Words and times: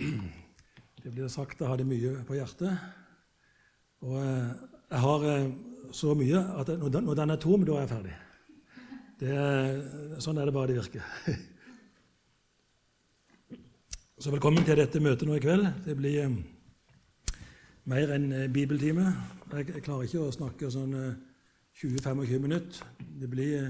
Det 0.00 1.10
blir 1.12 1.28
sagt 1.28 1.60
jeg 1.60 1.68
hadde 1.68 1.84
mye 1.84 2.22
på 2.24 2.36
hjertet. 2.38 2.72
Og 4.00 4.16
eh, 4.16 4.50
jeg 4.88 5.00
har 5.02 5.24
eh, 5.28 5.50
så 5.92 6.14
mye 6.16 6.40
at 6.60 6.70
når 6.80 7.16
den, 7.18 7.32
er 7.34 7.40
tom, 7.40 7.64
da 7.68 7.74
er 7.76 7.84
jeg 7.84 7.90
ferdig. 7.90 8.14
Det, 9.20 9.34
sånn 10.24 10.40
er 10.40 10.48
det 10.48 10.54
bare 10.56 10.70
det 10.70 10.78
virker. 10.80 11.04
Så 14.20 14.28
velkommen 14.28 14.64
til 14.68 14.76
dette 14.76 15.00
møtet 15.00 15.24
nå 15.28 15.36
i 15.36 15.40
kveld. 15.40 15.64
Det 15.84 15.96
blir 15.96 16.26
eh, 16.26 16.38
mer 17.88 18.12
enn 18.16 18.28
bibeltime. 18.52 19.06
Jeg 19.52 19.84
klarer 19.84 20.04
ikke 20.08 20.24
å 20.26 20.32
snakke 20.32 20.72
sånn 20.72 20.96
20-25 21.80 22.40
minutter. 22.40 22.88
Det 23.20 23.28
blir 23.32 23.68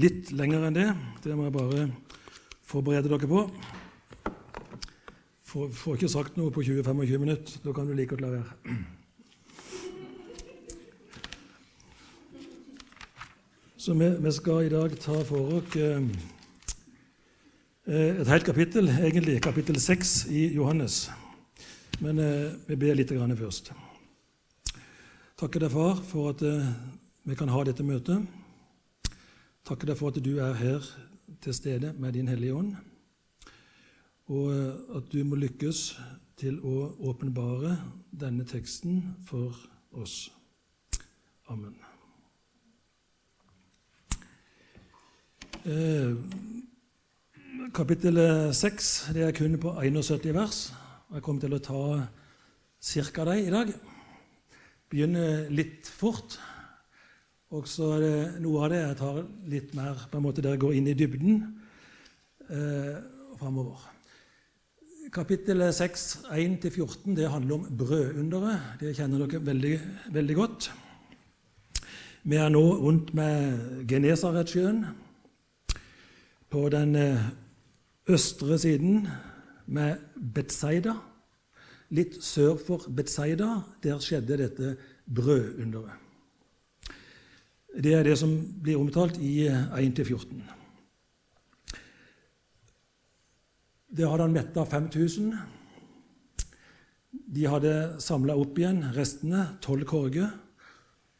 litt 0.00 0.32
lenger 0.36 0.68
enn 0.68 0.76
det. 0.76 0.88
Det 1.24 1.36
må 1.36 1.48
jeg 1.48 1.56
bare 1.56 1.88
forberede 2.64 3.12
dere 3.12 3.28
på. 3.28 3.44
Får, 5.54 5.68
får 5.70 5.94
ikke 5.94 6.08
sagt 6.10 6.34
noe 6.34 6.50
på 6.50 6.64
20-25 6.66 7.20
minutter. 7.22 7.58
Da 7.62 7.70
kan 7.70 7.86
du 7.86 7.92
like 7.94 8.10
godt 8.10 8.24
la 8.24 8.30
være. 8.32 8.78
Så 13.78 13.94
vi, 13.94 14.08
vi, 14.24 14.32
skal 14.34 14.64
i 14.66 14.72
dag 14.72 14.96
ta 14.98 15.20
for 15.28 15.52
oss 15.60 15.76
eh, 15.78 16.08
et 17.86 18.30
helt 18.32 18.46
kapittel, 18.48 18.90
egentlig 18.90 19.36
kapittel 19.44 19.78
6 19.78 20.14
i 20.32 20.42
Johannes. 20.56 21.04
Men 22.02 22.18
eh, 22.18 22.56
vi 22.66 22.78
ber 22.80 22.98
litt 22.98 23.12
grann 23.14 23.36
først. 23.38 23.70
Takker 25.38 25.62
deg, 25.62 25.70
far, 25.70 26.02
for 26.08 26.32
at 26.32 26.42
eh, 26.42 26.66
vi 27.30 27.38
kan 27.38 27.52
ha 27.54 27.62
dette 27.68 27.86
møtet. 27.86 28.26
Takker 29.70 29.92
deg 29.92 30.02
for 30.02 30.10
at 30.10 30.18
du 30.18 30.32
er 30.42 30.58
her 30.58 30.90
til 31.46 31.54
stede 31.54 31.94
med 31.94 32.18
Din 32.18 32.32
Hellige 32.32 32.58
Ånd, 32.58 32.74
og 34.32 34.52
eh, 34.52 34.96
at 34.96 35.10
du 35.12 35.20
må 35.24 35.36
lykkes 35.36 35.80
til 36.40 36.58
å 36.64 36.94
åpenbare 37.10 37.76
denne 38.10 38.46
teksten 38.48 39.02
for 39.26 39.56
oss. 39.92 40.32
Amen. 41.52 41.76
Eh, 45.64 46.16
kapittel 47.76 48.18
6 48.54 48.90
det 49.14 49.28
er 49.28 49.36
kun 49.36 49.58
på 49.60 49.76
71 49.76 50.34
vers. 50.34 50.64
Jeg 51.14 51.22
kommer 51.22 51.44
til 51.44 51.54
å 51.54 51.62
ta 51.62 51.82
ca. 52.84 53.24
dem 53.24 53.46
i 53.46 53.52
dag. 53.52 53.72
Begynner 54.90 55.48
litt 55.50 55.86
fort. 55.86 56.38
Og 57.54 57.68
så 57.70 57.92
er 57.94 58.00
det 58.02 58.42
noe 58.42 58.64
av 58.64 58.72
det 58.72 58.80
jeg 58.80 58.98
tar 58.98 59.20
litt 59.52 59.74
mer 59.78 60.06
på 60.10 60.18
en 60.18 60.24
måte 60.24 60.42
der 60.42 60.56
jeg 60.56 60.64
går 60.64 60.74
inn 60.74 60.88
i 60.90 60.96
dybden 60.98 61.42
eh, 62.48 62.96
framover. 63.38 63.93
Kapittel 65.14 65.72
6, 65.72 66.24
1-14, 66.30 67.14
det 67.14 67.30
handler 67.30 67.54
om 67.54 67.66
brødunderet. 67.78 68.60
Det 68.80 68.96
kjenner 68.96 69.20
dere 69.22 69.46
veldig, 69.46 69.74
veldig 70.10 70.34
godt. 70.34 70.66
Vi 72.24 72.40
er 72.40 72.50
nå 72.50 72.62
rundt 72.82 73.12
med 73.14 73.86
Genesaretsjøen. 73.86 74.80
På 76.50 76.64
den 76.68 76.96
eh, 76.98 77.28
østre 78.10 78.58
siden 78.58 79.06
med 79.66 80.02
Betzaida. 80.34 80.96
Litt 81.94 82.18
sør 82.24 82.58
for 82.58 82.90
Betzaida, 82.90 83.60
der 83.86 84.02
skjedde 84.02 84.40
dette 84.42 84.74
brødunderet. 85.06 85.94
Det 87.70 87.94
er 87.94 88.02
det 88.02 88.18
som 88.18 88.34
blir 88.62 88.82
omtalt 88.82 89.22
i 89.22 89.46
1-14. 89.46 90.63
Det 93.94 94.08
hadde 94.10 94.24
han 94.26 94.32
metta 94.34 94.64
5000. 94.66 95.34
De 97.34 97.44
hadde 97.46 97.74
samla 98.02 98.34
opp 98.34 98.56
igjen 98.58 98.80
restene, 98.96 99.44
tolv 99.62 99.86
korger, 99.86 100.32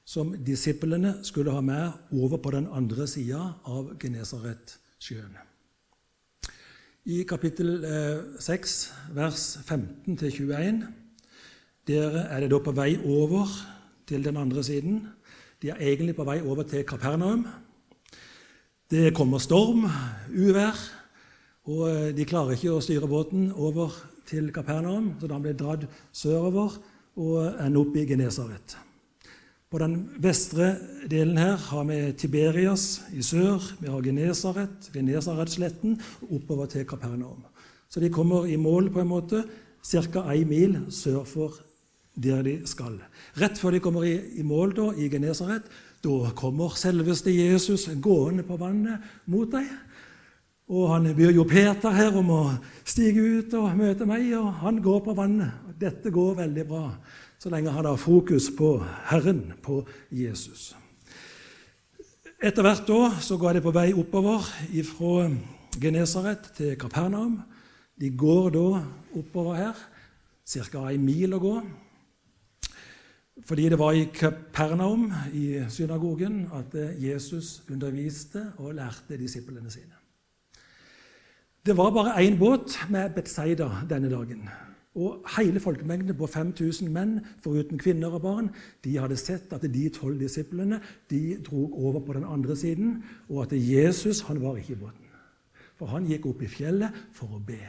som 0.05 0.33
disiplene 0.45 1.13
skulle 1.23 1.55
ha 1.55 1.61
med 1.63 2.17
over 2.19 2.41
på 2.43 2.51
den 2.51 2.67
andre 2.75 3.07
sida 3.07 3.39
av 3.71 3.93
Genesaretsjøen. 4.03 5.37
I 7.05 7.21
kapittel 7.29 7.87
6, 8.43 8.75
eh, 8.91 9.15
vers 9.21 9.45
15-21, 9.63 10.83
der 11.87 12.19
er 12.25 12.41
det 12.41 12.51
da 12.51 12.59
på 12.59 12.75
vei 12.75 12.97
over 12.99 13.47
til 14.09 14.25
den 14.25 14.37
andre 14.41 14.65
siden. 14.65 14.99
De 15.63 15.71
er 15.71 15.79
egentlig 15.79 16.17
på 16.17 16.27
vei 16.27 16.41
over 16.43 16.67
til 16.67 16.83
Kapernaum. 16.83 17.47
Det 18.91 19.15
kommer 19.15 19.39
storm, 19.39 19.87
uvær, 20.35 21.04
og 21.65 21.85
eh, 21.89 22.11
de 22.17 22.27
klarer 22.29 22.57
ikke 22.57 22.75
å 22.75 22.83
styre 22.85 23.09
båten 23.09 23.49
over 23.53 23.95
til 24.29 24.51
Kapernaum, 24.53 25.15
så 25.21 25.29
da 25.29 25.39
blir 25.41 25.57
dratt 25.57 25.87
sørover 26.13 26.77
og 27.21 27.61
ender 27.63 27.81
opp 27.81 27.97
i 27.97 28.07
Genesaret. 28.09 28.77
På 29.75 29.81
den 29.83 29.97
vestre 30.23 30.75
delen 31.11 31.39
her 31.41 31.57
har 31.71 31.87
vi 31.89 31.99
Tiberias 32.19 33.03
i 33.17 33.25
sør, 33.27 33.63
vi 33.81 33.91
har 33.91 34.05
Genesaret, 34.05 34.91
Genesaretsletten, 34.95 35.97
oppover 36.29 36.71
til 36.71 36.87
Kapernaum. 36.87 37.43
Så 37.91 38.03
de 38.03 38.11
kommer 38.13 38.47
i 38.47 38.57
mål 38.61 38.93
på 38.95 39.03
en 39.03 39.11
måte 39.11 39.45
ca. 39.85 40.23
ei 40.33 40.45
mil 40.45 40.79
sør 40.95 41.25
for 41.27 41.59
der 42.15 42.43
de 42.47 42.61
skal. 42.67 43.01
Rett 43.41 43.59
før 43.59 43.75
de 43.75 43.83
kommer 43.83 44.07
i, 44.07 44.15
i 44.39 44.47
mål 44.47 44.77
da, 44.77 44.93
i 44.95 45.09
Genesaret, 45.11 45.67
da 46.05 46.31
kommer 46.37 46.77
selveste 46.79 47.33
Jesus 47.35 47.89
gående 48.03 48.45
på 48.47 48.59
vannet 48.61 49.03
mot 49.27 49.51
dem. 49.51 49.67
Og 50.69 50.89
han 50.95 51.11
byr 51.17 51.35
jo 51.37 51.45
Peter 51.45 51.93
her 51.93 52.15
om 52.17 52.31
å 52.33 52.43
stige 52.89 53.21
ut 53.21 53.53
og 53.59 53.77
møte 53.77 54.07
meg, 54.09 54.31
og 54.39 54.49
han 54.63 54.81
går 54.83 55.03
på 55.05 55.17
vannet. 55.17 55.61
Dette 55.81 56.13
går 56.15 56.39
veldig 56.39 56.65
bra 56.69 56.87
så 57.45 57.51
lenge 57.53 57.75
han 57.75 57.85
har 57.85 57.99
fokus 58.01 58.47
på 58.57 58.79
Herren, 59.11 59.53
på 59.61 59.83
Jesus. 60.09 60.71
Etter 62.41 62.65
hvert 62.65 62.87
da 62.89 63.01
så 63.21 63.37
går 63.37 63.59
de 63.59 63.61
på 63.65 63.73
vei 63.75 63.91
oppover 63.93 64.47
fra 64.89 65.27
Genesaret 65.77 66.47
til 66.57 66.73
Kapernaum. 66.81 67.43
De 68.01 68.09
går 68.17 68.49
da 68.55 68.69
oppover 69.21 69.59
her, 69.59 69.83
ca. 70.49 70.87
ei 70.89 70.97
mil 70.97 71.37
å 71.37 71.43
gå. 71.43 71.53
Fordi 73.45 73.69
det 73.69 73.79
var 73.79 73.93
i 73.93 74.07
Kapernaum, 74.09 75.11
i 75.37 75.67
synagogen, 75.69 76.47
at 76.49 76.73
Jesus 76.97 77.59
underviste 77.69 78.55
og 78.57 78.79
lærte 78.79 79.21
disiplene 79.21 79.69
sine. 79.69 79.94
Det 81.67 81.77
var 81.77 81.91
bare 81.91 82.21
én 82.21 82.39
båt 82.39 82.77
med 82.91 83.15
Betzaida 83.17 83.71
denne 83.89 84.11
dagen. 84.11 84.49
Og 84.95 85.25
hele 85.39 85.61
folkemengden 85.61 86.17
på 86.17 86.27
5000 86.27 86.91
menn, 86.93 87.15
foruten 87.41 87.79
kvinner 87.79 88.13
og 88.13 88.21
barn, 88.23 88.51
de 88.85 88.99
hadde 89.01 89.17
sett 89.17 89.53
at 89.53 89.65
de 89.65 89.89
tolv 89.89 90.21
disiplene 90.21 90.83
de 91.11 91.39
dro 91.47 91.65
over 91.73 92.05
på 92.05 92.13
den 92.13 92.25
andre 92.29 92.57
siden, 92.57 93.03
og 93.29 93.43
at 93.43 93.57
Jesus 93.57 94.21
han 94.29 94.43
var 94.43 94.61
ikke 94.61 94.73
i 94.73 94.77
båten. 94.77 95.09
For 95.79 95.87
han 95.87 96.05
gikk 96.07 96.27
opp 96.27 96.45
i 96.45 96.53
fjellet 96.53 97.01
for 97.17 97.33
å 97.33 97.41
be. 97.41 97.63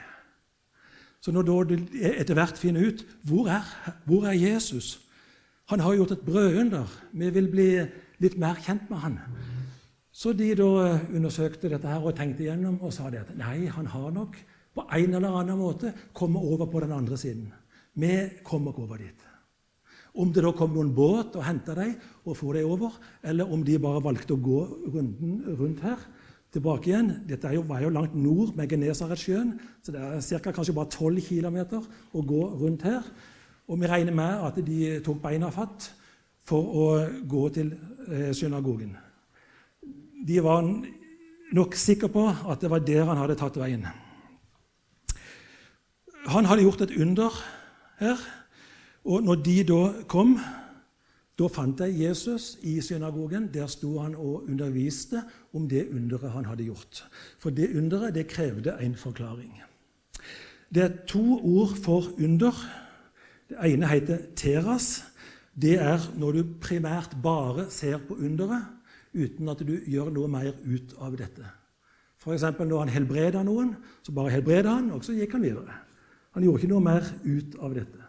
Så 1.23 1.31
når 1.31 1.63
du 1.63 1.75
etter 1.95 2.35
hvert 2.35 2.59
finner 2.59 2.91
ut 2.91 3.07
hvor 3.23 3.47
er, 3.47 3.63
hvor 4.05 4.27
er 4.27 4.35
Jesus, 4.35 4.99
han 5.71 5.79
har 5.79 5.95
gjort 5.95 6.11
et 6.11 6.25
brødunder. 6.27 6.91
Vi 7.13 7.29
vil 7.29 7.47
bli 7.47 7.69
litt 8.19 8.35
mer 8.37 8.59
kjent 8.59 8.89
med 8.91 9.07
han. 9.07 9.21
Så 10.15 10.31
de 10.31 10.53
da 10.55 10.95
undersøkte 11.11 11.69
dette 11.73 11.91
her 11.91 12.03
og 12.03 12.15
tenkte 12.15 12.45
igjennom 12.45 12.79
og 12.85 12.93
sa 12.95 13.09
det 13.11 13.25
at 13.25 13.33
nei, 13.35 13.65
han 13.67 13.89
har 13.91 14.13
nok 14.15 14.37
på 14.75 14.85
en 14.95 15.17
eller 15.17 15.39
annen 15.41 15.59
måte 15.59 15.91
kommet 16.15 16.43
over 16.43 16.69
på 16.71 16.83
den 16.85 16.93
andre 16.95 17.17
siden. 17.19 17.49
Vi 17.99 18.13
kommer 18.43 18.71
ikke 18.71 18.85
over 18.85 19.01
dit. 19.03 19.25
Om 20.15 20.31
det 20.31 20.45
da 20.45 20.53
kom 20.55 20.71
noen 20.71 20.93
båt 20.95 21.35
og 21.35 21.43
henta 21.43 21.75
dem 21.75 21.97
og 22.23 22.37
for 22.39 22.55
dem 22.55 22.71
over, 22.71 22.95
eller 23.23 23.51
om 23.51 23.63
de 23.67 23.75
bare 23.83 24.03
valgte 24.03 24.37
å 24.37 24.39
gå 24.39 24.61
runden 24.93 25.41
rundt 25.59 25.83
her 25.83 25.99
tilbake 26.55 26.87
igjen 26.87 27.09
Dette 27.27 27.51
jo, 27.51 27.65
var 27.67 27.81
jo 27.83 27.91
langt 27.91 28.15
nord 28.15 28.53
med 28.55 28.71
Genesaretsjøen, 28.71 29.57
så 29.83 29.91
det 29.91 29.99
er 29.99 30.21
cirka, 30.23 30.53
kanskje 30.55 30.77
bare 30.77 30.93
12 30.95 31.25
km 31.27 31.59
å 32.15 32.23
gå 32.23 32.43
rundt 32.61 32.87
her. 32.87 33.03
Og 33.67 33.81
vi 33.81 33.89
regner 33.91 34.15
med 34.15 34.45
at 34.47 34.61
de 34.63 34.99
tok 35.03 35.19
beina 35.19 35.51
fatt 35.51 35.89
for 36.47 36.77
å 36.79 36.85
gå 37.27 37.49
til 37.51 37.73
eh, 38.07 38.31
synagogen. 38.31 38.95
De 40.25 40.41
var 40.43 40.65
nok 41.53 41.75
sikre 41.77 42.09
på 42.09 42.25
at 42.49 42.61
det 42.61 42.69
var 42.71 42.83
der 42.83 43.05
han 43.05 43.21
hadde 43.21 43.37
tatt 43.39 43.57
veien. 43.61 43.85
Han 46.25 46.47
hadde 46.49 46.65
gjort 46.65 46.81
et 46.81 46.95
under 46.97 47.35
her, 47.99 48.21
og 49.05 49.23
når 49.23 49.43
de 49.45 49.57
da 49.69 49.81
kom, 50.09 50.39
da 51.37 51.49
fant 51.51 51.77
de 51.77 51.89
Jesus 51.91 52.55
i 52.63 52.79
synagogen. 52.81 53.49
Der 53.53 53.67
sto 53.67 53.99
han 53.99 54.15
og 54.15 54.47
underviste 54.49 55.21
om 55.53 55.67
det 55.69 55.89
underet 55.93 56.31
han 56.31 56.47
hadde 56.47 56.65
gjort. 56.65 57.03
For 57.39 57.53
det 57.53 57.75
underet 57.75 58.15
det 58.15 58.27
krevde 58.31 58.77
en 58.81 58.95
forklaring. 58.95 59.61
Det 60.73 60.83
er 60.83 60.95
to 61.07 61.39
ord 61.43 61.75
for 61.83 62.07
under 62.17 62.55
det 63.49 63.57
ene 63.61 63.87
heter 63.87 64.23
teras. 64.35 65.03
Det 65.53 65.75
er 65.79 66.01
når 66.17 66.31
du 66.31 66.55
primært 66.61 67.13
bare 67.23 67.69
ser 67.69 67.99
på 68.07 68.15
underet 68.15 68.74
uten 69.15 69.49
at 69.51 69.61
du 69.65 69.75
gjør 69.87 70.11
noe 70.13 70.29
mer 70.31 70.51
ut 70.65 70.95
av 71.01 71.15
dette. 71.17 71.45
F.eks. 72.19 72.45
når 72.59 72.85
han 72.85 72.93
helbreda 72.93 73.43
noen, 73.45 73.75
så 74.03 74.13
bare 74.15 74.33
helbreda 74.33 74.77
han, 74.77 74.91
og 74.95 75.03
så 75.05 75.15
gikk 75.15 75.37
han 75.37 75.45
videre. 75.45 75.79
Han 76.35 76.43
gjorde 76.43 76.63
ikke 76.63 76.73
noe 76.73 76.83
mer 76.83 77.07
ut 77.23 77.57
av 77.63 77.75
dette. 77.77 78.01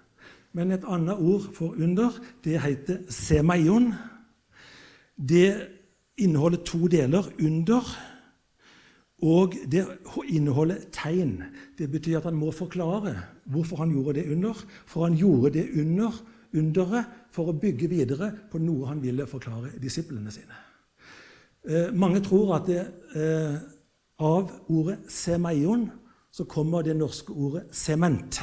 Men 0.57 0.73
et 0.73 0.85
annet 0.89 1.21
ord 1.21 1.51
for 1.55 1.77
under, 1.77 2.17
det 2.45 2.61
heter 2.65 3.03
semeion. 3.13 3.91
Det 5.17 5.51
inneholder 6.17 6.63
to 6.65 6.89
deler. 6.89 7.29
Under 7.45 7.91
og 9.25 9.55
det 9.73 9.85
inneholder 10.29 10.89
tegn. 10.93 11.43
Det 11.79 11.91
betyr 11.93 12.19
at 12.19 12.29
han 12.29 12.37
må 12.37 12.51
forklare 12.53 13.15
hvorfor 13.53 13.85
han 13.85 13.93
gjorde 13.93 14.19
det 14.21 14.33
under. 14.33 14.65
For 14.87 15.07
han 15.07 15.17
gjorde 15.17 15.53
det 15.59 15.69
under 15.81 16.17
underet 16.57 17.13
for 17.33 17.51
å 17.51 17.59
bygge 17.59 17.89
videre 17.91 18.31
på 18.51 18.61
noe 18.63 18.89
han 18.91 19.03
ville 19.03 19.27
forklare 19.29 19.77
disiplene 19.83 20.33
sine. 20.33 20.66
Eh, 21.67 21.95
mange 21.95 22.21
tror 22.23 22.55
at 22.55 22.67
det, 22.67 22.87
eh, 23.15 23.55
av 24.19 24.51
ordet 24.69 24.99
'semeion' 25.09 25.91
så 26.33 26.45
kommer 26.45 26.83
det 26.83 26.97
norske 26.97 27.33
ordet 27.33 27.63
'sement'. 27.73 28.41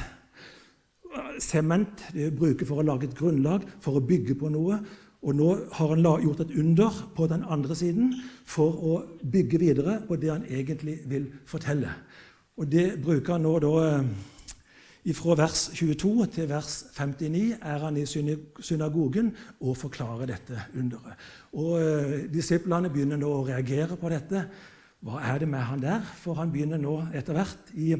Sement 1.39 2.13
det 2.13 2.35
bruker 2.35 2.65
for 2.65 2.75
å 2.75 2.85
lage 2.85 3.03
et 3.03 3.15
grunnlag, 3.15 3.61
for 3.79 3.91
å 3.91 4.07
bygge 4.07 4.35
på 4.35 4.49
noe. 4.49 4.79
Og 5.21 5.35
nå 5.35 5.57
har 5.71 5.87
han 5.87 6.03
gjort 6.03 6.39
et 6.39 6.57
under 6.57 7.11
på 7.15 7.27
den 7.27 7.43
andre 7.49 7.75
siden 7.75 8.13
for 8.45 8.71
å 8.71 9.03
bygge 9.31 9.59
videre 9.59 10.01
på 10.07 10.15
det 10.15 10.31
han 10.31 10.45
egentlig 10.49 10.99
vil 11.05 11.31
fortelle. 11.45 11.89
Og 12.57 12.71
det 12.71 13.01
bruker 13.03 13.33
han 13.33 13.41
nå 13.41 13.59
da 13.59 13.99
eh, 13.99 14.03
fra 15.11 15.35
vers 15.35 15.65
22 15.75 16.27
til 16.31 16.47
vers 16.47 16.85
59 16.95 17.57
er 17.59 17.81
han 17.83 17.97
i 17.99 18.05
synagogen 18.07 19.33
og 19.59 19.75
forklarer 19.75 20.29
dette 20.31 20.61
underet. 20.79 21.25
Og 21.59 21.73
eh, 21.81 22.13
Disiplene 22.31 22.91
begynner 22.91 23.19
nå 23.19 23.27
å 23.27 23.43
reagere 23.43 23.97
på 23.99 24.11
dette. 24.13 24.45
Hva 25.03 25.19
er 25.27 25.43
det 25.43 25.49
med 25.51 25.67
han 25.67 25.83
der? 25.83 26.07
For 26.21 26.39
han 26.39 26.53
begynner 26.53 26.79
nå 26.79 26.95
etter 27.11 27.35
hvert 27.35 27.73
i 27.75 27.91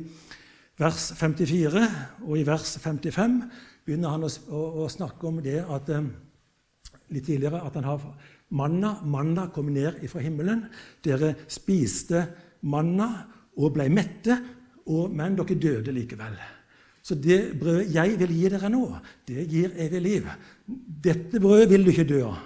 vers 0.80 1.10
54 1.20 1.84
og 2.24 2.38
i 2.40 2.46
vers 2.48 2.78
55 2.80 3.36
begynner 3.84 4.16
han 4.16 4.24
å, 4.24 4.88
snakke 4.88 5.28
om 5.28 5.44
det 5.44 5.60
at 5.60 5.92
eh, 5.92 6.08
litt 7.12 7.28
tidligere 7.28 7.66
at 7.68 7.76
han 7.82 7.92
har 7.92 8.08
manna. 8.56 8.96
Manna 9.04 9.50
kom 9.52 9.76
ned 9.76 10.00
fra 10.08 10.24
himmelen. 10.24 10.70
Dere 11.04 11.36
spiste 11.52 12.26
manna 12.72 13.12
og 13.60 13.76
ble 13.76 13.92
mette, 13.92 14.40
og, 14.88 15.12
men 15.12 15.36
dere 15.36 15.60
døde 15.60 15.94
likevel. 15.96 16.40
Så 17.04 17.16
det 17.20 17.58
brødet 17.60 17.92
jeg 17.94 18.16
vil 18.20 18.32
gi 18.32 18.50
dere 18.52 18.70
nå, 18.72 18.84
det 19.28 19.46
gir 19.52 19.74
evig 19.86 20.02
liv. 20.02 20.28
Dette 21.04 21.40
brødet 21.44 21.70
vil 21.74 21.84
du 21.84 21.92
ikke 21.92 22.08
dø 22.08 22.22
av. 22.30 22.38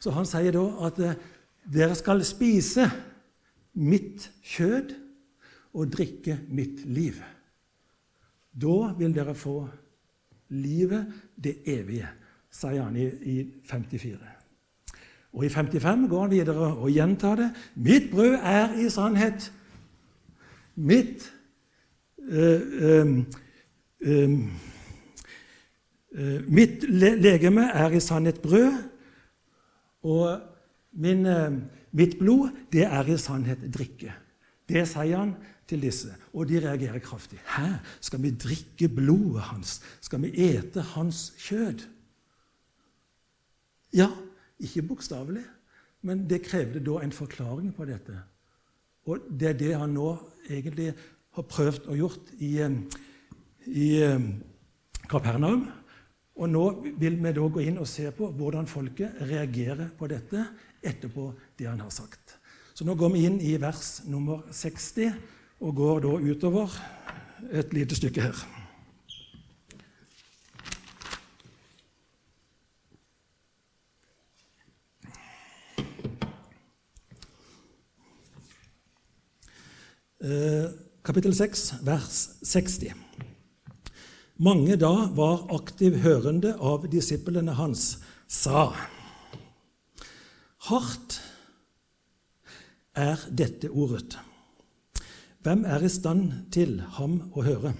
Så 0.00 0.12
han 0.16 0.28
sier 0.28 0.54
da 0.56 0.64
at 0.88 1.00
eh, 1.04 1.18
dere 1.72 1.96
skal 1.98 2.24
spise 2.24 2.86
mitt 3.76 4.30
kjød 4.54 4.94
og 5.76 5.92
drikke 5.92 6.38
mitt 6.48 6.86
liv. 6.88 7.20
Da 8.56 8.78
vil 8.96 9.12
dere 9.12 9.36
få 9.36 9.58
livet, 10.56 11.12
det 11.36 11.58
evige, 11.68 12.08
sier 12.54 12.86
han 12.86 12.96
i, 12.96 13.04
i 13.04 13.36
54. 13.68 14.16
Og 15.36 15.44
i 15.44 15.52
55 15.52 16.08
går 16.08 16.22
han 16.24 16.32
videre 16.32 16.72
og 16.72 16.88
gjentar 16.88 17.36
det. 17.42 17.50
Mitt 17.76 18.08
brød 18.14 18.38
er 18.40 18.78
i 18.80 18.88
sannhet 18.88 19.50
mitt 20.76 21.26
Ehm, 22.28 23.18
eh, 23.18 23.24
mitt 26.48 26.84
legeme 26.88 27.70
er 27.72 27.96
i 27.96 28.00
sannhet 28.00 28.42
brød, 28.42 28.76
og 30.06 30.40
min, 30.96 31.26
eh, 31.26 31.52
mitt 31.92 32.18
blod 32.18 32.50
det 32.72 32.86
er 32.86 33.08
i 33.08 33.18
sannhet 33.18 33.66
drikke. 33.72 34.12
Det 34.68 34.86
sier 34.88 35.18
han 35.18 35.34
til 35.66 35.82
disse, 35.82 36.14
og 36.32 36.48
de 36.48 36.60
reagerer 36.62 36.98
kraftig. 36.98 37.38
Hæ? 37.46 37.78
Skal 38.00 38.22
vi 38.22 38.30
drikke 38.30 38.88
blodet 38.88 39.42
hans? 39.50 39.80
Skal 40.00 40.22
vi 40.22 40.32
ete 40.34 40.80
hans 40.80 41.32
kjød? 41.38 41.86
Ja, 43.94 44.10
ikke 44.60 44.82
bokstavelig, 44.82 45.44
men 46.02 46.28
det 46.30 46.42
krevde 46.46 46.84
da 46.84 47.02
en 47.02 47.12
forklaring 47.12 47.74
på 47.74 47.84
dette. 47.84 48.18
Og 49.06 49.18
det 49.30 49.48
er 49.48 49.58
det 49.58 49.74
han 49.78 49.94
nå 49.94 50.16
egentlig 50.50 50.94
har 51.36 51.42
prøvd 51.42 51.90
å 51.90 51.98
gjort 51.98 52.32
i 52.42 52.56
eh, 52.62 52.78
i 53.66 53.88
eh, 54.02 54.28
Kapernaum. 55.10 55.66
Og 56.36 56.50
nå 56.52 56.64
vil 57.00 57.16
vi 57.22 57.32
da 57.32 57.46
gå 57.48 57.62
inn 57.64 57.78
og 57.80 57.88
se 57.88 58.10
på 58.12 58.28
hvordan 58.36 58.68
folket 58.68 59.22
reagerer 59.24 59.88
på 59.96 60.08
dette 60.10 60.42
etterpå 60.84 61.30
det 61.58 61.70
han 61.70 61.80
har 61.80 61.94
sagt. 61.94 62.36
Så 62.76 62.84
nå 62.84 62.94
går 62.94 63.14
vi 63.14 63.24
inn 63.24 63.40
i 63.40 63.54
vers 63.60 64.02
nummer 64.04 64.44
60 64.52 65.16
og 65.64 65.74
går 65.78 66.04
da 66.04 66.12
utover 66.20 66.76
et 67.56 67.72
lite 67.72 67.96
stykke 67.96 68.28
her. 68.28 68.44
Eh, 80.26 80.68
kapittel 81.04 81.34
6, 81.34 81.74
vers 81.86 82.28
60. 82.42 82.92
Mange 84.36 84.76
da 84.76 85.08
var 85.16 85.46
aktiv 85.56 85.94
hørende 86.04 86.52
av 86.60 86.84
disiplene 86.92 87.54
hans, 87.56 87.96
sa 88.28 88.68
Hardt 90.66 91.20
er 92.96 93.22
dette 93.30 93.70
ordet. 93.70 94.18
Hvem 95.46 95.62
er 95.64 95.84
i 95.86 95.88
stand 95.92 96.50
til 96.52 96.80
ham 96.98 97.20
å 97.32 97.44
høre? 97.46 97.72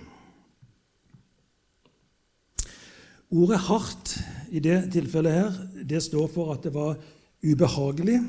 Ordet 3.27 3.59
'hardt' 3.67 4.17
i 4.55 4.61
det 4.63 4.93
tilfellet 4.95 5.33
her, 5.33 5.57
det 5.83 6.03
står 6.03 6.29
for 6.31 6.55
at 6.55 6.63
det 6.63 6.73
var 6.73 6.95
ubehagelig. 7.43 8.21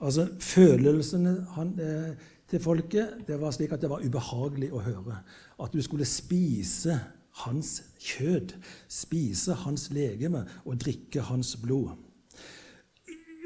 Altså 0.00 0.26
følelsene 0.40 1.46
han, 1.54 1.70
eh, 1.80 2.16
til 2.48 2.62
folket 2.62 3.22
det 3.28 3.36
var 3.40 3.52
slik 3.52 3.72
at 3.72 3.82
det 3.82 3.90
var 3.90 4.04
ubehagelig 4.04 4.72
å 4.72 4.82
høre. 4.84 5.20
At 5.60 5.72
du 5.72 5.82
skulle 5.84 6.08
spise 6.08 6.96
hans 7.44 7.82
kjød, 8.02 8.54
spise 8.88 9.54
hans 9.64 9.88
legeme 9.94 10.44
og 10.64 10.78
drikke 10.80 11.22
hans 11.28 11.56
blod. 11.60 11.96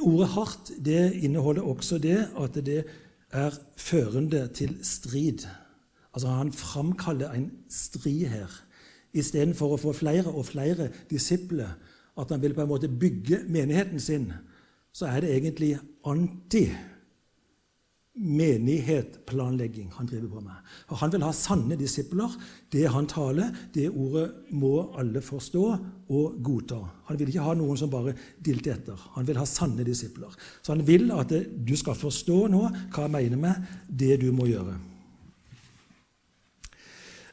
Ordet 0.03 0.29
'hardt' 0.29 0.73
det 0.85 1.13
inneholder 1.23 1.63
også 1.63 1.99
det 1.99 2.29
at 2.39 2.55
det 2.55 2.85
er 3.31 3.51
førende 3.77 4.49
til 4.55 4.79
strid. 4.83 5.47
Altså 6.15 6.29
Han 6.29 6.53
framkaller 6.53 7.31
en 7.33 7.51
strid 7.69 8.27
her. 8.27 8.51
Istedenfor 9.15 9.75
å 9.75 9.81
få 9.81 9.93
flere 9.93 10.33
og 10.33 10.47
flere 10.47 10.91
disipler, 11.11 11.77
at 12.19 12.31
han 12.31 12.43
vil 12.43 12.55
på 12.55 12.63
en 12.63 12.69
måte 12.69 12.89
bygge 12.89 13.45
menigheten 13.49 14.01
sin, 14.01 14.33
så 14.93 15.07
er 15.07 15.21
det 15.21 15.37
egentlig 15.37 15.79
anti 16.05 16.67
menighetplanlegging 18.13 19.89
han 19.97 20.07
driver 20.07 20.29
på 20.29 20.41
med. 20.45 20.73
Og 20.93 20.99
han 21.01 21.13
vil 21.15 21.25
ha 21.25 21.31
sanne 21.33 21.79
disipler. 21.81 22.35
Det 22.73 22.85
han 22.93 23.09
taler, 23.09 23.55
det 23.73 23.89
ordet 23.89 24.53
må 24.53 24.93
alle 25.01 25.23
forstå 25.25 25.65
og 26.13 26.37
godta. 26.45 26.83
Han 27.09 27.19
vil 27.19 27.33
ikke 27.33 27.47
ha 27.47 27.55
noen 27.57 27.81
som 27.81 27.91
bare 27.93 28.13
dilter 28.45 28.77
etter. 28.77 29.01
Han 29.17 29.27
vil 29.29 29.41
ha 29.41 29.47
sanne 29.49 29.87
disipler. 29.87 30.35
Så 30.61 30.75
han 30.75 30.85
vil 30.87 31.09
at 31.17 31.33
du 31.33 31.75
skal 31.77 31.97
forstå 31.97 32.39
nå 32.53 32.67
hva 32.93 33.07
jeg 33.07 33.15
mener 33.17 33.41
med 33.41 33.73
det 33.89 34.21
du 34.21 34.29
må 34.37 34.51
gjøre. 34.51 34.77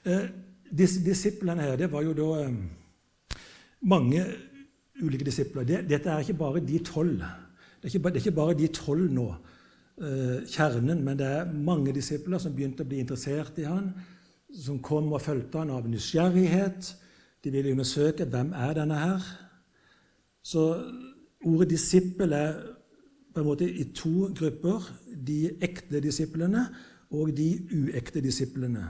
Eh, 0.07 0.25
dis, 0.71 0.95
disiplene 1.03 1.67
her, 1.67 1.75
det 1.75 1.91
var 1.91 2.07
jo 2.07 2.15
da 2.15 2.29
eh, 2.45 3.38
mange 3.83 4.24
ulike 5.03 5.27
disipler. 5.27 5.67
Dette 5.67 6.07
er 6.07 6.24
ikke 6.24 6.39
bare 6.39 6.63
de 6.63 6.79
tolv. 6.88 7.19
Det 7.79 7.91
er 7.91 8.15
ikke 8.24 8.36
bare 8.36 8.55
de 8.55 8.71
tolv 8.71 9.12
nå 9.12 9.33
kjernen, 10.00 11.03
men 11.03 11.18
det 11.20 11.27
er 11.27 11.51
mange 11.51 11.94
disipler 11.96 12.39
som 12.39 12.53
begynte 12.56 12.86
å 12.86 12.89
bli 12.89 13.01
interessert 13.03 13.58
i 13.60 13.68
han, 13.68 13.91
som 14.56 14.79
kom 14.82 15.12
og 15.13 15.22
fulgte 15.22 15.62
han 15.62 15.74
av 15.75 15.88
nysgjerrighet. 15.89 16.94
De 17.44 17.51
ville 17.51 17.74
undersøke 17.75 18.27
hvem 18.27 18.53
er 18.56 18.74
denne 18.77 18.98
her. 19.00 19.25
Så 20.44 20.63
ordet 21.46 21.72
'disippel' 21.72 22.34
er 22.34 22.53
på 23.34 23.39
en 23.39 23.46
måte 23.46 23.68
i 23.70 23.84
to 23.94 24.32
grupper. 24.36 24.89
De 25.27 25.51
ekte 25.62 26.01
disiplene 26.01 26.65
og 27.12 27.36
de 27.38 27.50
uekte 27.72 28.22
disiplene. 28.22 28.89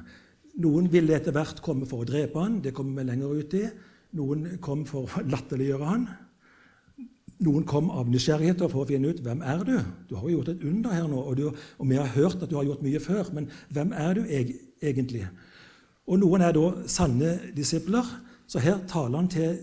Noen 0.59 0.89
ville 0.91 1.15
etter 1.15 1.31
hvert 1.31 1.61
komme 1.63 1.85
for 1.85 2.03
å 2.03 2.07
drepe 2.07 2.39
han, 2.39 2.59
det 2.63 2.73
kommer 2.73 3.01
vi 3.01 3.09
lenger 3.09 3.35
ut 3.39 3.53
i. 3.53 3.65
Noen 4.19 4.57
kom 4.61 4.85
for 4.85 5.05
å 5.05 5.23
latterliggjøre 5.23 5.85
han. 5.85 6.07
Noen 7.39 7.63
kom 7.67 7.87
av 7.93 8.09
nysgjerrighet 8.11 8.65
for 8.67 8.83
å 8.83 8.87
finne 8.89 9.13
ut 9.13 9.21
hvem 9.23 9.41
er 9.47 9.61
du 9.63 9.75
Du 10.09 10.15
har 10.17 10.25
jo 10.27 10.37
gjort 10.37 10.49
et 10.51 10.63
under 10.67 10.91
her 10.91 11.07
nå, 11.07 11.21
og, 11.21 11.37
du, 11.37 11.45
og, 11.49 11.85
vi 11.87 11.95
har 11.95 12.09
hørt 12.15 12.41
at 12.43 12.49
du 12.49 12.57
har 12.57 12.67
gjort 12.67 12.83
mye 12.83 12.99
før, 12.99 13.29
men 13.33 13.47
hvem 13.71 13.93
er 13.95 14.17
du 14.17 14.25
egentlig? 14.27 15.27
Og 16.09 16.19
Noen 16.19 16.43
er 16.43 16.55
da 16.55 16.65
sanne 16.89 17.37
disipler, 17.55 18.07
så 18.49 18.59
her 18.59 18.81
taler 18.89 19.21
han 19.21 19.29
til 19.31 19.59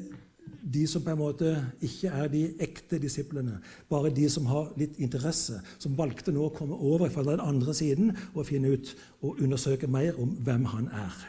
de 0.66 0.82
som 0.86 1.02
på 1.02 1.12
en 1.12 1.20
måte 1.20 1.52
ikke 1.84 2.10
er 2.10 2.30
de 2.30 2.42
ekte 2.62 2.98
disiplene, 3.02 3.60
bare 3.90 4.10
de 4.14 4.26
som 4.30 4.46
har 4.50 4.72
litt 4.78 4.98
interesse, 5.02 5.60
som 5.78 5.94
valgte 5.98 6.34
nå 6.34 6.46
å 6.46 6.54
komme 6.54 6.74
over 6.74 7.10
fra 7.12 7.22
den 7.26 7.42
andre 7.42 7.74
siden 7.74 8.10
og 8.32 8.46
finne 8.48 8.72
ut 8.74 8.94
og 9.22 9.42
undersøke 9.42 9.90
mer 9.90 10.18
om 10.22 10.34
hvem 10.46 10.66
han 10.72 10.88
er. 10.90 11.20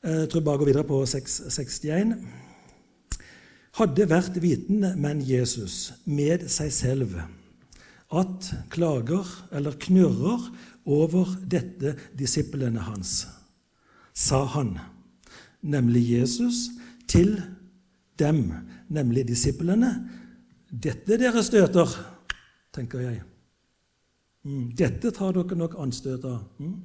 Jeg 0.00 0.30
tror 0.32 0.44
bare 0.46 0.62
går 0.62 0.70
videre 0.70 0.86
på 0.88 1.02
661. 1.06 2.14
Hadde 3.78 4.08
vært 4.10 4.40
vitende, 4.42 4.94
men 4.98 5.20
Jesus, 5.22 5.92
med 6.04 6.48
seg 6.50 6.72
selv, 6.74 7.20
at 8.10 8.48
klager 8.72 9.28
eller 9.54 9.76
knurrer 9.78 10.48
over 10.90 11.36
dette 11.46 11.94
disiplene 12.18 12.82
hans, 12.82 13.28
sa 14.16 14.42
han, 14.56 14.74
nemlig 15.62 16.02
Jesus, 16.16 16.66
til 17.06 17.36
dem, 18.18 18.48
nemlig 18.90 19.28
disiplene, 19.28 19.92
dette 20.70 21.18
dere 21.20 21.42
støter, 21.46 21.94
tenker 22.74 23.06
jeg. 23.06 23.22
Mm, 24.46 24.70
dette 24.76 25.12
tar 25.14 25.34
dere 25.36 25.58
nok 25.58 25.78
anstøt 25.82 26.24
av. 26.26 26.42
Mm. 26.58 26.76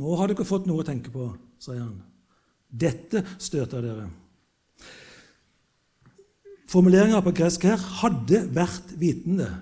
Nå 0.00 0.16
har 0.20 0.30
dere 0.30 0.46
fått 0.46 0.66
noe 0.68 0.82
å 0.82 0.86
tenke 0.86 1.12
på, 1.14 1.30
sier 1.62 1.82
han. 1.82 2.00
Dette 2.70 3.24
støter 3.40 3.82
dere. 3.84 4.08
Formuleringa 6.70 7.18
på 7.20 7.32
gresk 7.34 7.64
her 7.66 7.76
'hadde 7.76 8.44
vært 8.54 8.92
vitende'. 8.94 9.56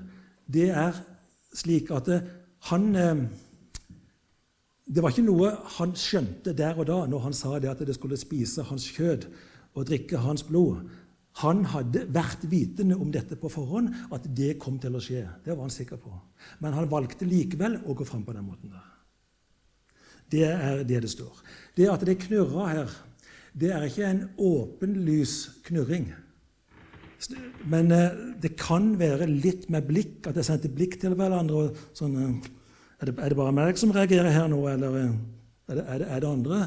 Det 0.52 0.68
er 0.68 0.92
slik 1.54 1.90
at 1.90 2.08
han 2.68 2.96
eh, 2.96 3.28
Det 4.88 5.02
var 5.02 5.08
ikke 5.08 5.24
noe 5.24 5.56
han 5.78 5.94
skjønte 5.96 6.52
der 6.52 6.76
og 6.76 6.86
da 6.86 7.06
når 7.06 7.18
han 7.18 7.32
sa 7.32 7.58
det 7.58 7.68
at 7.68 7.78
det 7.86 7.94
skulle 7.94 8.16
spise 8.16 8.62
hans 8.62 8.84
kjød 8.92 9.24
og 9.74 9.86
drikke 9.86 10.18
hans 10.18 10.42
blod. 10.42 10.84
Han 11.36 11.64
hadde 11.64 12.06
vært 12.08 12.44
vitende 12.50 12.96
om 12.96 13.12
dette 13.12 13.36
på 13.36 13.48
forhånd, 13.48 13.88
at 14.12 14.24
det 14.36 14.58
kom 14.58 14.78
til 14.78 14.96
å 14.96 15.00
skje. 15.00 15.28
Det 15.44 15.56
var 15.56 15.62
han 15.62 15.70
sikker 15.70 15.96
på. 15.96 16.12
Men 16.60 16.72
han 16.72 16.90
valgte 16.90 17.24
likevel 17.24 17.80
å 17.86 17.94
gå 17.94 18.04
fram 18.04 18.24
på 18.24 18.32
den 18.32 18.44
måten. 18.44 18.70
der. 18.70 18.84
Det 20.30 20.44
er 20.44 20.84
det 20.84 21.02
det 21.02 21.10
står. 21.10 21.36
Det 21.76 21.90
at 21.90 22.04
det 22.04 22.18
knurrer 22.18 22.66
her, 22.66 22.90
det 23.54 23.70
er 23.70 23.82
ikke 23.82 24.06
en 24.06 24.28
åpenlys 24.38 25.50
knurring. 25.64 26.12
Men 27.68 27.90
eh, 27.94 28.20
det 28.42 28.54
kan 28.60 28.92
være 28.98 29.26
litt 29.26 29.66
med 29.72 29.88
blikk, 29.88 30.28
at 30.30 30.38
jeg 30.38 30.46
sendte 30.46 30.70
blikk 30.70 30.98
til 31.02 31.16
hverandre. 31.18 31.72
Sånn, 31.96 32.14
eh, 32.14 32.52
er, 33.00 33.10
det, 33.10 33.16
er, 33.16 33.32
det, 33.32 33.38
bare 33.38 33.54
meg 33.54 33.80
som 33.80 33.92
reagerer 33.94 34.30
her 34.34 34.46
nå, 34.50 34.60
eller 34.70 35.00
eh, 35.00 35.16
er 35.68 35.80
det, 35.80 35.84
er 35.84 36.02
det, 36.02 36.08
er 36.08 36.22
det 36.22 36.30
andre? 36.30 36.60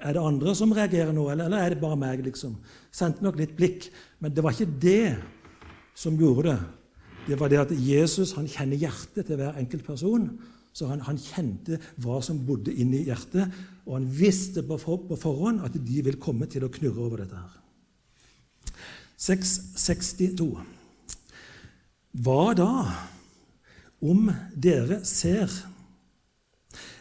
Er 0.00 0.16
det 0.16 0.22
andre 0.24 0.54
som 0.58 0.72
reagerer 0.74 1.12
nå, 1.14 1.28
eller, 1.30 1.50
eller 1.50 1.66
er 1.66 1.74
det 1.74 1.82
bare 1.82 2.00
meg? 2.00 2.24
liksom? 2.26 2.56
Sendte 2.94 3.24
nok 3.26 3.38
litt 3.38 3.52
blikk, 3.58 3.90
men 4.24 4.32
det 4.34 4.44
var 4.44 4.56
ikke 4.56 4.80
det 4.82 5.16
som 5.98 6.16
gjorde 6.18 6.54
det. 6.54 6.58
Det 7.28 7.36
var 7.38 7.52
det 7.52 7.60
at 7.60 7.74
Jesus 7.76 8.32
han 8.38 8.48
kjenner 8.48 8.80
hjertet 8.80 9.28
til 9.28 9.38
hver 9.38 9.58
enkelt 9.60 9.84
person. 9.86 10.30
Så 10.72 10.86
han, 10.86 11.02
han 11.04 11.18
kjente 11.18 11.76
hva 12.00 12.20
som 12.24 12.40
bodde 12.46 12.72
inni 12.72 13.02
hjertet, 13.08 13.50
og 13.84 13.98
han 13.98 14.06
visste 14.06 14.62
på, 14.66 14.78
for, 14.80 15.02
på 15.08 15.18
forhånd 15.18 15.64
at 15.66 15.76
de 15.76 16.04
vil 16.06 16.18
komme 16.22 16.48
til 16.50 16.64
å 16.64 16.72
knurre 16.72 17.04
over 17.04 17.24
dette. 17.24 17.36
her. 17.36 17.69
662. 19.20 20.48
Hva 22.24 22.44
da 22.56 22.72
om 24.00 24.30
dere 24.56 25.02
ser 25.04 25.52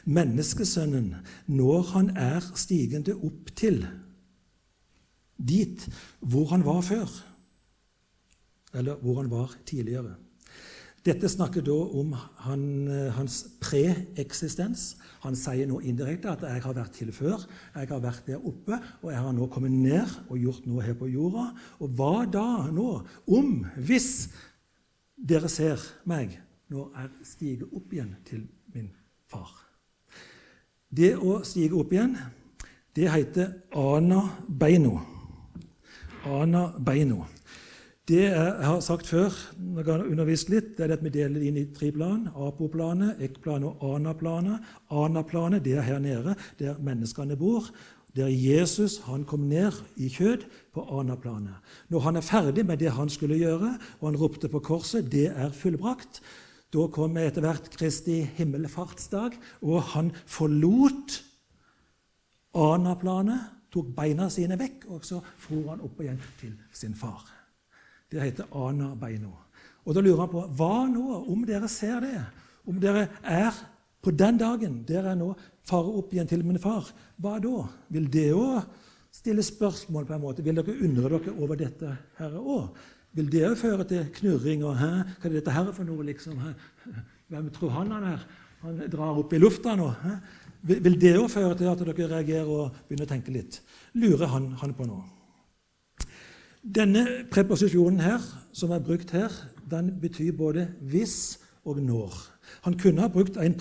menneskesønnen 0.10 1.14
når 1.48 1.92
han 1.94 2.12
er 2.18 2.44
stigende 2.60 3.16
opp 3.16 3.54
til 3.58 3.82
dit 5.40 5.86
hvor 6.20 6.52
han 6.52 6.66
var 6.68 6.82
før, 6.84 7.08
eller 8.76 9.00
hvor 9.00 9.22
han 9.22 9.32
var 9.32 9.56
tidligere. 9.66 10.18
Dette 11.06 11.30
snakker 11.32 11.64
da 11.64 11.76
om 11.96 12.12
han, 12.44 12.64
hans 13.16 13.42
preeksistens. 13.64 14.98
Han 15.24 15.36
sier 15.36 15.68
nå 15.68 15.80
indirekte 15.80 16.32
at 16.32 16.44
'jeg 16.44 16.62
har 16.64 16.74
vært 16.74 16.92
til 16.92 17.12
før', 17.12 17.48
'jeg 17.76 17.88
har 17.88 18.00
vært 18.00 18.28
der 18.28 18.38
oppe', 18.38 18.80
og 19.02 19.12
'jeg 19.12 19.22
har 19.22 19.32
nå 19.32 19.48
kommet 19.48 19.72
ned 19.72 20.08
og 20.30 20.38
gjort 20.38 20.66
noe 20.66 20.82
her 20.82 20.94
på 20.94 21.08
jorda'. 21.08 21.56
Og 21.80 21.90
hva 21.90 22.26
da 22.26 22.72
nå, 22.72 23.06
om, 23.28 23.66
hvis 23.78 24.30
dere 25.28 25.50
ser 25.50 25.80
meg 26.06 26.40
når 26.70 26.92
jeg 26.96 27.10
stiger 27.24 27.66
opp 27.74 27.94
igjen 27.94 28.16
til 28.26 28.48
min 28.74 28.92
far? 29.28 29.66
Det 30.90 31.16
å 31.18 31.44
stige 31.44 31.78
opp 31.78 31.92
igjen, 31.94 32.18
det 32.96 33.12
heter 33.12 33.54
ana 33.76 34.22
beino. 34.50 35.00
Ana 36.26 36.74
beino. 36.86 37.26
Det 38.10 38.24
jeg 38.26 38.66
har 38.66 38.80
sagt 38.82 39.06
før, 39.06 39.36
når 39.62 39.84
jeg 39.84 39.94
har 39.94 40.08
undervist 40.10 40.50
litt, 40.50 40.72
det 40.78 40.88
er 40.88 40.96
at 40.96 41.04
vi 41.06 41.12
deler 41.14 41.44
inn 41.46 41.60
i 41.62 41.68
tre 41.76 41.92
plan. 41.94 42.24
Apoplanet, 42.34 43.20
ekplanet 43.22 43.70
og 43.70 44.00
anaplanet. 44.00 44.66
Anaplanet 44.90 45.62
det 45.68 45.76
er 45.78 45.86
her 45.86 46.02
nede, 46.02 46.34
der 46.58 46.80
menneskene 46.82 47.38
bor. 47.38 47.70
Der 48.18 48.32
Jesus 48.34 48.98
han 49.06 49.28
kom 49.30 49.46
ned 49.52 49.78
i 50.02 50.10
kjød 50.10 50.48
på 50.74 50.88
anaplanet. 50.98 51.62
Når 51.94 52.06
han 52.08 52.18
er 52.18 52.26
ferdig 52.26 52.66
med 52.66 52.82
det 52.82 52.96
han 52.98 53.14
skulle 53.14 53.38
gjøre, 53.38 53.76
og 54.02 54.10
han 54.10 54.18
ropte 54.18 54.50
på 54.50 54.60
korset 54.60 55.12
'Det 55.12 55.30
er 55.30 55.54
fullbrakt', 55.54 56.22
da 56.74 56.88
kom 56.88 57.18
etter 57.18 57.42
hvert 57.42 57.70
Kristi 57.78 58.22
himmelfartsdag, 58.22 59.38
og 59.62 59.84
han 59.84 60.12
forlot 60.26 61.24
Anaplanet, 62.56 63.40
tok 63.72 63.86
beina 63.96 64.30
sine 64.30 64.58
vekk, 64.58 64.86
og 64.88 65.06
så 65.06 65.22
for 65.38 65.70
han 65.70 65.82
opp 65.82 66.02
igjen 66.02 66.22
til 66.40 66.54
sin 66.74 66.96
far. 66.96 67.39
Det 68.10 68.22
heter 68.22 68.50
Ana-beino. 68.56 69.32
Og 69.86 69.96
Da 69.96 70.02
lurer 70.02 70.26
han 70.26 70.32
på 70.32 70.46
hva 70.58 70.88
nå, 70.90 71.24
om 71.32 71.46
dere 71.46 71.68
ser 71.72 72.02
det, 72.04 72.20
om 72.68 72.78
dere 72.82 73.08
er 73.24 73.56
på 74.04 74.12
den 74.12 74.38
dagen 74.40 74.84
dere 74.88 75.16
nå 75.18 75.34
farer 75.68 75.98
opp 76.02 76.14
igjen 76.14 76.30
til 76.30 76.44
min 76.46 76.60
far, 76.62 76.88
hva 77.20 77.40
da? 77.42 77.66
Vil 77.90 78.08
det 78.12 78.30
òg 78.34 78.62
stille 79.12 79.44
spørsmål? 79.44 80.06
på 80.06 80.14
en 80.14 80.22
måte? 80.22 80.44
Vil 80.46 80.56
dere 80.56 80.78
undre 80.86 81.10
dere 81.18 81.36
over 81.36 81.56
dette 81.60 81.98
her 82.18 82.38
òg? 82.40 82.70
Vil 83.18 83.30
det 83.30 83.48
òg 83.48 83.58
føre 83.58 83.84
til 83.84 84.06
knurring 84.20 84.64
og 84.64 84.78
'hæ, 84.78 84.92
hva 85.20 85.26
er 85.26 85.34
dette 85.34 85.52
her 85.52 85.72
for 85.72 85.84
noe', 85.84 86.06
liksom? 86.06 86.38
Hæ? 86.38 86.54
Hvem 87.30 87.50
tror 87.50 87.70
han 87.70 87.92
han 87.92 88.04
er? 88.04 88.28
Han 88.62 88.78
drar 88.92 89.18
opp 89.18 89.34
i 89.34 89.38
lufta 89.38 89.76
nå. 89.76 89.90
Hæ? 89.90 90.16
Vil 90.62 91.02
det 91.02 91.18
òg 91.18 91.30
føre 91.30 91.56
til 91.58 91.66
at 91.66 91.80
dere 91.80 92.08
reagerer 92.08 92.48
og 92.48 92.72
begynner 92.88 93.06
å 93.06 93.14
tenke 93.14 93.32
litt? 93.32 93.62
Lurer 93.94 94.28
han, 94.28 94.52
han 94.52 94.74
på 94.74 94.86
nå? 94.86 95.19
Denne 96.64 97.06
preposisjonen 97.32 98.00
her, 98.04 98.20
som 98.54 98.72
er 98.72 98.84
brukt 98.84 99.12
her, 99.12 99.32
den 99.72 99.94
betyr 100.02 100.32
både 100.32 100.68
'hvis' 100.82 101.40
og 101.66 101.78
'når'. 101.78 102.32
Han 102.62 102.80
kunne 102.80 103.02
ha 103.02 103.08
brukt 103.08 103.38
en 103.38 103.54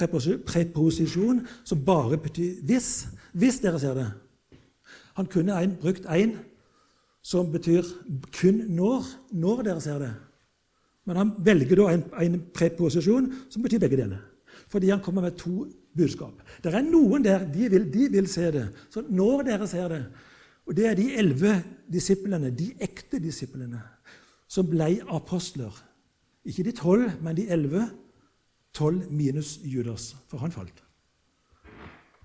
preposisjon 0.47 1.47
som 1.65 1.85
bare 1.85 2.19
betyr 2.19 2.53
'hvis'. 2.63 3.09
Hvis 3.33 3.59
dere 3.59 3.81
ser 3.81 3.95
det. 3.95 4.13
Han 5.15 5.27
kunne 5.27 5.53
ha 5.53 5.67
brukt 5.81 6.07
en 6.07 6.33
som 7.23 7.53
betyr 7.53 7.83
kun 8.41 8.55
når, 8.55 9.05
når 9.33 9.63
dere 9.63 9.81
ser 9.81 9.99
det. 9.99 10.15
Men 11.05 11.17
han 11.17 11.33
velger 11.39 11.77
da 11.77 11.89
en, 11.95 12.05
en 12.23 12.43
preposisjon 12.55 13.33
som 13.51 13.63
betyr 13.63 13.79
begge 13.79 13.97
deler. 13.97 14.19
Fordi 14.69 14.89
han 14.89 15.01
kommer 15.01 15.23
med 15.23 15.31
to 15.31 15.67
budskap. 15.97 16.33
Det 16.65 16.75
er 16.75 16.83
noen 16.83 17.25
der 17.25 17.47
de 17.53 17.71
vil, 17.71 17.93
de 17.93 18.09
vil 18.11 18.29
se 18.29 18.53
det. 18.53 18.69
Så 18.91 19.03
når 19.09 19.43
dere 19.43 19.67
ser 19.67 19.89
det 19.89 20.05
Og 20.69 20.77
det 20.77 20.87
er 20.87 20.99
de 20.99 21.07
elleve 21.17 21.55
disiplene, 21.89 22.51
de 22.53 22.75
ekte 22.85 23.21
disiplene, 23.23 23.81
som 24.49 24.69
ble 24.69 24.99
apostler. 25.13 25.73
Ikke 26.49 26.67
de 26.67 26.75
tolv, 26.77 27.09
men 27.25 27.37
de 27.37 27.49
elleve. 27.53 27.87
Tolv 28.77 29.09
minus 29.11 29.57
Judas, 29.65 30.13
for 30.29 30.45
han 30.45 30.53
falt. 30.53 30.85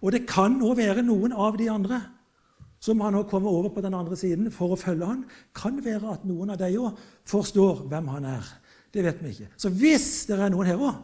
Og 0.03 0.11
det 0.11 0.25
kan 0.27 0.59
òg 0.59 0.75
være 0.77 1.05
noen 1.07 1.31
av 1.31 1.55
de 1.57 1.69
andre 1.71 2.01
som 2.83 2.99
han 2.99 3.15
har 3.15 3.29
kommet 3.31 3.47
over 3.47 3.71
på 3.71 3.81
den 3.81 3.95
andre 3.95 4.17
siden 4.19 4.49
for 4.51 4.75
å 4.75 4.79
følge 4.79 5.07
han, 5.07 5.21
kan 5.55 5.77
være 5.85 6.17
at 6.17 6.25
noen 6.27 6.51
av 6.51 6.59
dem 6.59 6.81
òg 6.83 6.99
forstår 7.31 7.85
hvem 7.87 8.09
han 8.11 8.27
er. 8.27 8.49
Det 8.91 9.05
vet 9.05 9.21
vi 9.23 9.31
ikke. 9.31 9.47
Så 9.55 9.71
hvis 9.71 10.07
det 10.27 10.35
er 10.35 10.51
noen 10.51 10.67
her 10.67 10.83
òg 10.83 10.99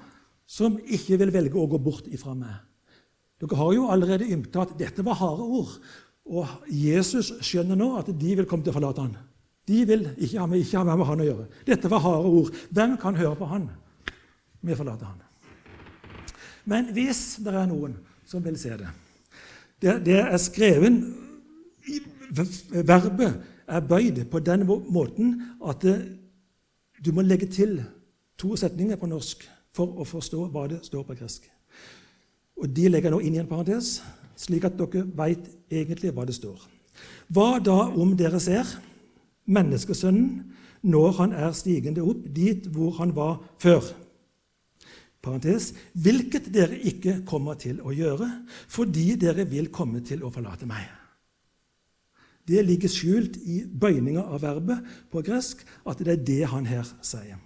som 0.50 0.76
ikke 0.84 1.22
vil 1.22 1.32
velge 1.32 1.62
å 1.62 1.70
gå 1.72 1.80
bort 1.82 2.10
ifra 2.12 2.36
meg 2.36 2.66
Dere 3.40 3.56
har 3.56 3.70
jo 3.72 3.86
allerede 3.88 4.28
ymta 4.28 4.66
at 4.66 4.74
dette 4.76 5.04
var 5.08 5.16
harde 5.16 5.46
ord. 5.48 5.78
Og 6.30 6.70
Jesus 6.70 7.32
skjønner 7.42 7.78
nå 7.80 7.96
at 8.00 8.12
de 8.14 8.36
vil 8.38 8.48
komme 8.50 8.66
til 8.66 8.74
å 8.74 8.78
forlate 8.78 9.06
han. 9.06 9.16
De 9.70 9.82
vil 9.86 10.06
ikke 10.18 10.40
ha 10.42 10.46
med, 10.50 10.62
ikke 10.62 10.82
ha 10.82 10.98
med 10.98 11.06
han 11.06 11.24
å 11.24 11.28
gjøre. 11.28 11.48
Dette 11.66 11.90
var 11.92 12.04
harde 12.06 12.30
ord. 12.30 12.54
Hvem 12.74 12.96
kan 13.02 13.18
høre 13.18 13.36
på 13.38 13.50
han? 13.50 13.68
Vi 14.66 14.78
forlater 14.78 15.10
han. 15.10 15.26
Men 16.70 16.90
hvis 16.94 17.40
det 17.42 17.54
er 17.54 17.70
noen 17.70 17.96
som 18.30 18.44
vil 18.46 18.58
se 18.62 18.76
det 18.78 18.90
Det, 19.80 19.94
det 20.06 20.18
er 20.20 20.38
skrevet 20.38 21.00
verbet 22.86 23.38
er 23.70 23.86
bøyd 23.86 24.26
på 24.30 24.42
den 24.44 24.66
måten 24.68 25.32
at 25.66 25.86
du 27.00 27.12
må 27.16 27.24
legge 27.24 27.48
til 27.48 27.80
to 28.38 28.56
setninger 28.60 29.00
på 29.00 29.08
norsk 29.08 29.46
for 29.76 30.02
å 30.02 30.06
forstå 30.08 30.50
hva 30.52 30.66
det 30.68 30.82
står 30.86 31.06
på 31.08 31.16
gresk. 31.16 31.46
Og 32.60 32.68
De 32.76 32.90
legger 32.90 33.14
nå 33.14 33.22
inn 33.24 33.38
i 33.38 33.42
en 33.42 33.48
parentes, 33.48 34.02
slik 34.40 34.68
at 34.68 34.78
dere 34.80 35.06
veit 35.18 35.50
egentlig 35.72 36.14
hva 36.16 36.26
det 36.28 36.38
står. 36.38 36.62
Hva 37.32 37.60
da 37.64 37.80
om 37.92 38.16
dere 38.20 38.40
ser 38.44 38.68
menneskesønnen 39.50 40.56
når 40.90 41.18
han 41.18 41.34
er 41.36 41.56
stigende 41.58 42.06
opp 42.06 42.24
dit 42.36 42.70
hvor 42.72 42.96
han 43.00 43.12
var 43.16 43.40
før? 43.62 43.84
Parentes, 45.20 45.74
hvilket 46.00 46.48
dere 46.56 46.78
ikke 46.88 47.18
kommer 47.28 47.58
til 47.60 47.82
å 47.84 47.92
gjøre, 47.92 48.30
fordi 48.72 49.18
dere 49.20 49.44
vil 49.50 49.68
komme 49.68 50.00
til 50.08 50.24
å 50.24 50.32
forlate 50.32 50.68
meg. 50.70 50.86
Det 52.48 52.64
ligger 52.66 52.90
skjult 52.90 53.36
i 53.44 53.60
bøyninga 53.68 54.24
av 54.24 54.42
verbet 54.42 54.88
på 55.12 55.22
gresk, 55.26 55.62
at 55.86 56.00
det 56.00 56.16
er 56.16 56.26
det 56.32 56.42
han 56.54 56.66
her 56.66 56.88
sier. 57.04 57.38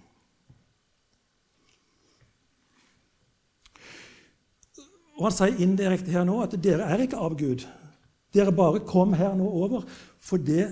Og 5.18 5.28
Han 5.28 5.34
sier 5.34 5.60
indirekte 5.62 6.10
her 6.10 6.24
nå 6.26 6.40
at 6.42 6.56
dere 6.62 6.88
er 6.90 7.04
ikke 7.04 7.20
av 7.20 7.36
Gud. 7.38 7.62
Dere 8.34 8.52
bare 8.52 8.82
kom 8.86 9.14
her 9.14 9.36
nå 9.38 9.46
over 9.46 9.84
fordi 10.24 10.64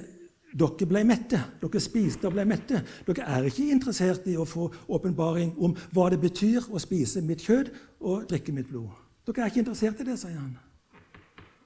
dere 0.52 0.88
ble 0.88 1.04
mette. 1.08 1.38
Dere 1.60 1.80
spiste 1.80 2.28
og 2.28 2.34
ble 2.36 2.44
mette. 2.48 2.82
Dere 3.06 3.28
er 3.36 3.46
ikke 3.48 3.70
interessert 3.72 4.26
i 4.28 4.36
å 4.36 4.48
få 4.48 4.68
åpenbaring 4.92 5.54
om 5.62 5.76
hva 5.94 6.10
det 6.12 6.20
betyr 6.22 6.68
å 6.72 6.82
spise 6.82 7.22
mitt 7.24 7.44
kjøtt 7.46 7.72
og 8.02 8.26
drikke 8.30 8.54
mitt 8.54 8.68
blod. 8.68 8.90
Dere 9.26 9.44
er 9.44 9.52
ikke 9.52 9.62
interessert 9.62 10.02
i 10.02 10.08
det, 10.10 10.18
sier 10.20 10.36
han. 10.36 10.56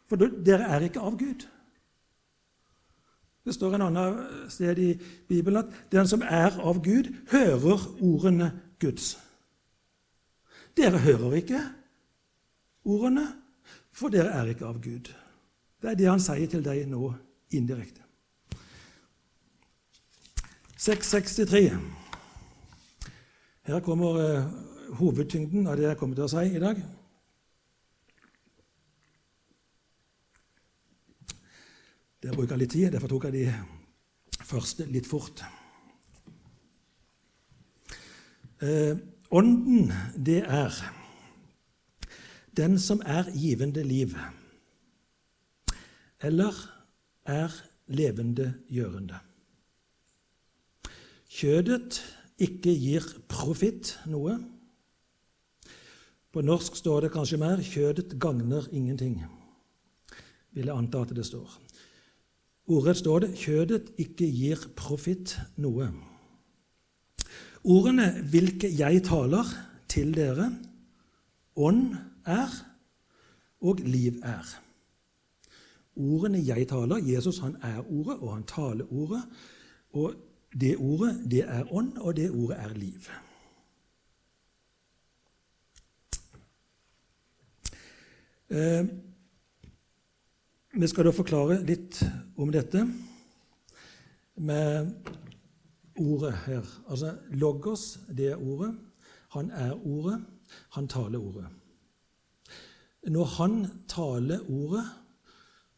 For 0.06 0.20
dere 0.20 0.68
er 0.70 0.86
ikke 0.86 1.02
av 1.02 1.16
Gud. 1.18 1.46
Det 3.46 3.54
står 3.54 3.76
en 3.76 3.86
annen 3.86 4.48
sted 4.50 4.78
i 4.82 4.92
Bibelen 5.28 5.62
at 5.62 5.74
den 5.94 6.08
som 6.10 6.22
er 6.22 6.54
av 6.58 6.80
Gud, 6.82 7.12
hører 7.30 7.84
ordene 8.02 8.50
Guds. 8.82 9.14
Dere 10.76 10.98
hører 11.00 11.38
ikke 11.38 11.60
ordene, 12.86 13.26
for 13.92 14.12
dere 14.12 14.32
er 14.38 14.52
ikke 14.52 14.68
av 14.68 14.80
Gud. 14.82 15.10
Det 15.82 15.90
er 15.90 15.98
det 15.98 16.08
han 16.08 16.22
sier 16.22 16.48
til 16.50 16.64
deg 16.64 16.86
nå 16.90 17.10
indirekte. 17.56 18.02
663. 20.76 21.70
Her 23.66 23.82
kommer 23.82 24.20
eh, 24.22 24.50
hovedtyngden 25.00 25.66
av 25.66 25.78
det 25.78 25.88
jeg 25.88 25.98
kommer 25.98 26.18
til 26.18 26.26
å 26.26 26.30
si 26.30 26.44
i 26.54 26.62
dag. 26.62 26.82
Der 32.22 32.34
bruker 32.34 32.54
jeg 32.54 32.62
litt 32.64 32.74
tid, 32.74 32.92
derfor 32.94 33.10
tok 33.10 33.28
jeg 33.28 33.36
de 33.36 34.44
første 34.46 34.86
litt 34.90 35.08
fort. 35.08 35.42
Eh, 38.62 38.94
ånden, 39.30 39.90
det 40.16 40.42
er 40.44 40.78
den 42.56 42.78
som 42.78 43.02
er 43.04 43.30
givende 43.34 43.82
liv, 43.84 44.16
eller 46.22 46.54
er 47.24 47.52
levende 47.86 48.54
gjørende. 48.72 49.18
Kjødet 51.28 52.00
ikke 52.40 52.72
gir 52.72 53.04
profitt 53.28 53.96
noe. 54.08 54.38
På 56.32 56.44
norsk 56.44 56.76
står 56.76 57.06
det 57.06 57.12
kanskje 57.12 57.40
mer 57.40 57.60
'kjødet 57.60 58.18
gagner 58.20 58.68
ingenting', 58.72 59.24
vil 60.52 60.66
jeg 60.66 60.76
anta 60.76 61.00
at 61.00 61.14
det 61.16 61.26
står. 61.26 61.60
Ordrett 62.68 62.96
står 62.96 63.18
det 63.18 63.34
'kjødet 63.34 63.92
ikke 63.98 64.26
gir 64.32 64.68
profitt 64.76 65.38
noe'. 65.56 65.92
Ordene 67.64 68.22
'hvilke 68.22 68.68
jeg 68.78 69.02
taler' 69.04 69.56
til 69.88 70.14
dere, 70.14 70.52
ånd 71.56 71.96
er 72.26 72.52
og 73.60 73.80
liv 73.82 74.20
er. 74.22 74.56
Ordene 75.96 76.42
jeg 76.44 76.68
taler 76.68 77.00
Jesus 77.00 77.38
han 77.38 77.56
er 77.62 77.80
ordet, 77.80 78.18
og 78.18 78.34
han 78.34 78.44
taler 78.44 78.92
ordet. 78.92 79.22
Og 79.92 80.14
det 80.60 80.76
ordet, 80.76 81.30
det 81.30 81.44
er 81.48 81.72
ånd, 81.72 81.96
og 81.96 82.16
det 82.16 82.30
ordet 82.30 82.58
er 82.58 82.74
liv. 82.74 83.08
Eh, 88.48 88.86
vi 90.76 90.86
skal 90.86 91.08
da 91.08 91.12
forklare 91.16 91.62
litt 91.66 92.02
om 92.36 92.52
dette 92.52 92.84
med 94.36 94.92
ordet 95.96 96.34
her. 96.44 96.64
Altså 96.90 97.16
Logos, 97.32 97.98
det 98.08 98.34
er 98.34 98.42
ordet. 98.42 98.74
Han 99.32 99.50
er 99.50 99.72
ordet. 99.86 100.20
Han 100.76 100.88
taler 100.88 101.18
ordet. 101.18 101.48
Når 103.06 103.24
han 103.24 103.66
taler 103.88 104.40
ordet, 104.50 104.84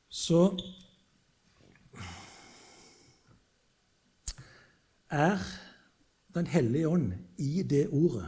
så 0.09 0.43
er 5.11 5.39
Den 6.35 6.47
hellige 6.47 6.89
ånd 6.89 7.13
i 7.39 7.63
det 7.63 7.89
ordet 7.89 8.27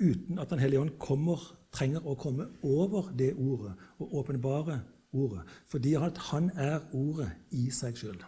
uten 0.00 0.38
at 0.38 0.50
Den 0.50 0.58
hellige 0.58 0.80
ånd 0.80 0.90
kommer, 0.98 1.38
trenger 1.72 2.06
å 2.06 2.14
komme 2.14 2.46
over 2.62 3.12
det 3.18 3.34
ordet 3.34 3.74
og 3.98 4.14
åpenbare 4.14 4.80
ordet, 5.12 5.42
fordi 5.68 5.94
han 5.94 6.50
er 6.56 6.80
ordet 6.92 7.30
i 7.50 7.68
seg 7.70 7.96
sjøl. 7.98 8.18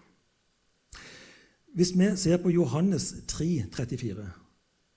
Hvis 1.74 1.92
vi 1.98 2.10
ser 2.16 2.38
på 2.42 2.50
Johannes 2.50 3.14
3, 3.28 3.66
34 3.72 4.30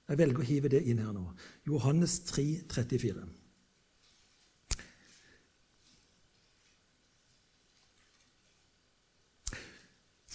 Jeg 0.10 0.18
velger 0.18 0.40
å 0.40 0.46
hive 0.48 0.70
det 0.70 0.84
inn 0.90 1.02
her 1.04 1.12
nå. 1.14 1.26
Johannes 1.68 2.20
3, 2.26 2.46
34. 2.70 3.26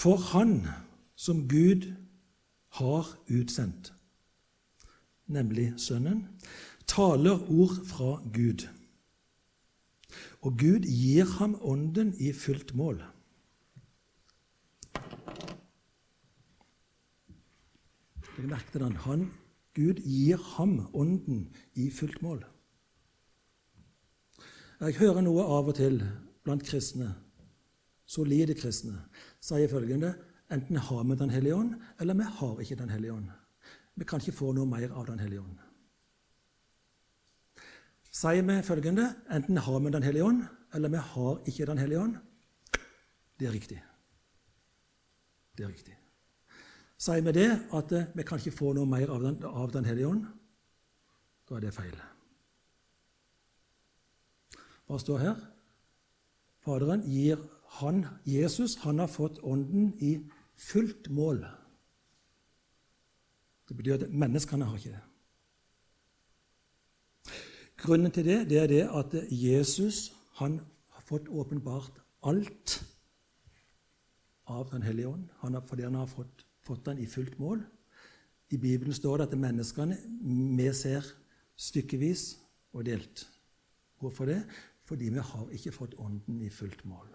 For 0.04 0.16
Han 0.16 0.66
som 1.16 1.48
Gud 1.48 1.94
har 2.68 3.06
utsendt, 3.28 3.94
nemlig 5.26 5.72
Sønnen, 5.80 6.28
taler 6.86 7.40
ord 7.48 7.78
fra 7.88 8.20
Gud. 8.34 8.66
Og 10.40 10.58
Gud 10.60 10.84
gir 10.84 11.24
ham 11.38 11.56
Ånden 11.62 12.12
i 12.20 12.32
fullt 12.36 12.74
mål. 12.76 13.00
Dere 18.36 18.52
merket 18.52 18.80
den. 18.84 19.00
Han, 19.08 19.30
Gud 19.72 20.04
gir 20.04 20.36
ham 20.36 20.82
Ånden 20.92 21.48
i 21.74 21.88
fullt 21.90 22.20
mål. 22.22 22.44
Jeg 24.80 25.00
hører 25.00 25.24
noe 25.24 25.48
av 25.48 25.72
og 25.72 25.80
til 25.80 26.02
blant 26.44 26.68
kristne 26.68 27.14
solide 28.06 28.54
kristne, 28.54 28.98
sier 29.44 29.68
følgende 29.68 30.14
enten 30.52 30.76
har 30.76 31.04
vi 31.04 31.16
Den 31.20 31.30
hellige 31.30 31.54
ånd, 31.54 31.74
eller 32.00 32.14
vi 32.14 32.22
har 32.38 32.60
ikke 32.60 32.76
Den 32.76 32.90
hellige 32.90 33.12
ånd. 33.12 33.30
Vi 33.94 34.04
kan 34.04 34.20
ikke 34.20 34.38
få 34.38 34.52
noe 34.52 34.66
mer 34.66 34.92
av 34.92 35.06
Den 35.06 35.18
hellige 35.18 35.40
ånd. 35.40 35.58
Sier 38.10 38.42
vi 38.42 38.62
følgende 38.62 39.10
enten 39.30 39.56
har 39.56 39.80
vi 39.80 39.90
Den 39.90 40.02
hellige 40.02 40.24
ånd, 40.24 40.44
eller 40.74 40.88
vi 40.88 40.96
har 40.96 41.42
ikke 41.46 41.66
Den 41.66 41.78
hellige 41.78 42.00
ånd, 42.00 42.16
det 43.38 43.48
er 43.48 43.52
riktig. 43.52 43.82
Det 45.58 45.64
er 45.64 45.68
riktig. 45.68 45.96
Sier 46.98 47.22
vi 47.22 47.32
det, 47.32 47.50
at 47.74 47.92
eh, 47.92 48.06
vi 48.14 48.22
kan 48.22 48.38
ikke 48.38 48.56
få 48.56 48.72
noe 48.72 48.86
mer 48.86 49.10
av 49.10 49.22
Den, 49.22 49.44
av 49.44 49.72
den 49.72 49.84
hellige 49.84 50.08
ånd, 50.08 50.26
da 51.48 51.56
er 51.56 51.60
det 51.66 51.74
feil. 51.74 51.96
Hva 54.86 54.98
står 54.98 55.18
her? 55.18 55.42
Faderen 56.64 57.02
gir 57.10 57.42
han, 57.80 58.06
Jesus 58.24 58.76
han 58.84 58.98
har 58.98 59.10
fått 59.10 59.40
Ånden 59.42 59.94
i 60.00 60.18
fullt 60.56 61.10
mål. 61.10 61.42
Det 63.68 63.76
betyr 63.76 63.98
at 63.98 64.12
menneskene 64.12 64.68
har 64.68 64.78
ikke 64.78 64.94
det. 64.94 65.02
Grunnen 67.84 68.12
til 68.14 68.24
det, 68.24 68.38
det 68.48 68.58
er 68.62 68.70
det 68.70 68.84
at 68.88 69.16
Jesus 69.30 70.12
han 70.38 70.60
har 70.94 71.02
fått 71.04 71.28
åpenbart 71.28 71.98
alt 72.22 72.80
av 74.46 74.70
Den 74.70 74.82
hellige 74.82 75.08
ånd. 75.08 75.28
Han 75.40 75.54
har, 75.54 75.64
fordi 75.66 75.82
han 75.82 75.94
har 75.94 76.06
fått, 76.06 76.46
fått 76.62 76.84
den 76.86 76.98
i 76.98 77.06
fullt 77.06 77.38
mål. 77.38 77.62
I 78.50 78.56
Bibelen 78.56 78.94
står 78.94 79.18
det 79.18 79.28
at 79.28 79.38
menneskene 79.38 79.96
vi 80.58 80.68
ser 80.76 81.06
stykkevis 81.56 82.36
og 82.72 82.84
delt. 82.86 83.24
Hvorfor 83.98 84.28
det? 84.28 84.42
Fordi 84.84 85.08
vi 85.08 85.18
har 85.18 85.50
ikke 85.50 85.72
fått 85.72 85.94
Ånden 85.98 86.42
i 86.44 86.50
fullt 86.50 86.84
mål. 86.84 87.13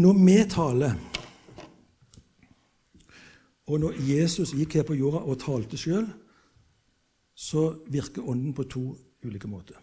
Når 0.00 0.12
vi 0.12 0.36
taler, 0.48 0.92
og 3.66 3.80
når 3.80 3.98
Jesus 4.00 4.54
gikk 4.56 4.78
her 4.78 4.86
på 4.88 4.96
jorda 4.96 5.20
og 5.28 5.36
talte 5.42 5.76
sjøl, 5.76 6.06
så 7.36 7.64
virker 7.92 8.24
Ånden 8.24 8.54
på 8.56 8.64
to 8.64 8.84
ulike 9.26 9.50
måter. 9.50 9.76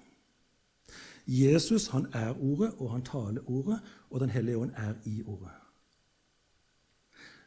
Jesus 1.28 1.88
han 1.94 2.08
er 2.14 2.34
Ordet, 2.34 2.74
og 2.80 2.92
han 2.96 3.06
taler 3.06 3.46
Ordet, 3.46 3.80
og 4.10 4.20
Den 4.20 4.30
hellige 4.30 4.58
ånd 4.58 4.72
er 4.76 4.94
i 5.06 5.24
Ordet. 5.24 5.54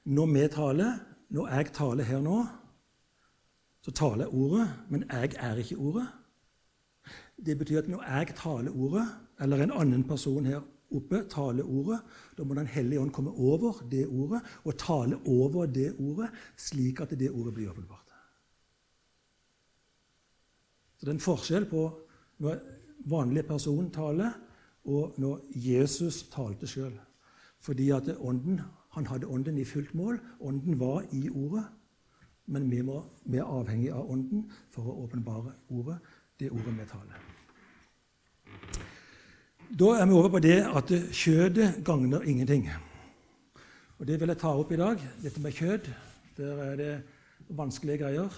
Når 0.05 0.27
vi 0.27 0.49
taler, 0.49 0.99
når 1.29 1.49
jeg 1.49 1.73
taler 1.73 2.05
her 2.05 2.21
nå, 2.21 2.47
så 3.83 3.91
taler 3.91 4.29
jeg 4.29 4.35
Ordet, 4.35 4.69
men 4.91 5.05
jeg 5.11 5.35
er 5.39 5.57
ikke 5.57 5.77
Ordet. 5.77 6.07
Det 7.47 7.59
betyr 7.59 7.79
at 7.79 7.89
når 7.89 8.03
jeg 8.03 8.35
taler 8.37 8.71
Ordet, 8.71 9.09
eller 9.41 9.57
en 9.57 9.73
annen 9.73 10.05
person 10.05 10.47
her 10.47 10.61
oppe, 10.91 11.25
taleordet. 11.31 12.01
Da 12.37 12.45
må 12.45 12.55
Den 12.55 12.67
hellige 12.67 13.01
ånd 13.01 13.13
komme 13.13 13.31
over 13.31 13.83
det 13.91 14.07
ordet 14.07 14.41
og 14.65 14.79
tale 14.79 15.19
over 15.27 15.67
det 15.67 15.95
ordet, 15.99 16.31
slik 16.57 17.01
at 17.01 17.11
det 17.19 17.31
ordet 17.31 17.55
blir 17.55 17.71
åpenbart. 17.71 18.07
Så 20.99 21.07
Det 21.07 21.09
er 21.09 21.19
en 21.19 21.21
forskjell 21.21 21.67
på 21.67 21.83
når 22.39 22.59
vanlig 23.09 23.47
person 23.47 23.91
taler, 23.91 24.33
og 24.85 25.15
når 25.19 25.41
Jesus 25.55 26.23
talte 26.33 26.67
sjøl. 26.67 26.93
Fordi 27.61 27.91
at 27.91 28.09
ånden, 28.19 28.61
han 28.91 29.07
hadde 29.07 29.27
ånden 29.27 29.59
i 29.59 29.65
fullt 29.65 29.95
mål. 29.95 30.19
Ånden 30.41 30.81
var 30.81 31.05
i 31.13 31.29
ordet. 31.31 31.65
Men 32.47 32.71
vi, 32.71 32.83
må, 32.83 33.05
vi 33.25 33.39
er 33.39 33.45
avhengig 33.47 33.93
av 33.95 34.11
ånden 34.11 34.49
for 34.75 34.91
å 34.91 34.97
åpenbare 35.05 35.53
ordet, 35.71 36.01
det 36.41 36.51
ordet 36.51 36.79
vi 36.81 36.89
taler. 36.91 37.30
Da 39.79 39.85
er 39.95 40.07
vi 40.07 40.13
over 40.19 40.29
på 40.29 40.39
det 40.43 40.65
at 40.67 40.89
kjødet 41.15 41.85
gagner 41.87 42.25
ingenting. 42.27 42.65
Og 43.99 44.07
Det 44.07 44.21
vil 44.21 44.29
jeg 44.29 44.39
ta 44.39 44.49
opp 44.49 44.73
i 44.73 44.77
dag, 44.77 44.99
dette 45.23 45.41
med 45.41 45.53
kjød. 45.53 45.87
Der 46.37 46.63
er 46.63 46.77
det 46.77 47.03
vanskelige 47.49 47.99
greier. 47.99 48.31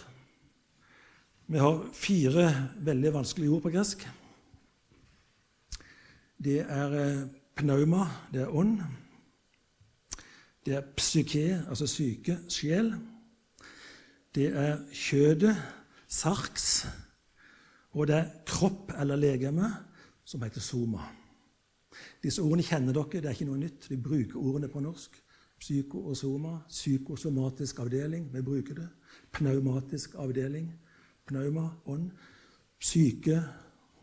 Vi 1.47 1.59
har 1.59 1.89
fire 1.93 2.69
veldig 2.77 3.13
vanskelige 3.15 3.51
ord 3.51 3.63
på 3.63 3.71
gresk. 3.71 4.05
Det 6.45 6.67
er 6.69 6.93
eh, 7.01 7.25
pnauma, 7.57 8.05
det 8.33 8.43
er 8.43 8.53
ånd. 8.53 8.83
Det 10.67 10.77
er 10.77 10.93
psyke, 10.97 11.65
altså 11.69 11.87
syke, 11.87 12.39
sjel. 12.49 12.93
Det 14.35 14.53
er 14.53 14.85
kjødet, 14.93 15.57
sarks. 16.09 16.87
Og 17.93 18.07
det 18.07 18.17
er 18.17 18.31
kropp 18.47 18.93
eller 19.01 19.17
legeme, 19.17 19.73
som 20.25 20.43
heter 20.43 20.61
soma. 20.61 21.22
Disse 22.23 22.43
ordene 22.43 22.63
kjenner 22.63 22.95
dere, 22.95 23.21
det 23.21 23.29
er 23.31 23.37
ikke 23.37 23.49
noe 23.49 23.61
nytt. 23.61 23.89
Vi 23.91 23.99
bruker 23.99 24.39
ordene 24.39 24.71
på 24.71 24.83
norsk. 24.83 25.19
Psyko. 25.63 26.03
Psykosomatisk 26.69 27.79
avdeling, 27.79 28.29
vi 28.35 28.43
bruker 28.43 28.75
det. 28.75 28.89
Pneumatisk 29.33 30.15
avdeling. 30.19 30.73
Pneuma, 31.27 31.69
ånd. 31.87 32.11
Psyke, 32.83 33.37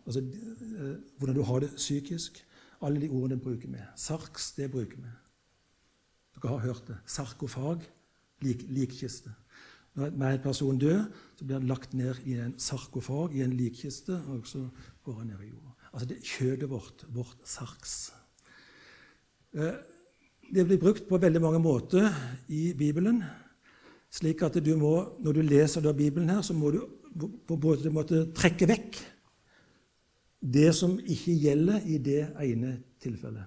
altså 0.06 0.22
eh, 0.24 0.96
hvordan 1.18 1.36
du 1.36 1.42
har 1.44 1.60
det 1.60 1.74
psykisk. 1.76 2.46
Alle 2.82 3.02
de 3.02 3.10
ordene 3.10 3.40
bruker 3.40 3.68
vi. 3.68 3.82
Sarks, 3.96 4.54
det 4.56 4.72
bruker 4.72 4.98
vi. 4.98 5.12
Dere 6.36 6.54
har 6.54 6.60
hørt 6.64 6.88
det. 6.88 6.98
Sarkofag, 7.06 7.84
lik, 8.42 8.64
likkiste. 8.70 9.34
Når 9.96 10.28
en 10.28 10.42
person 10.44 10.80
dør, 10.80 11.04
så 11.36 11.46
blir 11.46 11.60
han 11.60 11.68
lagt 11.68 11.94
ned 11.94 12.16
i 12.26 12.38
en 12.40 12.54
sarkofag, 12.60 13.36
i 13.36 13.42
en 13.44 13.54
likkiste, 13.54 14.22
og 14.28 14.48
så 14.48 14.68
går 15.04 15.14
han 15.20 15.28
ned 15.28 15.44
i 15.44 15.50
jorda. 15.50 15.74
Altså 15.94 16.08
det 16.10 16.24
kjødet 16.24 16.70
vårt, 16.70 17.06
vårt 17.14 17.38
sarks. 17.50 18.12
Eh, 19.54 19.78
det 20.54 20.66
blir 20.66 20.82
brukt 20.82 21.08
på 21.10 21.18
veldig 21.18 21.42
mange 21.42 21.60
måter 21.60 22.10
i 22.48 22.74
Bibelen. 22.74 23.24
slik 24.10 24.42
at 24.42 24.66
du 24.66 24.76
må, 24.78 25.18
Når 25.20 25.32
du 25.34 25.42
leser 25.42 25.82
da 25.82 25.92
Bibelen, 25.94 26.30
her, 26.30 26.42
så 26.42 26.54
må 26.54 26.72
du 26.72 26.88
på 27.48 27.54
en 27.54 27.94
måte 27.94 28.34
trekke 28.34 28.68
vekk 28.68 28.98
det 30.42 30.76
som 30.76 31.00
ikke 31.00 31.36
gjelder 31.36 31.82
i 31.86 31.98
det 31.98 32.36
ene 32.40 32.84
tilfellet. 33.02 33.44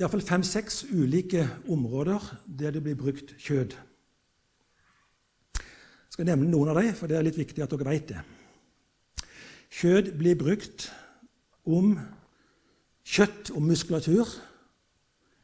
Iallfall 0.00 0.22
fem-seks 0.24 0.84
ulike 0.92 1.46
områder 1.68 2.20
der 2.46 2.70
det 2.70 2.82
blir 2.82 2.96
brukt 2.96 3.34
kjød. 3.38 3.74
Jeg 5.60 6.14
skal 6.14 6.26
nevne 6.26 6.50
noen 6.50 6.68
av 6.72 6.80
dem, 6.80 6.94
for 6.94 7.06
det 7.06 7.18
er 7.18 7.26
litt 7.26 7.38
viktig 7.38 7.62
at 7.62 7.70
dere 7.70 7.90
vet 7.90 8.08
det. 8.08 8.22
Kjøtt 9.70 10.16
blir 10.18 10.34
brukt 10.38 10.88
om 11.64 11.94
kjøtt 13.06 13.52
og 13.54 13.62
muskulatur 13.62 14.28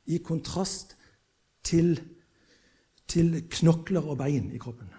i 0.06 0.18
kontrast 0.22 0.96
til, 1.66 1.96
til 3.08 3.38
knokler 3.50 4.06
og 4.06 4.18
bein 4.18 4.50
i 4.54 4.60
kroppen. 4.62 4.90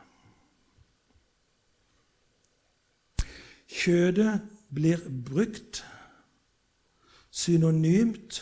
Kjødet 3.68 4.40
blir 4.74 5.04
brukt 5.28 5.84
synonymt 7.32 8.42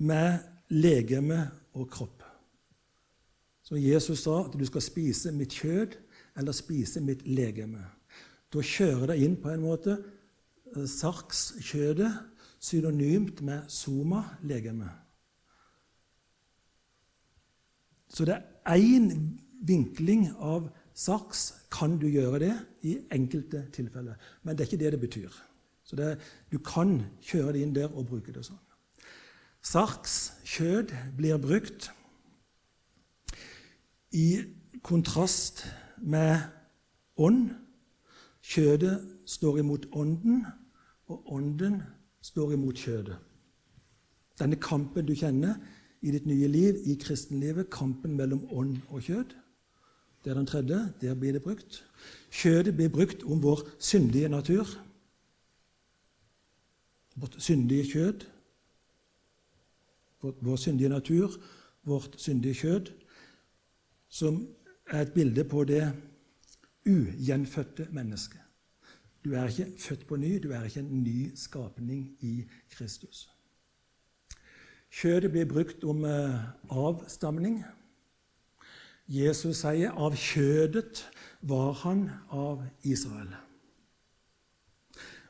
med 0.00 0.38
legeme 0.68 1.50
og 1.72 1.90
kropp. 1.92 2.24
Så 3.62 3.76
Jesus 3.76 4.24
sa 4.24 4.40
at 4.44 4.56
du 4.58 4.64
skal 4.66 4.82
spise 4.82 5.32
mitt 5.32 5.54
kjød 5.54 5.94
eller 6.36 6.56
spise 6.56 7.00
mitt 7.04 7.26
legeme. 7.26 7.82
Da 8.50 8.62
kjører 8.62 9.12
det 9.12 9.20
inn 9.24 9.36
på 9.40 9.52
en 9.52 9.62
måte 9.64 9.96
eh, 9.96 10.86
sarkskjødet 10.86 12.10
synonymt 12.60 13.40
med 13.46 13.68
soma, 13.72 14.24
legeme. 14.42 14.90
Så 18.10 18.26
det 18.26 18.36
er 18.66 18.76
én 18.76 19.38
vinkling 19.66 20.28
av 20.38 20.70
sarks. 20.94 21.54
kan 21.70 21.98
du 21.98 22.08
gjøre 22.08 22.38
det 22.38 22.54
i 22.82 22.98
enkelte 23.12 23.66
tilfeller. 23.72 24.14
Men 24.42 24.56
det 24.56 24.64
er 24.64 24.68
ikke 24.68 24.84
det 24.84 24.92
det 24.92 25.00
betyr. 25.00 25.30
Så 25.84 25.96
det, 25.96 26.18
du 26.52 26.58
kan 26.58 27.06
kjøre 27.22 27.52
det 27.52 27.62
inn 27.62 27.74
der 27.74 27.94
og 27.94 28.06
bruke 28.06 28.32
det 28.32 28.44
sånn. 28.44 28.58
Sarks 29.62 30.32
kjød 30.44 30.92
blir 31.16 31.38
brukt 31.38 31.90
i 34.12 34.42
kontrast 34.82 35.64
med 36.00 36.40
ånd. 37.16 37.50
Kjødet 38.42 38.96
står 39.26 39.58
imot 39.58 39.86
ånden, 39.92 40.46
og 41.06 41.32
ånden 41.32 41.82
står 42.22 42.52
imot 42.56 42.78
kjødet. 42.80 43.18
Denne 44.40 44.56
kampen 44.56 45.06
du 45.06 45.14
kjenner 45.14 45.58
i 46.00 46.14
ditt 46.14 46.26
nye 46.26 46.48
liv, 46.48 46.78
i 46.88 46.96
kristenlivet, 46.96 47.68
kampen 47.70 48.16
mellom 48.16 48.46
ånd 48.50 48.78
og 48.88 49.02
kjød, 49.04 49.36
det 50.24 50.30
er 50.30 50.34
den 50.34 50.46
tredje. 50.46 50.92
Der 51.00 51.14
blir 51.14 51.32
det 51.32 51.42
brukt. 51.42 51.84
Kjødet 52.30 52.76
blir 52.76 52.88
brukt 52.88 53.22
om 53.24 53.42
vår 53.42 53.60
syndige 53.78 54.28
natur. 54.28 54.66
Vårt 57.16 57.42
syndige 57.42 57.84
kjød. 57.92 58.26
Vår 60.20 60.56
syndige 60.56 60.88
natur, 60.88 61.30
vårt 61.84 62.20
syndige 62.20 62.54
kjød, 62.54 62.86
som 64.08 64.48
er 64.90 65.02
et 65.02 65.12
bilde 65.12 65.44
på 65.44 65.64
det 65.64 65.92
ugjenfødte 66.86 67.86
mennesket. 67.90 68.40
Du 69.24 69.34
er 69.34 69.46
ikke 69.46 69.72
født 69.78 70.06
på 70.06 70.16
ny, 70.16 70.38
du 70.42 70.50
er 70.50 70.64
ikke 70.64 70.80
en 70.80 71.02
ny 71.02 71.34
skapning 71.36 72.16
i 72.20 72.44
Kristus. 72.70 73.30
Kjødet 74.90 75.30
blir 75.30 75.44
brukt 75.44 75.84
om 75.84 76.04
eh, 76.04 76.40
avstamning. 76.70 77.64
Jesus 79.06 79.60
sier 79.62 79.92
av 79.94 80.16
kjødet 80.18 81.04
var 81.42 81.72
han 81.84 82.08
av 82.30 82.64
Israel. 82.82 83.30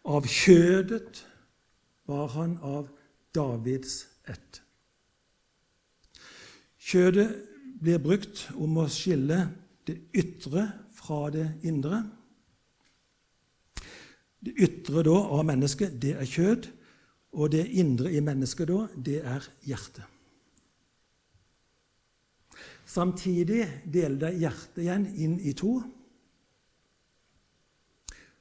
Av 0.05 0.25
kjødet 0.25 1.27
var 2.09 2.33
han 2.37 2.57
av 2.63 2.89
Davids 3.35 4.07
ett. 4.29 4.63
Kjødet 6.81 7.50
blir 7.81 8.01
brukt 8.03 8.47
om 8.61 8.79
å 8.83 8.89
skille 8.93 9.43
det 9.89 9.97
ytre 10.17 10.67
fra 10.95 11.29
det 11.33 11.47
indre. 11.67 12.03
Det 14.41 14.55
ytre 14.65 15.05
da 15.05 15.17
av 15.37 15.45
mennesket, 15.49 15.97
det 16.01 16.15
er 16.21 16.29
kjød, 16.29 16.71
og 17.41 17.53
det 17.53 17.67
indre 17.79 18.11
i 18.13 18.23
mennesket 18.25 18.69
da, 18.71 18.85
det 18.97 19.21
er 19.23 19.47
hjertet. 19.69 20.07
Samtidig 22.91 23.63
deler 23.87 24.19
det 24.19 24.37
hjertet 24.41 24.81
igjen 24.83 25.05
inn 25.15 25.37
i 25.47 25.53
to. 25.55 25.77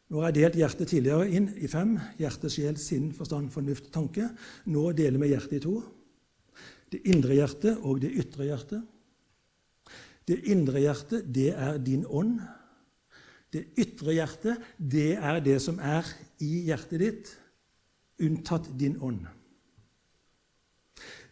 Nå 0.09 0.23
har 0.23 0.31
jeg 0.31 0.39
delt 0.39 0.57
hjertet 0.57 0.89
tidligere 0.89 1.27
inn 1.37 1.51
i 1.61 1.69
fem. 1.69 1.93
Hjerte, 2.17 2.49
sjel, 2.49 2.79
sinn, 2.81 3.11
forstand, 3.13 3.51
fornuft, 3.53 3.91
tanke. 3.93 4.25
Nå 4.73 4.87
deler 4.97 5.21
vi 5.21 5.29
hjertet 5.29 5.59
i 5.59 5.61
to. 5.67 5.75
Det 6.89 7.03
indre 7.13 7.37
hjertet 7.37 7.83
og 7.85 8.01
det 8.01 8.09
ytre 8.23 8.47
hjertet. 8.47 8.87
Det 10.29 10.37
indre 10.51 10.83
hjertet, 10.83 11.25
det 11.33 11.49
er 11.57 11.79
din 11.81 12.05
ånd. 12.05 12.37
Det 13.49 13.63
ytre 13.81 14.13
hjertet, 14.13 14.61
det 14.77 15.15
er 15.17 15.39
det 15.41 15.57
som 15.63 15.79
er 15.81 16.05
i 16.45 16.67
hjertet 16.67 17.01
ditt, 17.01 17.31
unntatt 18.21 18.67
din 18.77 18.99
ånd. 19.01 19.23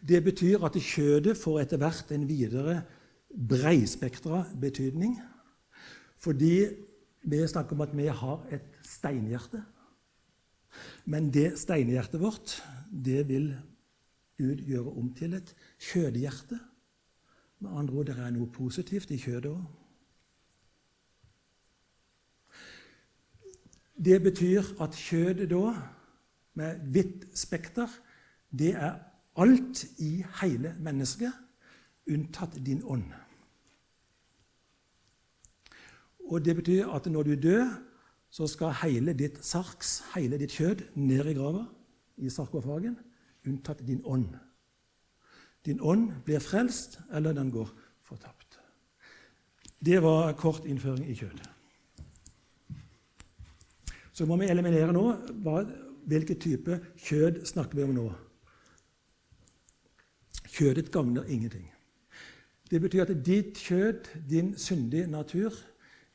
Det 0.02 0.18
betyr 0.24 0.64
at 0.66 0.78
kjødet 0.82 1.36
får 1.38 1.60
etter 1.62 1.78
hvert 1.78 2.10
en 2.14 2.26
videre 2.26 2.80
breispektra 3.30 4.44
betydning. 4.58 5.18
Fordi 6.18 6.54
vi 7.28 7.42
snakker 7.46 7.76
om 7.76 7.84
at 7.86 7.94
vi 7.94 8.08
har 8.10 8.46
et 8.50 8.78
steinhjerte. 8.86 9.62
Men 11.06 11.30
det 11.34 11.52
steinhjertet 11.60 12.20
vårt, 12.20 12.56
det 12.90 13.28
vil 13.28 13.52
Gud 14.38 14.64
gjøre 14.66 14.94
om 14.98 15.12
til 15.14 15.34
et 15.38 15.54
kjødehjerte. 15.90 16.58
Med 17.60 17.70
andre 17.70 17.94
ord, 17.94 18.06
det 18.06 18.18
er 18.18 18.30
noe 18.30 18.46
positivt 18.54 19.10
i 19.10 19.18
kjødet 19.18 19.50
òg. 19.50 19.62
Det 23.98 24.20
betyr 24.22 24.62
at 24.80 24.94
kjødet 24.94 25.48
da, 25.50 25.72
med 26.54 26.84
hvitt 26.94 27.24
spekter, 27.38 27.90
det 28.50 28.74
er 28.74 28.94
alt 29.38 29.84
i 29.98 30.24
hele 30.40 30.74
mennesket, 30.78 31.34
unntatt 32.08 32.54
din 32.66 32.82
ånd. 32.84 33.10
Og 36.30 36.44
Det 36.44 36.56
betyr 36.56 36.88
at 36.94 37.06
når 37.06 37.22
du 37.22 37.34
dør, 37.42 37.66
så 38.30 38.46
skal 38.46 38.74
hele 38.82 39.12
ditt 39.12 39.44
sarks, 39.44 40.02
hele 40.14 40.38
ditt 40.38 40.52
kjød, 40.52 40.82
ned 40.94 41.26
i 41.26 41.34
grava, 41.34 41.64
i 42.16 42.30
sarkofagen, 42.30 42.98
unntatt 43.46 43.86
din 43.86 44.02
ånd. 44.04 44.34
Din 45.68 45.82
ånd 45.84 46.12
blir 46.24 46.40
frelst, 46.40 46.96
eller 47.12 47.36
den 47.36 47.50
går 47.52 47.68
fortapt. 48.08 48.56
Det 49.84 50.00
var 50.02 50.32
kort 50.32 50.64
innføring 50.66 51.04
i 51.10 51.14
kjødet. 51.14 51.50
Så 54.12 54.26
må 54.26 54.38
vi 54.40 54.48
eliminere 54.50 54.90
nå 54.96 55.04
hva, 55.44 55.60
hvilken 56.08 56.40
type 56.40 56.80
kjød 56.96 57.44
snakker 57.46 57.78
vi 57.78 57.84
om 57.84 57.92
nå. 57.94 58.06
Kjødet 60.48 60.88
gagner 60.90 61.28
ingenting. 61.28 61.68
Det 62.70 62.80
betyr 62.82 63.04
at 63.04 63.12
ditt 63.26 63.60
kjød, 63.62 64.08
din 64.30 64.56
syndige 64.58 65.06
natur, 65.06 65.52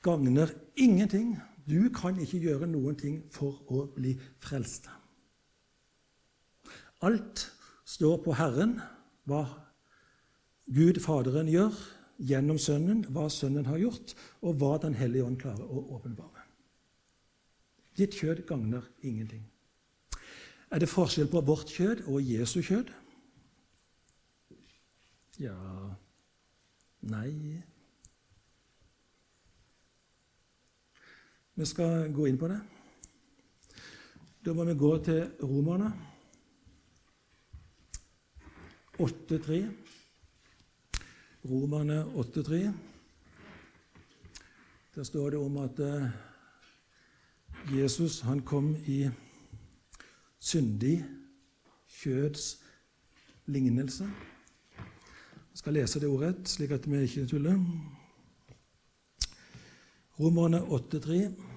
gagner 0.04 0.52
ingenting. 0.76 1.38
Du 1.70 1.88
kan 1.96 2.20
ikke 2.20 2.42
gjøre 2.44 2.68
noen 2.68 2.98
ting 3.00 3.22
for 3.32 3.62
å 3.72 3.86
bli 3.96 4.18
frelst. 4.44 4.90
Alt 7.04 7.48
står 7.88 8.20
på 8.26 8.36
Herren, 8.36 8.82
hva 9.30 9.44
Gud 10.74 11.00
Faderen 11.04 11.50
gjør 11.52 11.76
gjennom 12.24 12.60
Sønnen, 12.62 13.04
hva 13.12 13.28
Sønnen 13.32 13.68
har 13.68 13.82
gjort, 13.82 14.14
og 14.42 14.60
hva 14.60 14.78
Den 14.82 14.96
hellige 14.96 15.26
ånd 15.26 15.40
klarer 15.42 15.66
å 15.66 15.84
åpenbare. 15.98 16.44
Ditt 17.98 18.16
kjød 18.18 18.46
gagner 18.48 18.86
ingenting. 19.02 19.44
Er 20.74 20.82
det 20.82 20.90
forskjell 20.90 21.30
på 21.30 21.44
vårt 21.46 21.70
kjød 21.70 22.08
og 22.10 22.22
Jesu 22.22 22.62
kjød? 22.62 22.90
Ja 25.42 25.58
Nei 27.10 27.62
Vi 31.54 31.66
skal 31.70 32.10
gå 32.14 32.26
inn 32.26 32.38
på 32.42 32.48
det. 32.50 32.58
Da 34.46 34.54
må 34.58 34.66
vi 34.66 34.74
gå 34.78 34.96
til 35.06 35.28
Romerne 35.44 35.92
8.3. 39.00 39.68
Romerne 41.46 42.04
8.3. 42.04 42.72
Der 44.96 45.04
står 45.04 45.30
det 45.30 45.40
om 45.40 45.58
at 45.58 45.80
eh, 45.80 46.10
Jesus 47.82 48.20
han 48.20 48.42
kom 48.42 48.76
i 48.86 49.10
syndig 50.40 51.06
kjøds 51.90 52.64
lignelse. 53.46 54.04
Jeg 55.54 55.58
skal 55.58 55.74
lese 55.74 56.00
det 56.00 56.10
ordrett, 56.10 56.50
slik 56.50 56.72
at 56.72 56.92
vi 56.92 57.02
ikke 57.02 57.26
tuller. 57.28 57.58
Romerne 60.20 60.60
8,3. 60.60 61.53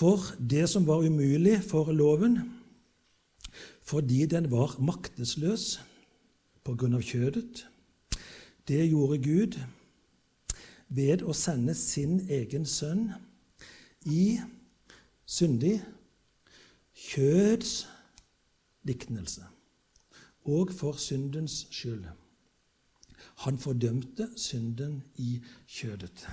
For 0.00 0.16
det 0.50 0.64
som 0.72 0.86
var 0.88 1.04
umulig 1.04 1.58
for 1.62 1.92
loven, 1.92 2.38
fordi 3.82 4.26
den 4.26 4.50
var 4.50 4.78
maktesløs 4.80 5.80
på 6.64 6.72
grunn 6.74 6.96
av 6.96 7.04
kjødet, 7.04 7.66
det 8.68 8.86
gjorde 8.88 9.18
Gud 9.20 9.58
ved 10.88 11.20
å 11.20 11.34
sende 11.36 11.74
sin 11.76 12.22
egen 12.32 12.64
sønn 12.64 13.10
i 14.08 14.38
syndig 15.28 15.74
kjøds 16.96 17.74
liknelse 18.88 19.44
og 20.48 20.72
for 20.72 20.96
syndens 20.96 21.66
skyld. 21.68 22.06
Han 23.44 23.60
fordømte 23.60 24.30
synden 24.40 25.02
i 25.20 25.42
kjødet. 25.68 26.24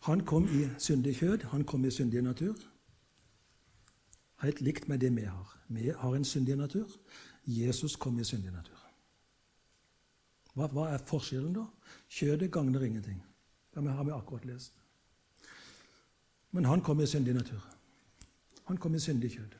Han 0.00 0.24
kom 0.26 0.44
i 0.44 0.68
syndig 0.78 1.16
kjød, 1.16 1.44
han 1.52 1.64
kom 1.64 1.84
i 1.84 1.90
syndig 1.90 2.22
natur. 2.22 2.56
Helt 4.40 4.60
likt 4.60 4.88
med 4.88 4.98
det 4.98 5.16
vi 5.16 5.26
har. 5.28 5.56
Vi 5.68 5.92
har 5.96 6.14
en 6.14 6.24
syndig 6.24 6.56
natur. 6.56 6.88
Jesus 7.46 7.96
kom 7.96 8.18
i 8.18 8.24
syndig 8.24 8.52
natur. 8.52 8.78
Hva, 10.54 10.66
hva 10.66 10.86
er 10.94 11.04
forskjellen, 11.06 11.52
da? 11.54 11.66
Kjødet 12.08 12.50
gagner 12.52 12.82
ingenting. 12.84 13.20
Det 13.74 13.84
har 13.92 14.04
vi 14.04 14.10
akkurat 14.10 14.44
lest. 14.44 14.72
Men 16.50 16.64
han 16.64 16.82
kom 16.82 17.00
i 17.00 17.06
syndig 17.06 17.34
natur. 17.34 17.60
Han 18.66 18.76
kom 18.76 18.94
i 18.94 19.00
syndig 19.00 19.30
kjød. 19.36 19.54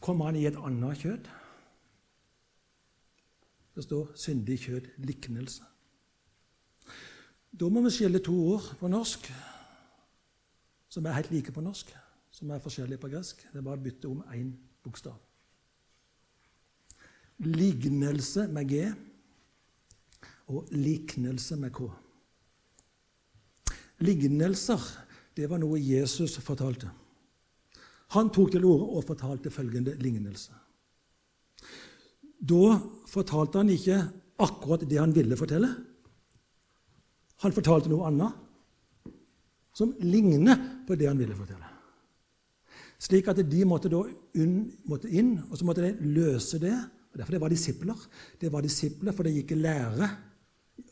Kommer 0.00 0.24
han 0.24 0.36
i 0.36 0.46
et 0.46 0.56
annet 0.56 0.98
kjød? 0.98 1.28
Det 3.74 3.84
står 3.84 4.12
'syndig 4.14 4.58
kjød 4.58 4.86
liknelse'. 4.98 5.77
Da 7.52 7.68
må 7.68 7.82
vi 7.84 7.92
skille 7.94 8.20
to 8.22 8.34
ord 8.54 8.74
på 8.80 8.90
norsk 8.90 9.30
som 10.88 11.06
er 11.06 11.18
helt 11.18 11.30
like 11.32 11.52
på 11.52 11.62
norsk, 11.62 11.90
som 12.32 12.50
er 12.50 12.62
forskjellige 12.64 13.00
på 13.02 13.10
gresk. 13.12 13.42
Det 13.52 13.60
er 13.60 13.66
bare 13.66 13.78
å 13.78 13.84
bytte 13.84 14.08
om 14.08 14.22
én 14.32 14.52
bokstav. 14.84 15.16
Lignelse 17.44 18.48
med 18.50 18.72
G 18.72 18.80
og 20.48 20.72
liknelse 20.74 21.58
med 21.60 21.74
K. 21.76 21.90
Lignelser 24.02 24.82
det 25.36 25.46
var 25.50 25.60
noe 25.62 25.78
Jesus 25.78 26.38
fortalte. 26.42 26.88
Han 28.16 28.30
tok 28.32 28.54
til 28.54 28.64
orde 28.64 28.88
og 28.96 29.04
fortalte 29.06 29.52
følgende 29.52 29.94
lignelse. 30.00 30.54
Da 32.38 32.78
fortalte 33.10 33.60
han 33.60 33.70
ikke 33.70 34.00
akkurat 34.40 34.86
det 34.88 34.98
han 34.98 35.14
ville 35.14 35.36
fortelle. 35.36 35.68
Han 37.44 37.54
fortalte 37.54 37.90
noe 37.90 38.06
annet 38.08 38.44
som 39.78 39.92
ligner 40.02 40.58
på 40.86 40.96
det 40.98 41.06
han 41.06 41.20
ville 41.20 41.36
fortelle. 41.38 41.66
Slik 42.98 43.28
at 43.30 43.38
de 43.46 43.60
måtte, 43.68 43.90
inn, 44.34 44.72
måtte 44.90 45.10
inn, 45.10 45.36
og 45.46 45.58
så 45.58 45.66
måtte 45.68 45.84
de 45.86 46.14
løse 46.16 46.58
det. 46.58 46.74
og 46.74 47.20
Derfor 47.20 47.36
det 47.36 47.42
var 47.44 47.52
disipler. 47.54 48.08
Det 48.40 48.50
var 48.50 48.64
disipler, 48.66 49.14
For 49.14 49.22
de 49.22 49.36
gikk 49.36 49.54
i 49.54 49.60
lære, 49.60 50.08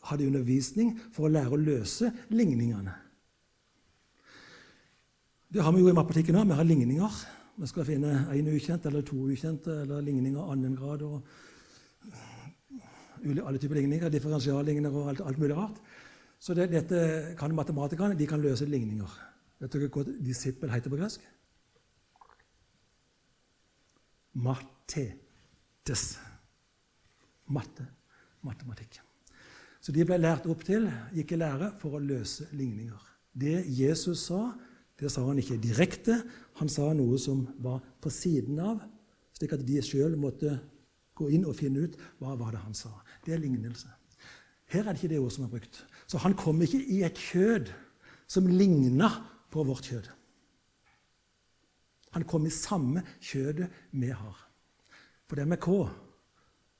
hadde 0.07 0.27
undervisning 0.27 0.95
for 1.11 1.27
å 1.27 1.33
lære 1.33 1.51
å 1.51 1.59
løse 1.59 2.11
ligningene. 2.31 2.95
Det 5.51 5.63
har 5.63 5.71
vi 5.71 5.83
jo 5.83 5.91
i 5.91 5.95
matematikken 5.95 6.35
òg. 6.39 6.47
Vi 6.47 6.59
har 6.59 6.67
ligninger. 6.67 7.19
Vi 7.57 7.67
skal 7.67 7.85
finne 7.87 8.27
én 8.35 8.49
ukjent 8.51 8.85
eller 8.85 9.01
to 9.01 9.17
ukjente 9.31 9.81
eller 9.83 10.01
ligninger 10.05 10.39
av 10.39 10.51
annen 10.53 10.75
grad. 10.75 11.01
og 11.01 11.23
Alle 13.25 13.57
typer 13.57 13.75
ligninger, 13.79 14.09
differensialligninger 14.09 14.91
og 14.91 15.09
alt, 15.09 15.21
alt, 15.25 15.39
mulig 15.39 15.55
rart. 15.57 15.79
Så 16.39 16.53
det, 16.53 16.69
dette 16.71 16.99
kan 17.39 17.55
matematikerne. 17.55 18.17
De 18.17 18.27
kan 18.29 18.41
løse 18.41 18.65
ligninger. 18.69 19.17
Vet 19.57 19.73
dere 19.73 19.89
hva 19.89 20.05
disippel 20.05 20.71
heter 20.71 20.93
på 20.93 20.99
gresk? 20.99 21.25
Matetes. 24.37 26.05
Matte. 27.49 27.87
Matematikk. 28.45 28.99
Så 29.81 29.93
de 29.95 30.05
ble 30.05 30.17
lært 30.19 30.45
opp 30.49 30.63
til, 30.67 30.87
gikk 31.15 31.33
i 31.33 31.39
lære, 31.39 31.71
for 31.81 31.97
å 31.97 32.03
løse 32.03 32.49
ligninger. 32.57 33.01
Det 33.37 33.61
Jesus 33.71 34.25
sa, 34.27 34.51
det 34.97 35.09
sa 35.13 35.23
han 35.25 35.39
ikke 35.41 35.59
direkte, 35.61 36.19
han 36.59 36.69
sa 36.69 36.89
noe 36.97 37.17
som 37.21 37.45
var 37.63 37.79
på 38.01 38.11
siden 38.13 38.59
av, 38.61 38.81
slik 39.37 39.53
at 39.53 39.65
de 39.65 39.77
sjøl 39.85 40.17
måtte 40.19 40.57
gå 41.17 41.29
inn 41.33 41.45
og 41.49 41.57
finne 41.57 41.85
ut 41.85 41.97
hva 42.21 42.35
var 42.37 42.53
det 42.53 42.63
han 42.65 42.77
sa. 42.77 42.91
Det 43.25 43.35
er 43.35 43.41
lignelse. 43.41 43.89
Her 44.73 44.83
er 44.83 44.91
det 44.91 44.99
ikke 44.99 45.13
det 45.13 45.21
ordet 45.21 45.35
som 45.37 45.45
er 45.45 45.53
brukt. 45.53 45.79
Så 46.07 46.17
han 46.23 46.35
kom 46.39 46.61
ikke 46.63 46.79
i 46.79 47.01
et 47.03 47.19
kjød 47.19 47.71
som 48.27 48.47
ligna 48.47 49.09
på 49.51 49.63
vårt 49.63 49.89
kjød. 49.91 50.07
Han 52.15 52.23
kom 52.23 52.45
i 52.47 52.53
samme 52.53 53.03
kjødet 53.21 53.67
vi 53.91 54.09
har. 54.09 54.43
For 55.27 55.35
det 55.35 55.43
er 55.43 55.51
med 55.51 55.61
K. 55.61 55.69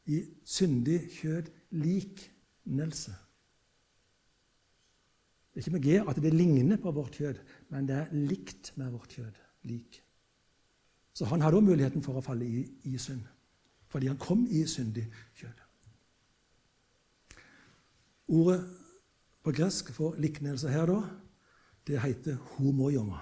I 0.08 0.22
syndig 0.48 1.02
kjød 1.20 1.50
liknelse. 1.76 3.12
Det 5.52 5.60
er 5.60 5.66
ikke 5.66 5.76
med 5.76 5.84
G 5.84 6.10
at 6.10 6.22
det 6.24 6.34
ligner 6.34 6.78
på 6.78 6.92
vårt 6.92 7.20
kjød, 7.20 7.40
men 7.70 7.88
det 7.88 7.96
er 7.96 8.12
likt 8.14 8.72
med 8.78 8.92
vårt 8.92 9.10
kjød. 9.10 9.44
Lik. 9.68 10.04
Så 11.14 11.26
han 11.26 11.42
hadde 11.42 11.58
òg 11.58 11.66
muligheten 11.66 12.04
for 12.06 12.16
å 12.16 12.24
falle 12.24 12.46
i, 12.46 12.62
i 12.86 12.98
synd, 13.02 13.26
fordi 13.90 14.08
han 14.08 14.20
kom 14.22 14.46
i 14.48 14.62
syndig 14.70 15.08
kjød. 15.36 15.64
Ordet 18.38 18.62
på 19.48 19.54
gresk 19.56 19.94
for 19.96 20.16
liknelse 20.20 20.68
her, 20.68 20.90
da, 20.90 20.98
det 21.88 22.02
heter 22.04 22.36
homoioma. 22.58 23.22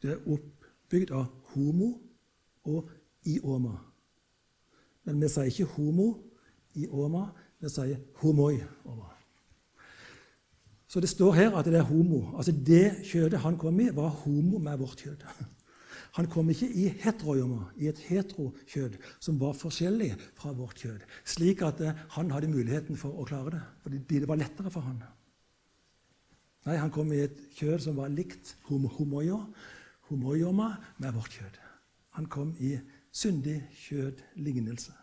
Det 0.00 0.14
er 0.14 0.22
oppbygd 0.32 1.12
av 1.12 1.26
homo 1.52 1.90
og 2.64 2.88
ioma. 3.28 3.74
Men 5.04 5.20
vi 5.20 5.28
sier 5.28 5.50
ikke 5.52 5.68
homo 5.74 6.06
ioma, 6.72 7.26
vi 7.60 7.68
sier 7.68 8.00
homoi-oma. 8.22 9.12
Så 10.88 11.04
det 11.04 11.12
står 11.12 11.36
her 11.36 11.58
at 11.58 11.68
det 11.68 11.82
er 11.82 11.88
homo. 11.90 12.38
Altså 12.38 12.52
Det 12.52 13.04
kjødet 13.04 13.44
han 13.44 13.60
kom 13.60 13.80
i, 13.80 13.90
var 13.92 14.08
homo 14.24 14.58
med 14.58 14.80
vårt 14.80 15.04
kjød. 15.04 15.28
Han 16.14 16.28
kom 16.30 16.50
ikke 16.52 16.68
i 16.70 16.86
heteroioma, 17.02 17.64
i 17.82 17.88
et 17.90 17.98
heterokjød 18.06 19.00
som 19.18 19.38
var 19.40 19.56
forskjellig 19.58 20.12
fra 20.38 20.52
vårt 20.54 20.78
kjød, 20.84 21.02
slik 21.26 21.62
at 21.66 21.80
eh, 21.82 21.96
han 22.14 22.30
hadde 22.30 22.52
muligheten 22.52 22.98
for 22.98 23.18
å 23.18 23.26
klare 23.26 23.56
det, 23.56 23.62
fordi 23.82 24.02
det 24.22 24.28
var 24.30 24.38
lettere 24.38 24.70
for 24.70 24.86
han. 24.86 25.02
Nei, 26.64 26.76
han 26.78 26.92
kom 26.94 27.10
i 27.12 27.24
et 27.26 27.40
kjød 27.58 27.82
som 27.88 27.98
var 27.98 28.12
likt 28.14 28.54
homoio, 28.70 29.40
homoioma 30.08 30.70
med 31.02 31.16
vårt 31.16 31.34
kjød. 31.34 31.58
Han 32.14 32.28
kom 32.30 32.54
i 32.62 32.76
syndig 33.14 33.58
kjødlignelse. 33.82 34.94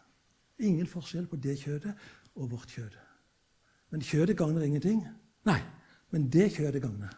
Ingen 0.64 0.88
forskjell 0.88 1.28
på 1.28 1.40
det 1.44 1.58
kjødet 1.60 1.92
og 2.36 2.54
vårt 2.54 2.72
kjød. 2.72 2.96
Men 3.92 4.06
kjødet 4.06 4.38
gagner 4.40 4.64
ingenting. 4.64 5.04
Nei, 5.46 5.60
men 6.16 6.30
det 6.32 6.54
kjødet 6.56 6.82
gagner. 6.84 7.12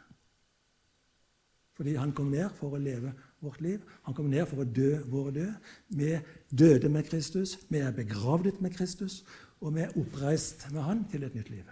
Fordi 1.78 1.96
han 1.98 2.14
kom 2.14 2.34
ned 2.34 2.50
for 2.58 2.74
å 2.74 2.82
leve 2.82 3.14
vårt 3.44 3.62
liv. 3.62 3.84
Han 4.08 4.16
kom 4.18 4.30
ned 4.32 4.48
for 4.50 4.64
å 4.64 4.68
dø 4.68 4.98
våre 5.12 5.34
død. 5.36 5.72
Vi 6.00 6.12
døde 6.50 6.90
med 6.90 7.08
Kristus, 7.10 7.58
vi 7.70 7.84
er 7.84 7.96
begravd 7.96 8.62
med 8.64 8.76
Kristus, 8.76 9.22
og 9.62 9.76
vi 9.76 9.86
er 9.86 9.96
oppreist 10.00 10.66
med 10.72 10.84
han 10.84 11.04
til 11.12 11.26
et 11.28 11.36
nytt 11.36 11.52
liv. 11.54 11.68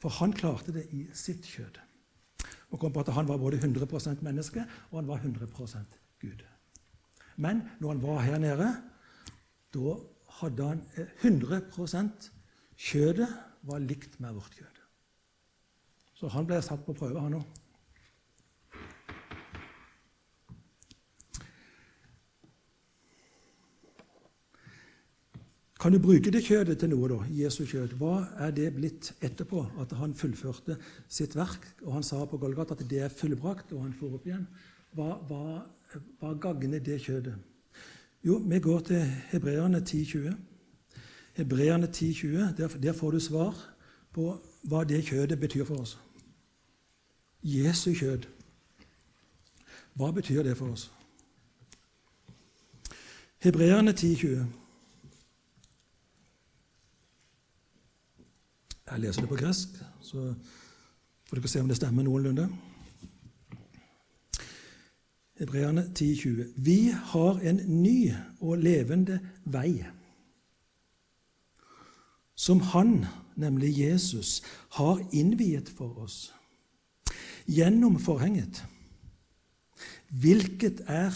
For 0.00 0.12
han 0.20 0.32
klarte 0.36 0.72
det 0.72 0.86
i 0.96 1.06
sitt 1.16 1.48
kjød. 1.48 1.80
Og 2.70 2.78
kom 2.80 2.92
på 2.92 3.02
at 3.02 3.12
Han 3.12 3.28
var 3.28 3.36
både 3.36 3.58
100% 3.58 4.22
menneske 4.22 4.64
og 4.90 4.98
han 5.00 5.08
var 5.08 5.18
100% 5.18 5.98
Gud. 6.20 6.44
Men 7.36 7.62
når 7.80 7.88
han 7.88 8.02
var 8.02 8.20
her 8.20 8.38
nede, 8.38 8.68
da 9.74 9.96
hadde 10.40 10.68
han 10.68 10.82
100% 11.24 12.30
Kjødet 12.80 13.28
var 13.68 13.82
likt 13.84 14.20
med 14.20 14.32
vårt 14.32 14.54
kjød. 14.56 14.76
Så 16.16 16.28
han 16.32 16.46
ble 16.48 16.62
satt 16.64 16.84
på 16.86 16.94
prøve, 16.96 17.20
han 17.20 17.36
òg. 17.36 17.59
Kan 25.80 25.92
du 25.92 25.98
bruke 25.98 26.28
det 26.28 26.42
kjødet 26.44 26.76
til 26.78 26.90
noe, 26.92 27.08
da? 27.08 27.18
Jesu 27.32 27.62
kjød. 27.64 27.94
Hva 27.96 28.26
er 28.44 28.50
det 28.52 28.66
blitt 28.76 29.14
etterpå 29.24 29.62
at 29.80 29.94
han 29.96 30.12
fullførte 30.12 30.76
sitt 31.08 31.32
verk? 31.38 31.64
Og 31.86 31.94
han 31.94 32.04
sa 32.04 32.20
på 32.28 32.36
Golgata 32.36 32.76
at 32.76 32.84
det 32.90 33.00
er 33.00 33.08
fullbrakt, 33.08 33.72
og 33.72 33.86
han 33.86 33.94
får 33.96 34.18
opp 34.18 34.26
igjen. 34.28 34.44
Hva, 34.92 35.14
hva, 35.30 35.62
hva 36.20 36.34
gagner 36.36 36.84
det 36.84 36.98
kjødet? 37.06 37.38
Jo, 38.26 38.36
vi 38.44 38.60
går 38.60 38.84
til 38.90 39.08
Hebreerne 39.32 39.80
10,20. 39.80 40.36
Hebreerne 41.40 41.88
10,20, 41.88 42.52
der, 42.60 42.76
der 42.82 42.92
får 42.92 43.16
du 43.16 43.20
svar 43.20 43.56
på 44.12 44.36
hva 44.68 44.84
det 44.84 45.00
kjødet 45.08 45.40
betyr 45.40 45.64
for 45.64 45.80
oss. 45.80 45.96
Jesu 47.40 47.94
kjød. 47.96 48.28
Hva 49.96 50.12
betyr 50.12 50.42
det 50.42 50.58
for 50.60 50.76
oss? 50.76 50.90
Hebreerne 53.40 53.96
10,20. 53.96 54.59
Jeg 58.90 59.00
leser 59.00 59.22
det 59.22 59.28
på 59.30 59.38
gresk, 59.38 59.68
så 60.02 60.34
får 61.28 61.38
dere 61.38 61.48
se 61.48 61.60
om 61.62 61.68
det 61.70 61.76
stemmer 61.78 62.02
noenlunde. 62.02 62.48
Hebreerne 65.38 65.84
10,20. 65.98 66.48
Vi 66.56 66.90
har 67.12 67.38
en 67.38 67.60
ny 67.82 68.10
og 68.40 68.58
levende 68.58 69.20
vei, 69.44 69.84
som 72.34 72.60
Han, 72.60 73.06
nemlig 73.36 73.78
Jesus, 73.78 74.42
har 74.70 74.98
innviet 75.12 75.70
for 75.70 75.94
oss 76.02 76.32
gjennom 77.46 77.98
forhenget, 77.98 78.64
hvilket 80.08 80.82
er 80.86 81.14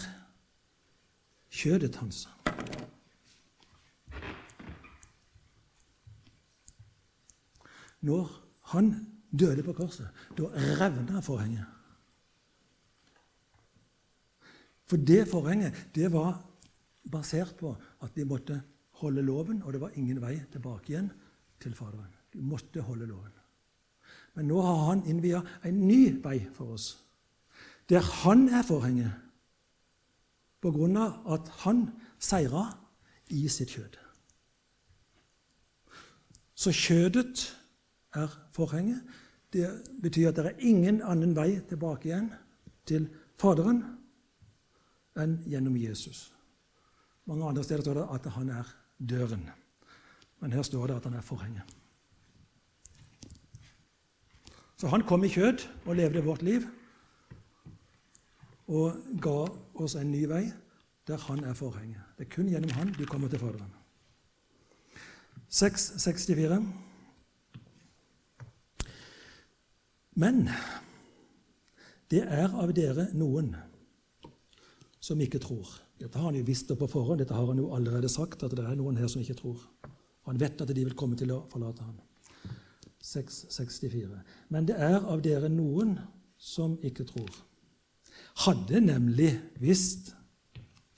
kjødet 1.50 1.96
hans. 1.96 2.28
Når 8.04 8.30
han 8.74 8.92
døde 9.32 9.64
på 9.64 9.74
korset, 9.76 10.08
da 10.36 10.50
revna 10.80 11.22
forhenget. 11.24 11.64
For 14.84 15.00
det 15.00 15.24
forhenget 15.28 15.86
det 15.94 16.12
var 16.12 16.36
basert 17.10 17.56
på 17.56 17.72
at 18.04 18.14
de 18.16 18.24
måtte 18.28 18.60
holde 19.00 19.22
loven, 19.22 19.62
og 19.62 19.72
det 19.72 19.80
var 19.80 19.96
ingen 19.96 20.20
vei 20.22 20.36
tilbake 20.52 20.92
igjen 20.92 21.10
til 21.60 21.74
Faderen. 21.74 22.12
De 22.32 22.42
måtte 22.42 22.84
holde 22.84 23.08
loven. 23.08 23.32
Men 24.34 24.48
nå 24.50 24.60
har 24.62 24.80
han 24.90 25.04
innvia 25.08 25.40
en 25.64 25.84
ny 25.88 26.20
vei 26.22 26.40
for 26.54 26.74
oss, 26.76 26.94
der 27.88 28.02
han 28.24 28.48
er 28.48 28.64
forhenget, 28.66 29.12
på 30.64 30.72
grunn 30.72 30.96
av 30.96 31.34
at 31.36 31.50
han 31.64 31.84
seira 32.18 32.64
i 33.28 33.44
sitt 33.52 33.74
kjød. 33.76 33.98
Så 36.54 36.72
kjødet 36.72 37.44
er 38.14 38.38
forhenget. 38.52 39.02
Det 39.52 39.68
betyr 40.02 40.28
at 40.28 40.36
det 40.36 40.46
er 40.46 40.62
ingen 40.66 41.02
annen 41.02 41.34
vei 41.36 41.60
tilbake 41.68 42.08
igjen 42.08 42.30
til 42.86 43.08
Faderen 43.40 43.82
enn 45.18 45.38
gjennom 45.46 45.76
Jesus. 45.78 46.30
Mange 47.26 47.46
andre 47.48 47.64
steder 47.64 47.82
står 47.82 48.00
det 48.00 48.08
at 48.14 48.26
han 48.34 48.50
er 48.50 48.70
døren. 48.98 49.48
Men 50.40 50.52
her 50.52 50.62
står 50.62 50.86
det 50.86 50.96
at 50.96 51.04
han 51.08 51.14
er 51.14 51.24
forhenget. 51.24 51.76
Så 54.76 54.90
han 54.90 55.06
kom 55.06 55.24
i 55.24 55.30
kjød 55.32 55.66
og 55.86 55.96
levde 55.96 56.24
vårt 56.24 56.42
liv 56.42 56.66
og 58.66 58.96
ga 59.22 59.38
oss 59.74 59.94
en 59.94 60.10
ny 60.10 60.24
vei 60.28 60.44
der 61.06 61.20
han 61.28 61.44
er 61.44 61.54
forhenget. 61.54 62.00
Det 62.18 62.26
er 62.26 62.34
kun 62.34 62.48
gjennom 62.48 62.70
han 62.70 62.92
du 62.98 63.04
kommer 63.06 63.28
til 63.28 63.38
Faderen. 63.38 63.72
664. 65.48 66.83
Men 70.14 70.46
det 72.10 72.22
er 72.22 72.52
av 72.52 72.72
dere 72.76 73.08
noen 73.16 73.54
som 75.02 75.20
ikke 75.20 75.40
tror. 75.42 75.68
Dette 76.00 76.18
har 76.18 76.30
han 76.30 76.38
jo 76.38 76.46
visst 76.46 76.70
på 76.70 76.88
forhånd, 76.90 77.20
dette 77.22 77.36
har 77.36 77.46
han 77.48 77.60
jo 77.60 77.70
allerede 77.74 78.10
sagt, 78.10 78.42
at 78.42 78.54
det 78.56 78.64
er 78.64 78.76
noen 78.78 78.98
her 78.98 79.10
som 79.10 79.22
ikke 79.22 79.36
tror. 79.38 79.60
Han 80.28 80.40
vet 80.40 80.60
at 80.60 80.72
de 80.72 80.84
vil 80.84 80.96
komme 80.98 81.18
til 81.18 81.32
å 81.34 81.44
forlate 81.52 81.84
ham. 81.84 81.98
664. 83.04 84.20
Men 84.48 84.68
det 84.68 84.78
er 84.80 85.02
av 85.02 85.20
dere 85.24 85.50
noen 85.52 85.98
som 86.40 86.78
ikke 86.84 87.04
tror. 87.08 87.32
Hadde 88.46 88.80
nemlig 88.80 89.30
visst 89.60 90.14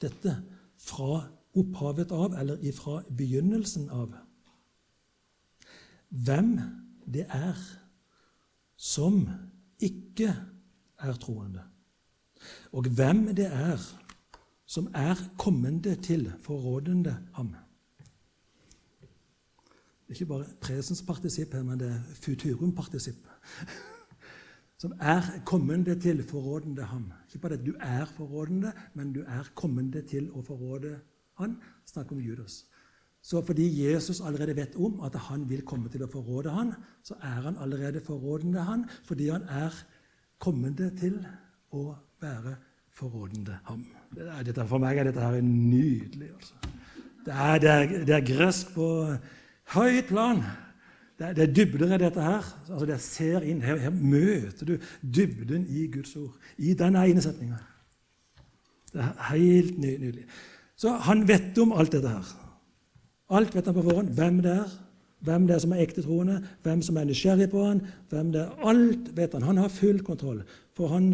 dette 0.03 0.37
fra 0.81 1.25
opphavet 1.57 2.13
av, 2.13 2.37
eller 2.39 2.63
ifra 2.65 3.01
begynnelsen 3.17 3.89
av, 3.91 4.13
hvem 6.09 6.53
det 7.11 7.25
er 7.33 7.59
som 8.77 9.29
ikke 9.81 10.35
er 10.99 11.21
troende, 11.21 11.63
og 12.73 12.89
hvem 12.97 13.27
det 13.37 13.47
er 13.47 13.81
som 14.67 14.91
er 14.95 15.15
kommende 15.39 15.95
til 15.95 16.33
forrådende 16.43 17.17
ham. 17.35 17.55
Det 20.07 20.13
er 20.15 20.15
ikke 20.15 20.27
bare 20.27 20.47
presens 20.61 21.03
partisipp 21.03 21.55
her, 21.55 21.63
men 21.63 21.81
det 21.81 21.89
er 21.89 22.15
futurum 22.15 22.75
partisipp. 22.75 23.27
Som 24.79 24.93
er 25.01 25.23
kommende 25.47 26.01
til 26.01 26.23
forrådende 26.23 26.83
ham. 26.83 27.13
Ikke 27.27 27.39
bare 27.39 27.53
at 27.53 27.67
du 27.67 27.73
er 27.81 28.05
forrådende, 28.05 28.73
men 28.95 29.13
du 29.13 29.21
er 29.27 29.49
kommende 29.55 30.03
til 30.03 30.29
å 30.31 30.43
forråde 30.45 30.99
han. 31.41 31.57
Snakk 31.87 32.13
om 32.13 32.21
Judas. 32.21 32.67
Så 33.27 33.41
fordi 33.43 33.67
Jesus 33.83 34.21
allerede 34.21 34.55
vet 34.57 34.77
om 34.79 35.01
at 35.03 35.17
han 35.29 35.49
vil 35.51 35.65
komme 35.67 35.91
til 35.91 36.05
å 36.07 36.11
forråde 36.11 36.53
han, 36.55 36.71
så 37.03 37.17
er 37.19 37.41
han 37.49 37.57
allerede 37.59 38.03
forrådende 38.05 38.63
han, 38.63 38.85
fordi 39.07 39.33
han 39.33 39.49
er 39.51 39.75
kommende 40.39 40.93
til 41.01 41.19
å 41.75 41.89
være 42.23 42.55
forrådende 42.95 43.59
ham. 43.67 43.83
Dette, 44.15 44.69
for 44.71 44.79
meg 44.79 45.01
er 45.01 45.11
dette 45.11 45.25
her 45.25 45.41
nydelig. 45.43 46.31
Altså. 46.37 46.71
Det, 47.27 47.35
er, 47.35 47.59
det, 47.59 47.75
er, 47.75 48.07
det 48.07 48.17
er 48.21 48.31
gresk 48.31 48.71
på 48.77 48.89
høyt 49.75 50.07
plan. 50.13 50.47
Det 51.19 51.27
er, 51.27 51.35
det 51.35 51.49
er 51.49 51.53
dybder 51.59 51.97
i 51.97 52.01
dette 52.07 52.31
her. 52.31 52.49
Altså, 52.71 52.87
det 52.87 53.03
ser 53.03 53.43
inn, 53.43 53.67
her, 53.67 53.83
her, 53.89 53.91
møter 53.91 54.71
du 54.71 54.91
dybden 55.03 55.67
i 55.67 55.89
Guds 55.91 56.15
ord. 56.21 56.39
I 56.63 56.79
den 56.79 57.03
ene 57.03 57.25
setninga. 57.25 57.59
Det 58.95 59.03
er 59.03 59.23
helt 59.33 59.79
nydelig. 59.83 60.29
Så 60.79 60.95
han 61.11 61.27
vet 61.27 61.59
om 61.59 61.75
alt 61.75 61.97
dette 61.97 62.19
her. 62.21 62.37
Alt 63.29 63.55
vet 63.55 63.67
han 63.67 63.75
på 63.75 63.85
forhånd. 63.87 64.13
Hvem 64.15 64.43
det 64.45 64.53
er, 64.53 64.77
hvem 65.27 65.47
det 65.49 65.57
er 65.57 65.63
som 65.65 65.73
er 65.75 65.83
ekte 65.83 66.05
troende, 66.05 66.39
hvem 66.63 66.83
som 66.85 66.99
er 67.01 67.09
nysgjerrig 67.09 67.49
på 67.51 67.65
han, 67.65 67.83
hvem 68.11 68.31
det 68.35 68.45
er. 68.45 68.55
Alt 68.71 69.11
vet 69.17 69.35
han. 69.35 69.49
Han 69.49 69.63
har 69.63 69.73
full 69.73 70.03
kontroll. 70.07 70.45
For 70.77 70.93
han 70.95 71.11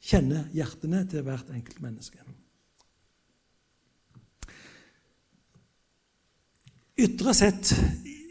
kjenner 0.00 0.48
hjertene 0.54 1.04
til 1.10 1.26
hvert 1.26 1.50
enkelt 1.52 1.82
menneske. 1.84 2.22
Ytre 6.98 7.34
sett 7.36 7.70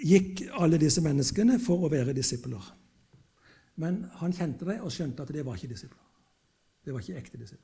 gikk 0.04 0.43
alle 0.60 0.80
disse 0.82 1.02
menneskene 1.04 1.56
for 1.64 1.86
å 1.86 1.91
være 1.91 2.16
disipler. 2.16 2.64
Men 3.80 4.02
han 4.20 4.34
kjente 4.36 4.68
det 4.68 4.80
og 4.82 4.91
skjønte 4.91 5.24
at 5.24 5.32
det 5.34 5.45
var 5.45 5.56
ikke 5.56 5.72
disipler. 5.72 6.04
Det 6.84 6.93
var 6.93 7.04
ikke 7.04 7.20
ekte 7.20 7.39
disipler. 7.39 7.64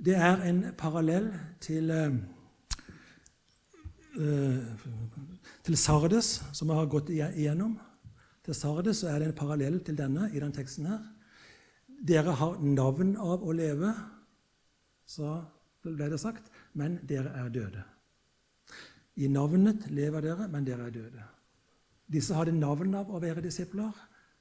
Det 0.00 0.14
er 0.16 0.44
en 0.48 0.62
parallell 0.78 1.28
til, 1.60 1.90
uh, 1.92 2.14
til 4.14 5.76
Sardes, 5.78 6.40
som 6.56 6.70
vi 6.70 6.76
har 6.78 6.90
gått 6.90 7.10
igjennom. 7.14 7.76
Til 8.46 8.56
Sardes 8.56 9.04
er 9.04 9.20
det 9.20 9.30
en 9.30 9.38
parallell 9.38 9.78
til 9.84 9.98
denne 9.98 10.30
i 10.34 10.40
den 10.42 10.54
teksten 10.54 10.88
her. 10.90 11.02
Dere 11.86 12.32
har 12.34 12.60
navn 12.64 13.14
av 13.20 13.44
å 13.44 13.52
leve, 13.52 13.92
så 15.04 15.40
ble 15.84 16.08
det 16.10 16.20
sagt, 16.20 16.48
men 16.72 16.98
dere 17.08 17.32
er 17.42 17.50
døde. 17.52 17.84
I 19.20 19.28
navnet 19.28 19.90
lever 19.92 20.24
dere, 20.24 20.48
men 20.48 20.64
dere 20.64 20.88
er 20.88 20.94
døde. 20.94 21.26
Disse 22.10 22.34
hadde 22.34 22.56
navn 22.56 22.94
av 22.98 23.10
å 23.12 23.20
være 23.22 23.44
disipler, 23.44 23.92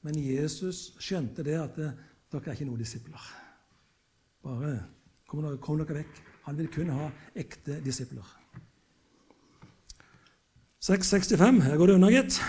men 0.07 0.15
Jesus 0.17 0.93
skjønte 1.03 1.43
det 1.43 1.57
at 1.59 1.75
dere 1.75 2.41
er 2.45 2.55
ikke 2.55 2.69
noen 2.69 2.81
disipler. 2.81 3.29
Bare 4.45 4.75
kom 5.27 5.43
dere, 5.43 5.59
kom 5.61 5.81
dere 5.81 5.99
vekk. 5.99 6.21
Han 6.47 6.57
vil 6.57 6.71
kun 6.73 6.93
ha 6.95 7.09
ekte 7.37 7.81
disipler. 7.83 8.38
665. 10.79 11.61
Her 11.65 11.77
går 11.77 11.87
det 11.87 11.95
unna, 11.99 12.09
gitt. 12.13 12.39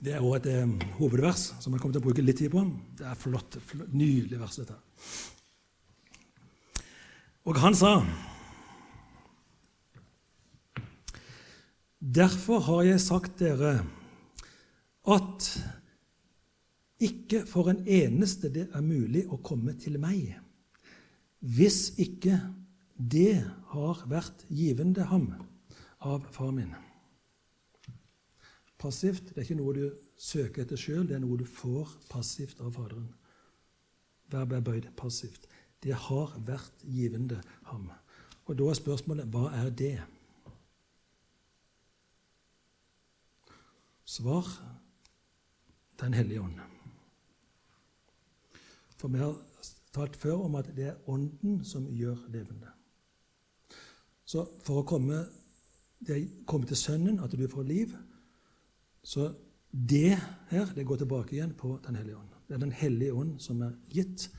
Det 0.00 0.14
er 0.14 0.22
også 0.22 0.38
et 0.38 0.46
eh, 0.52 0.88
hovedvers 1.00 1.42
som 1.60 1.74
jeg 1.74 1.82
kommer 1.82 1.96
til 1.96 2.02
å 2.04 2.06
bruke 2.06 2.24
litt 2.24 2.38
tid 2.40 2.52
på. 2.52 2.62
Det 2.96 3.04
er 3.08 3.18
flott, 3.18 3.58
flott 3.68 3.92
nydelig 3.96 4.40
vers, 4.40 4.58
dette. 4.60 4.76
Og 7.46 7.60
han 7.62 7.76
sa 7.78 7.98
Derfor 11.96 12.60
har 12.62 12.84
jeg 12.86 13.02
sagt 13.02 13.40
dere 13.40 13.80
at 15.10 15.46
ikke 17.02 17.42
for 17.48 17.72
en 17.72 17.80
eneste 17.82 18.50
det 18.52 18.68
er 18.70 18.84
mulig 18.84 19.24
å 19.32 19.40
komme 19.44 19.74
til 19.80 19.98
meg, 20.00 20.36
hvis 21.40 21.96
ikke 22.00 22.38
det 22.96 23.44
har 23.72 24.02
vært 24.08 24.46
givende 24.48 25.04
ham 25.10 25.28
av 26.00 26.26
far 26.32 26.52
min. 26.56 26.72
Passivt 28.80 29.32
det 29.32 29.40
er 29.40 29.46
ikke 29.46 29.58
noe 29.58 29.74
du 29.76 29.84
søker 30.20 30.64
etter 30.64 30.80
sjøl, 30.80 31.06
det 31.08 31.16
er 31.16 31.22
noe 31.24 31.38
du 31.40 31.46
får 31.48 31.96
passivt 32.10 32.60
av 32.64 32.76
Faderen. 32.76 33.08
Verbet 34.32 34.58
er 34.58 34.66
bøyd 34.66 34.88
passivt. 34.98 35.46
Det 35.82 35.94
har 35.94 36.32
vært 36.46 36.84
givende 36.84 37.40
ham. 37.70 37.90
Og 38.46 38.56
da 38.58 38.68
er 38.70 38.78
spørsmålet 38.78 39.28
hva 39.30 39.50
er 39.54 39.70
det? 39.70 39.96
Svar 44.06 44.46
Den 45.96 46.12
hellige 46.12 46.42
ånd. 46.44 46.58
For 49.00 49.08
vi 49.08 49.18
har 49.18 49.38
talt 49.96 50.16
før 50.20 50.44
om 50.44 50.58
at 50.60 50.68
det 50.76 50.90
er 50.90 51.08
Ånden 51.08 51.62
som 51.64 51.86
gjør 51.88 52.26
levende. 52.28 52.75
Så 54.26 54.42
for 54.66 54.82
å 54.82 54.86
komme, 54.86 55.22
komme 56.46 56.66
til 56.66 56.78
Sønnen, 56.78 57.20
at 57.22 57.32
du 57.32 57.46
får 57.48 57.66
liv, 57.68 57.94
så 59.06 59.30
det 59.70 60.16
her 60.50 60.72
det 60.74 60.86
går 60.86 61.02
tilbake 61.02 61.36
igjen 61.36 61.54
på 61.54 61.76
Den 61.84 61.96
hellige 61.96 62.16
ånd. 62.16 62.32
Det 62.48 62.54
er 62.54 62.58
Den 62.58 62.72
hellige 62.72 63.14
ånd 63.14 63.38
som 63.40 63.62
er 63.62 63.76
gitt, 63.90 64.30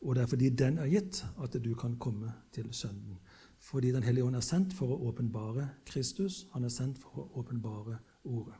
og 0.00 0.14
det 0.14 0.22
er 0.22 0.30
fordi 0.30 0.48
den 0.50 0.78
er 0.78 0.86
gitt, 0.86 1.24
at 1.42 1.56
du 1.64 1.74
kan 1.74 1.96
komme 1.98 2.32
til 2.52 2.72
Sønnen. 2.72 3.18
Fordi 3.58 3.92
Den 3.92 4.02
hellige 4.02 4.24
ånd 4.24 4.36
er 4.36 4.44
sendt 4.44 4.74
for 4.76 4.92
å 4.92 5.00
åpenbare 5.08 5.68
Kristus. 5.86 6.46
Han 6.52 6.64
er 6.64 6.68
sendt 6.68 6.98
for 6.98 7.24
å 7.24 7.30
åpenbare 7.40 7.98
Ordet. 8.24 8.54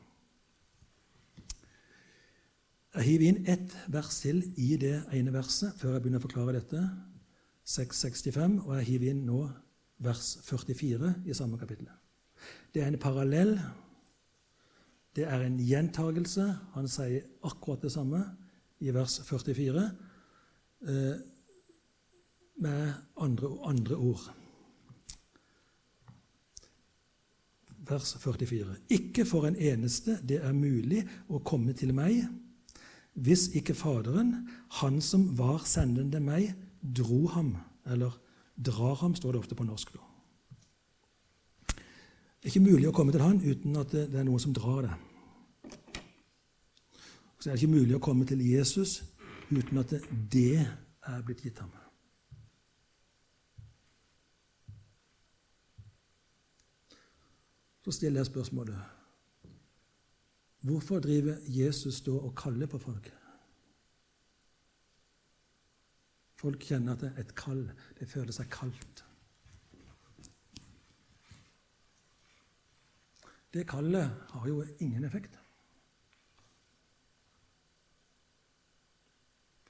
Jeg 2.95 3.03
hiver 3.03 3.25
inn 3.27 3.47
ett 3.49 3.73
vers 3.91 4.19
til 4.21 4.43
i 4.61 4.75
det 4.77 5.03
ene 5.11 5.33
verset 5.33 5.73
før 5.79 5.95
jeg 5.95 6.03
begynner 6.03 6.21
å 6.21 6.25
forklare 6.27 6.53
dette. 6.59 6.81
665, 7.65 8.59
og 8.61 8.75
jeg 8.77 8.85
hiver 8.91 9.09
inn 9.09 9.23
nå 9.25 9.39
vers 9.97 10.37
44 10.43 11.13
i 11.25 11.33
samme 11.33 11.57
kapittel. 11.57 11.87
Det 12.73 12.83
er 12.83 12.91
en 12.91 12.99
parallell 12.99 13.59
det 15.15 15.23
er 15.23 15.45
en 15.45 15.59
gjentagelse. 15.63 16.45
Han 16.75 16.89
sier 16.91 17.23
akkurat 17.47 17.83
det 17.85 17.93
samme 17.93 18.19
i 18.83 18.91
vers 18.91 19.19
44 19.23 19.83
eh, 20.87 21.13
med 22.59 22.81
andre, 23.21 23.51
andre 23.63 23.95
ord. 23.95 24.25
Vers 27.87 28.15
44. 28.19 28.75
Ikke 28.89 29.25
for 29.25 29.47
en 29.47 29.55
eneste 29.55 30.17
det 30.27 30.41
er 30.43 30.57
mulig 30.57 31.05
å 31.29 31.39
komme 31.45 31.75
til 31.77 31.93
meg, 31.95 32.25
hvis 33.15 33.47
ikke 33.55 33.77
Faderen, 33.77 34.49
han 34.81 34.99
som 34.99 35.29
var 35.37 35.63
sendende 35.63 36.19
meg, 36.19 36.49
dro 36.81 37.29
ham, 37.31 37.53
eller 37.87 38.17
drar 38.55 38.95
ham, 38.95 39.15
står 39.15 39.31
det 39.31 39.39
ofte 39.39 39.55
på 39.55 39.63
norsk. 39.63 39.91
Det 42.45 42.51
er 42.51 42.53
ikke 42.53 42.71
mulig 42.71 42.87
å 42.87 42.93
komme 42.93 43.11
til 43.11 43.23
Han 43.25 43.41
uten 43.41 43.75
at 43.81 43.91
det 43.91 44.19
er 44.19 44.27
noen 44.27 44.39
som 44.39 44.53
drar 44.53 44.85
det. 44.85 44.95
Så 47.39 47.49
er 47.49 47.55
det 47.55 47.63
ikke 47.63 47.77
mulig 47.77 47.95
å 47.97 48.03
komme 48.03 48.25
til 48.25 48.41
Jesus 48.45 49.03
uten 49.49 49.77
at 49.81 49.93
det 50.33 50.61
er 50.61 51.25
blitt 51.25 51.41
gitt 51.45 51.59
ham. 51.61 51.73
Så 57.85 57.91
stiller 57.91 58.23
jeg 58.23 58.31
spørsmålet 58.31 58.77
Hvorfor 60.65 60.99
driver 60.99 61.37
Jesus 61.45 62.01
da 62.01 62.11
og 62.17 62.33
kaller 62.37 62.65
på 62.65 62.77
folk? 62.81 63.11
Folk 66.45 66.61
kjenner 66.61 66.93
at 66.93 67.01
det 67.01 67.07
er 67.09 67.23
et 67.23 67.31
kall. 67.33 67.63
De 67.97 68.05
føler 68.05 68.35
seg 68.35 68.45
kaldt. 68.53 68.99
Det 73.55 73.63
kallet 73.65 74.11
har 74.29 74.45
jo 74.45 74.59
ingen 74.83 75.07
effekt. 75.07 75.39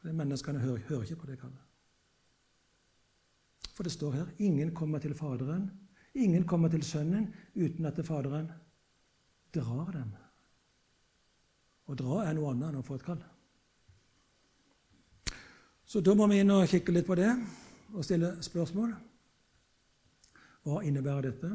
For 0.02 0.12
Menneskene 0.12 0.60
hører, 0.60 0.84
hører 0.90 1.06
ikke 1.06 1.22
på 1.22 1.30
det 1.30 1.38
kallet. 1.40 1.62
For 3.78 3.88
det 3.88 3.94
står 3.96 4.18
her 4.18 4.34
ingen 4.44 4.74
kommer 4.76 5.00
til 5.00 5.16
Faderen, 5.16 5.70
ingen 6.14 6.44
kommer 6.44 6.74
til 6.74 6.84
Sønnen 6.84 7.30
uten 7.56 7.88
at 7.88 8.04
Faderen 8.04 8.52
drar 9.56 9.96
dem. 9.96 10.12
Å 11.88 11.96
dra 11.96 12.20
er 12.26 12.36
noe 12.36 12.52
annet 12.52 12.74
enn 12.74 12.82
å 12.82 12.84
få 12.84 13.00
et 13.00 13.08
kall. 13.08 13.24
Så 15.86 16.02
da 16.02 16.16
må 16.18 16.26
vi 16.32 16.42
inn 16.42 16.54
og 16.54 16.66
kikke 16.70 16.94
litt 16.96 17.06
på 17.06 17.18
det 17.20 17.30
og 17.94 18.04
stille 18.06 18.32
spørsmål. 18.44 18.94
Hva 20.66 20.82
innebærer 20.82 21.30
dette? 21.30 21.52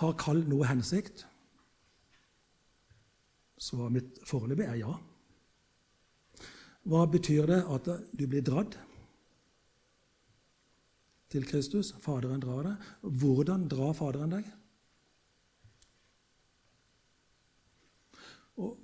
Har 0.00 0.16
kall 0.20 0.42
noe 0.48 0.68
hensikt? 0.68 1.26
Svaret 3.60 3.94
mitt 3.94 4.20
foreløpig 4.28 4.64
er 4.68 4.80
ja. 4.80 4.94
Hva 6.86 7.04
betyr 7.10 7.48
det 7.50 7.62
at 7.72 7.88
du 8.16 8.24
blir 8.30 8.44
dratt 8.46 8.76
til 11.32 11.44
Kristus? 11.48 11.92
Faderen 12.04 12.40
drar 12.40 12.64
deg. 12.68 12.86
Hvordan 13.02 13.66
drar 13.72 13.96
Faderen 13.96 14.36
deg? 14.38 14.48
Og, 18.56 18.76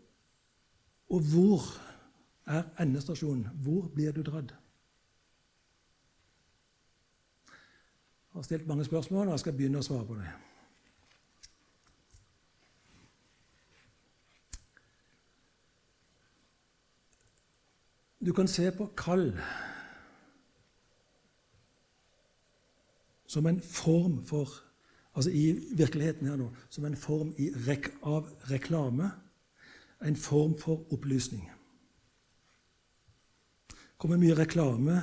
og 1.08 1.30
hvor 1.32 1.64
er 2.46 2.62
endestasjonen? 2.80 3.48
Hvor 3.62 3.88
blir 3.94 4.12
du 4.12 4.22
dratt? 4.22 4.54
Jeg 8.32 8.38
har 8.38 8.42
stilt 8.42 8.66
mange 8.66 8.84
spørsmål, 8.84 9.26
og 9.26 9.32
jeg 9.32 9.40
skal 9.40 9.52
begynne 9.52 9.78
å 9.78 9.86
svare 9.86 10.06
på 10.08 10.16
det. 10.16 10.30
Du 18.22 18.32
kan 18.32 18.48
se 18.48 18.70
på 18.70 18.86
kall 18.96 19.32
som 23.26 23.46
en 23.46 23.60
form 23.60 24.22
for 24.24 24.48
Altså 25.14 25.30
i 25.30 25.58
virkeligheten 25.76 26.26
her 26.26 26.36
nå 26.40 26.46
som 26.72 26.84
en 26.88 26.96
form 26.96 27.34
rek, 27.66 27.90
av 28.02 28.30
reklame. 28.48 29.10
En 30.00 30.16
form 30.16 30.54
for 30.58 30.86
opplysning. 30.92 31.50
Kommer 34.02 34.18
mye 34.18 34.34
reklame 34.34 34.96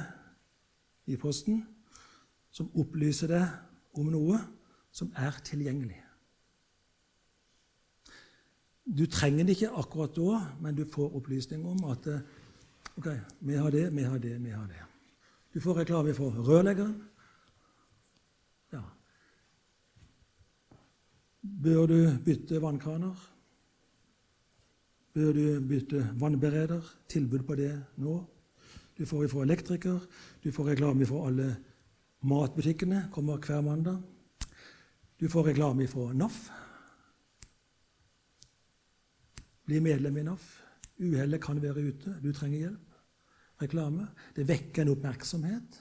i 1.07 1.15
posten 1.15 1.61
som 2.51 2.67
opplyser 2.75 3.31
deg 3.31 3.99
om 4.01 4.09
noe 4.11 4.35
som 4.91 5.13
er 5.15 5.37
tilgjengelig. 5.47 6.01
Du 8.83 9.05
trenger 9.07 9.45
det 9.45 9.55
ikke 9.55 9.71
akkurat 9.79 10.15
da, 10.17 10.39
men 10.59 10.75
du 10.75 10.81
får 10.89 11.13
opplysning 11.15 11.61
om 11.63 11.83
at 11.93 12.07
eh, 12.11 12.23
ok, 12.97 13.07
vi 13.47 13.55
har 13.55 13.71
det, 13.71 13.85
vi 13.95 14.03
har 14.03 14.19
det, 14.19 14.33
vi 14.43 14.51
har 14.51 14.65
det. 14.67 14.81
Du 15.53 15.61
får 15.61 15.79
reklame 15.85 16.11
for 16.17 16.33
rørleggeren. 16.33 16.97
Ja. 18.73 18.81
Bør 21.39 21.85
du 21.87 21.99
bytte 22.25 22.59
vannkraner? 22.61 23.15
Bør 25.13 25.31
du 25.39 25.45
bytte 25.69 26.03
vannbereder? 26.19 26.83
Tilbud 27.07 27.47
på 27.47 27.55
det 27.61 27.71
nå? 28.01 28.17
Du 28.99 29.05
får 29.07 29.29
fra 29.31 29.45
elektriker, 29.45 29.99
du 30.43 30.51
får 30.51 30.73
reklame 30.73 31.05
fra 31.07 31.21
alle 31.29 31.49
matbutikkene, 32.27 33.05
kommer 33.13 33.37
hver 33.39 33.61
mandag. 33.63 34.01
Du 35.19 35.29
får 35.31 35.45
reklame 35.47 35.85
fra 35.87 36.09
NAF. 36.13 36.39
Bli 39.63 39.79
medlem 39.79 40.17
i 40.19 40.23
NAF. 40.27 40.47
Uhellet 40.99 41.39
kan 41.41 41.61
være 41.63 41.85
ute, 41.93 42.17
du 42.19 42.33
trenger 42.35 42.59
hjelp. 42.65 42.97
Reklame. 43.61 44.07
Det 44.35 44.47
vekker 44.49 44.83
en 44.83 44.91
oppmerksomhet. 44.91 45.77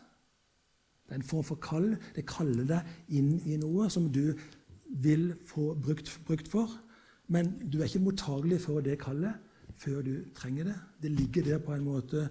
Det 1.08 1.16
er 1.16 1.18
en 1.18 1.26
form 1.26 1.46
for 1.48 1.58
kall. 1.62 1.96
Det 2.14 2.26
kaller 2.28 2.68
deg 2.70 3.16
inn 3.18 3.32
i 3.50 3.56
noe 3.58 3.88
som 3.90 4.06
du 4.14 4.36
vil 5.02 5.32
få 5.46 5.72
brukt, 5.74 6.12
brukt 6.26 6.46
for. 6.50 6.70
Men 7.26 7.50
du 7.66 7.80
er 7.80 7.90
ikke 7.90 8.04
mottagelig 8.04 8.60
for 8.62 8.84
det 8.84 9.00
kallet 9.02 9.42
før 9.78 10.06
du 10.06 10.14
trenger 10.38 10.70
det. 10.70 10.78
Det 11.02 11.12
ligger 11.16 11.50
der 11.50 11.66
på 11.66 11.74
en 11.74 11.86
måte 11.86 12.28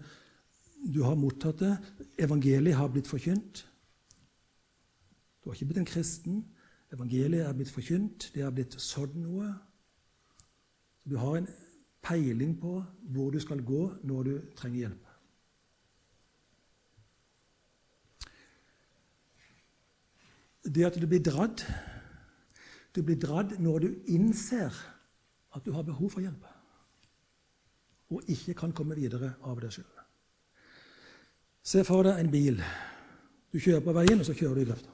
Du 0.78 1.02
har 1.04 1.16
mottatt 1.16 1.60
det. 1.60 1.78
Evangeliet 2.20 2.78
har 2.78 2.92
blitt 2.94 3.08
forkynt. 3.08 3.66
Du 5.42 5.50
har 5.50 5.56
ikke 5.56 5.66
blitt 5.72 5.82
en 5.82 5.90
kristen. 5.90 6.46
Evangeliet 6.94 7.46
er 7.48 7.54
blitt 7.54 7.72
forkynt. 7.72 8.32
Det 8.34 8.44
er 8.46 8.54
blitt 8.54 8.78
sådd 8.82 9.18
noe. 9.20 9.54
Du 11.08 11.18
har 11.18 11.38
en 11.40 11.50
peiling 12.04 12.56
på 12.62 12.80
hvor 13.14 13.32
du 13.32 13.40
skal 13.40 13.64
gå 13.66 13.84
når 14.04 14.24
du 14.24 14.34
trenger 14.56 14.80
hjelp. 14.80 15.04
Det 20.68 20.84
at 20.86 20.98
du 21.00 21.08
blir 21.08 21.24
dradd 21.24 21.62
Du 22.96 23.00
blir 23.06 23.16
dradd 23.16 23.54
når 23.62 23.80
du 23.80 23.88
innser 24.12 24.74
at 25.56 25.66
du 25.66 25.72
har 25.72 25.86
behov 25.86 26.10
for 26.10 26.22
hjelp, 26.22 26.44
og 28.10 28.30
ikke 28.30 28.54
kan 28.58 28.74
komme 28.74 28.98
videre 28.98 29.32
av 29.42 29.62
deg 29.62 29.74
sjøl. 29.74 29.97
Se 31.68 31.84
for 31.84 32.06
deg 32.08 32.22
en 32.22 32.30
bil. 32.32 32.62
Du 33.52 33.60
kjører 33.60 33.84
på 33.84 33.96
veien, 33.98 34.22
og 34.22 34.28
så 34.28 34.36
kjører 34.38 34.56
du 34.56 34.62
i 34.62 34.68
grøfta. 34.70 34.94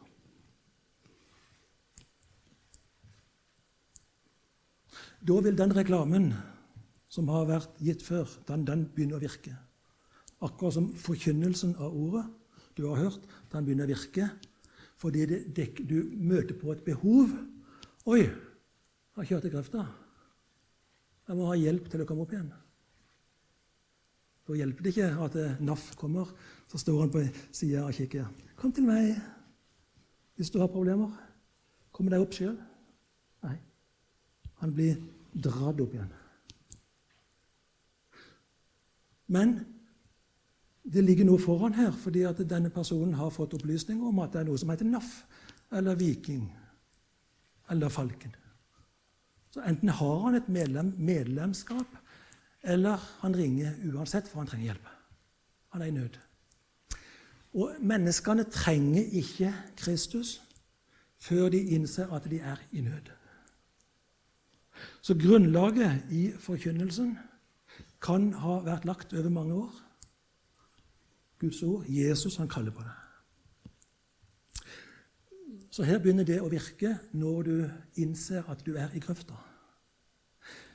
Da 5.23 5.37
vil 5.45 5.59
den 5.59 5.75
reklamen 5.77 6.31
som 7.13 7.29
har 7.29 7.45
vært 7.47 7.77
gitt 7.85 8.01
før, 8.03 8.31
den, 8.49 8.65
den 8.65 8.87
begynner 8.95 9.19
å 9.19 9.23
virke. 9.23 9.53
Akkurat 10.43 10.75
som 10.75 10.89
forkynnelsen 10.99 11.77
av 11.77 11.93
ordet 11.93 12.25
du 12.75 12.87
har 12.89 13.03
hørt, 13.05 13.29
den 13.53 13.67
begynner 13.69 13.85
å 13.85 13.93
virke. 13.93 14.31
Fordi 14.99 15.27
det, 15.29 15.39
det, 15.55 15.69
du 15.85 16.09
møter 16.17 16.57
på 16.57 16.73
et 16.73 16.83
behov. 16.83 17.37
'Oi, 18.03 18.25
jeg 18.25 19.21
har 19.21 19.29
kjørt 19.29 19.45
i 19.47 19.53
grøfta. 19.53 19.85
Jeg 21.29 21.37
må 21.37 21.47
ha 21.47 21.55
hjelp 21.59 21.85
til 21.91 22.01
å 22.01 22.09
komme 22.09 22.25
opp 22.25 22.33
igjen.' 22.33 22.62
Da 24.47 24.57
hjelper 24.57 24.83
det 24.83 24.91
ikke 24.91 25.09
at 25.23 25.37
NAF 25.63 25.93
kommer, 25.99 26.31
så 26.67 26.77
står 26.81 26.99
han 26.99 27.11
på 27.13 27.23
sida 27.51 27.85
og 27.85 27.93
kikker. 27.93 28.27
'Kom 28.55 28.71
til 28.71 28.83
meg 28.83 29.21
hvis 30.35 30.49
du 30.49 30.59
har 30.59 30.67
problemer. 30.67 31.11
Kom 31.91 32.09
deg 32.09 32.19
opp 32.19 32.33
sjøl.' 32.33 32.57
Nei. 33.43 33.57
Han 34.59 34.73
blir 34.73 34.95
dratt 35.33 35.79
opp 35.81 35.93
igjen. 35.93 36.11
Men 39.27 39.65
det 40.83 41.03
ligger 41.03 41.25
noe 41.25 41.39
foran 41.39 41.73
her, 41.73 41.91
fordi 41.91 42.25
at 42.27 42.41
denne 42.49 42.69
personen 42.69 43.13
har 43.13 43.31
fått 43.31 43.53
opplysning 43.53 44.03
om 44.03 44.19
at 44.19 44.33
det 44.33 44.41
er 44.41 44.49
noe 44.49 44.59
som 44.59 44.69
heter 44.69 44.85
NAF, 44.85 45.23
eller 45.71 45.95
Viking, 45.95 46.43
eller 47.71 47.89
Falken. 47.89 48.35
Så 49.53 49.61
enten 49.61 49.89
har 49.89 50.19
han 50.25 50.35
et 50.35 50.49
medlem, 50.49 50.93
medlemskap, 50.97 51.87
eller 52.63 53.01
han 53.21 53.35
ringer 53.35 53.75
uansett, 53.93 54.27
for 54.27 54.39
han 54.39 54.47
trenger 54.47 54.71
hjelp. 54.71 54.87
Han 55.73 55.81
er 55.81 55.85
i 55.85 55.95
nød. 55.95 56.17
Og 57.53 57.75
menneskene 57.81 58.43
trenger 58.49 59.03
ikke 59.11 59.53
Kristus 59.77 60.41
før 61.21 61.49
de 61.49 61.59
innser 61.75 62.11
at 62.13 62.25
de 62.29 62.39
er 62.39 62.61
i 62.71 62.81
nød. 62.81 63.11
Så 65.01 65.15
grunnlaget 65.19 66.05
i 66.11 66.31
forkynnelsen 66.39 67.17
kan 68.01 68.33
ha 68.33 68.59
vært 68.65 68.85
lagt 68.85 69.13
over 69.13 69.29
mange 69.29 69.53
år. 69.53 69.73
Guds 71.39 71.63
ord, 71.63 71.85
Jesus, 71.87 72.35
han 72.35 72.49
kaller 72.49 72.71
på 72.71 72.83
det. 72.83 72.91
Så 75.71 75.83
her 75.83 75.99
begynner 75.99 76.23
det 76.23 76.41
å 76.41 76.51
virke 76.51 76.97
når 77.17 77.43
du 77.43 77.55
innser 77.97 78.45
at 78.51 78.61
du 78.65 78.75
er 78.77 78.93
i 78.93 79.01
grøfta. 79.01 79.35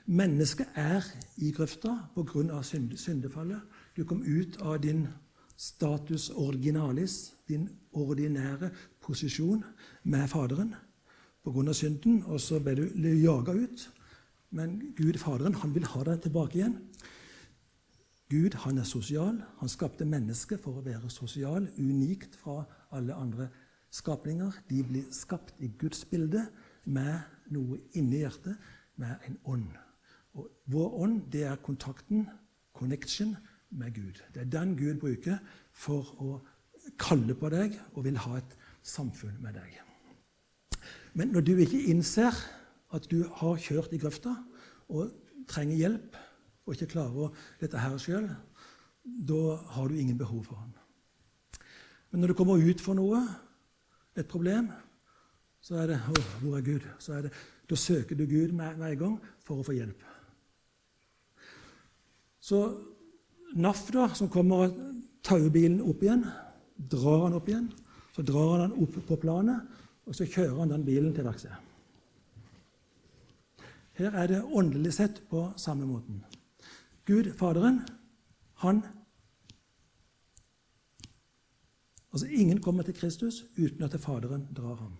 Mennesket 0.08 0.66
er 0.74 1.04
i 1.36 1.50
grøfta 1.52 1.88
pga. 2.14 2.62
syndefallet. 2.96 3.60
Du 3.96 4.04
kom 4.04 4.22
ut 4.22 4.56
av 4.60 4.78
din 4.80 5.08
status 5.56 6.30
originalis, 6.30 7.34
din 7.48 7.68
ordinære 7.92 8.70
posisjon 9.00 9.64
med 10.04 10.28
Faderen 10.28 10.74
pga. 11.44 11.72
synden, 11.72 12.22
og 12.22 12.40
så 12.40 12.58
ble 12.58 12.74
du 12.74 13.08
jaga 13.08 13.52
ut. 13.52 13.90
Men 14.50 14.94
Gud, 14.96 15.18
Faderen, 15.18 15.54
han 15.54 15.74
vil 15.74 15.84
ha 15.84 16.04
deg 16.04 16.22
tilbake 16.22 16.54
igjen. 16.54 16.78
Gud 18.30 18.54
han 18.54 18.78
er 18.78 18.84
sosial. 18.84 19.42
Han 19.58 19.68
skapte 19.68 20.04
mennesket 20.04 20.60
for 20.60 20.78
å 20.78 20.84
være 20.84 21.10
sosial, 21.10 21.68
unikt 21.78 22.36
fra 22.36 22.64
alle 22.92 23.14
andre 23.14 23.48
skapninger. 23.90 24.52
De 24.70 24.82
blir 24.82 25.04
skapt 25.10 25.54
i 25.58 25.68
Guds 25.78 26.04
bilde 26.04 26.46
med 26.84 27.20
noe 27.50 27.78
inni 27.92 28.16
hjertet, 28.18 28.56
med 28.96 29.14
en 29.28 29.38
ånd. 29.44 29.87
Og 30.38 30.46
vår 30.70 30.98
ånd 31.02 31.20
det 31.32 31.44
er 31.50 31.62
kontakten, 31.64 32.28
connection, 32.76 33.36
med 33.70 33.92
Gud. 33.92 34.22
Det 34.34 34.40
er 34.40 34.48
den 34.48 34.76
Gud 34.78 35.00
bruker 35.00 35.36
for 35.76 36.14
å 36.24 36.38
kalle 37.00 37.34
på 37.36 37.50
deg 37.52 37.76
og 37.94 38.06
vil 38.06 38.16
ha 38.24 38.38
et 38.38 38.54
samfunn 38.86 39.36
med 39.44 39.58
deg. 39.58 39.74
Men 41.18 41.34
når 41.34 41.44
du 41.44 41.52
ikke 41.58 41.82
innser 41.90 42.36
at 42.94 43.08
du 43.10 43.26
har 43.40 43.60
kjørt 43.60 43.92
i 43.92 44.00
grøfta 44.00 44.32
og 44.88 45.12
trenger 45.50 45.82
hjelp 45.82 46.16
og 46.64 46.74
ikke 46.74 46.92
klarer 46.94 47.36
dette 47.60 47.80
her 47.80 47.96
sjøl, 48.00 48.28
da 49.04 49.42
har 49.74 49.88
du 49.88 49.96
ingen 49.98 50.18
behov 50.20 50.44
for 50.48 50.60
han. 50.60 50.72
Men 52.10 52.22
når 52.22 52.32
du 52.32 52.38
kommer 52.38 52.60
ut 52.60 52.80
for 52.80 52.96
noe, 52.96 53.20
et 54.16 54.28
problem, 54.28 54.70
så 55.62 55.82
er 55.82 55.92
det 55.92 55.98
å, 56.08 56.14
hvor 56.40 56.56
er 56.58 56.64
Gud? 56.64 56.84
Er 57.12 57.28
det, 57.28 57.32
Da 57.68 57.76
søker 57.76 58.16
du 58.16 58.24
Gud 58.24 58.54
med 58.56 58.80
en 58.80 58.98
gang 58.98 59.16
for 59.44 59.60
å 59.60 59.64
få 59.66 59.74
hjelp. 59.76 60.07
Så 62.48 62.62
NAF, 63.60 63.88
da, 63.92 64.08
som 64.16 64.30
kommer 64.32 64.64
og 64.64 64.76
tar 65.24 65.44
bilen 65.52 65.82
opp 65.84 66.02
igjen, 66.04 66.24
drar 66.76 67.26
han 67.26 67.36
opp 67.36 67.48
igjen. 67.50 67.68
Så 68.16 68.24
drar 68.26 68.54
han 68.54 68.62
den 68.64 68.84
opp 68.84 68.96
på 69.08 69.18
planet, 69.20 69.80
og 70.08 70.16
så 70.16 70.26
kjører 70.26 70.62
han 70.62 70.72
den 70.72 70.86
bilen 70.86 71.12
til 71.16 71.28
verkstedet. 71.28 71.64
Her 73.98 74.14
er 74.14 74.30
det 74.30 74.44
åndelig 74.54 74.94
sett 74.94 75.20
på 75.28 75.48
samme 75.58 75.86
måten. 75.86 76.22
Gud, 77.08 77.32
Faderen, 77.38 77.82
han 78.62 78.84
Altså, 82.08 82.26
Ingen 82.32 82.60
kommer 82.64 82.82
til 82.82 82.94
Kristus 82.96 83.44
uten 83.58 83.82
at 83.84 84.00
Faderen 84.00 84.48
drar 84.56 84.74
ham. 84.74 84.94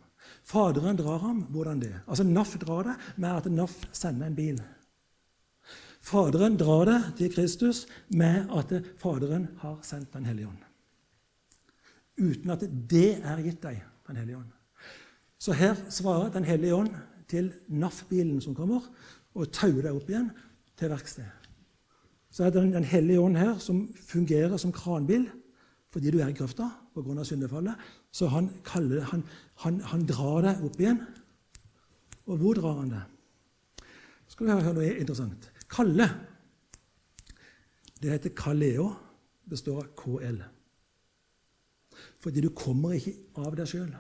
Faderen 0.45 0.97
drar 0.97 1.19
ham. 1.19 1.41
Hvordan 1.51 1.81
det? 1.81 1.95
Altså, 2.07 2.25
NAF 2.25 2.59
drar 2.59 2.83
det 2.83 2.95
med 3.17 3.29
at 3.31 3.53
NAF 3.53 3.89
sender 3.93 4.27
en 4.27 4.37
bil. 4.37 4.61
Faderen 6.09 6.57
drar 6.57 6.87
det 6.89 6.99
til 7.19 7.33
Kristus 7.35 7.87
med 8.09 8.49
at 8.57 8.73
Faderen 9.01 9.49
har 9.61 9.79
sendt 9.85 10.13
Den 10.15 10.25
hellige 10.25 10.49
ånd. 10.49 10.63
Uten 12.19 12.51
at 12.51 12.65
det 12.91 13.19
er 13.21 13.43
gitt 13.45 13.63
deg, 13.63 13.83
Den 14.07 14.17
hellige 14.17 14.37
ånd. 14.37 14.53
Så 15.39 15.53
her 15.53 15.75
svarer 15.91 16.33
Den 16.33 16.45
hellige 16.45 16.75
ånd 16.75 16.95
til 17.29 17.53
NAF-bilen 17.69 18.41
som 18.41 18.55
kommer, 18.55 18.81
og 19.35 19.53
tauer 19.53 19.83
deg 19.83 19.93
opp 19.93 20.09
igjen 20.09 20.31
til 20.79 20.91
verkstedet. 20.91 21.51
Så 22.31 22.45
er 22.45 22.51
det 22.51 22.73
Den 22.73 22.85
hellige 22.85 23.21
ånd 23.21 23.37
her 23.37 23.59
som 23.59 23.89
fungerer 24.07 24.57
som 24.57 24.73
kranbil 24.73 25.29
fordi 25.93 26.11
du 26.11 26.19
er 26.21 26.29
i 26.29 26.37
grøfta 26.37 26.69
pga. 26.95 27.25
syndefallet. 27.25 27.75
Så 28.13 28.27
han, 28.29 28.51
kaller, 28.65 29.01
han, 29.01 29.25
han, 29.57 29.81
han, 29.81 30.07
drar 30.07 30.43
deg 30.43 30.65
opp 30.65 30.81
igjen. 30.81 31.01
Og 32.27 32.37
hvor 32.37 32.55
drar 32.55 32.81
han 32.81 32.91
det? 32.93 33.03
Skal 34.29 34.47
vi 34.47 34.53
høre 34.53 34.75
noe 34.75 34.99
interessant. 35.01 35.49
Kalle. 35.71 36.09
Det 38.03 38.11
heter 38.11 38.35
kaleo. 38.37 38.93
Består 39.49 39.83
av 39.83 39.91
KL. 39.97 40.43
Fordi 42.21 42.43
du 42.45 42.51
kommer 42.55 42.97
ikke 42.99 43.15
av 43.41 43.57
deg 43.57 43.69
sjøl. 43.71 43.91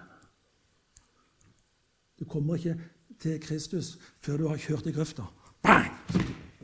Du 2.18 2.26
kommer 2.28 2.58
ikke 2.58 2.76
til 3.22 3.38
Kristus 3.42 3.96
før 4.22 4.42
du 4.42 4.48
har 4.50 4.60
kjørt 4.60 4.86
i 4.86 4.94
grøfta. 4.94 5.26
bang, 5.62 5.92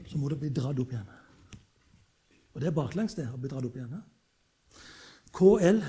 så 0.07 0.19
må 0.19 0.29
du 0.29 0.37
bli 0.37 0.51
dratt 0.51 0.79
opp 0.79 0.93
igjen. 0.93 1.09
Og 2.55 2.61
det 2.61 2.69
er 2.71 2.77
baklengs, 2.77 3.15
det, 3.15 3.27
å 3.33 3.39
bli 3.39 3.51
dratt 3.51 3.67
opp 3.67 3.77
igjen. 3.77 4.03
KL, 5.35 5.81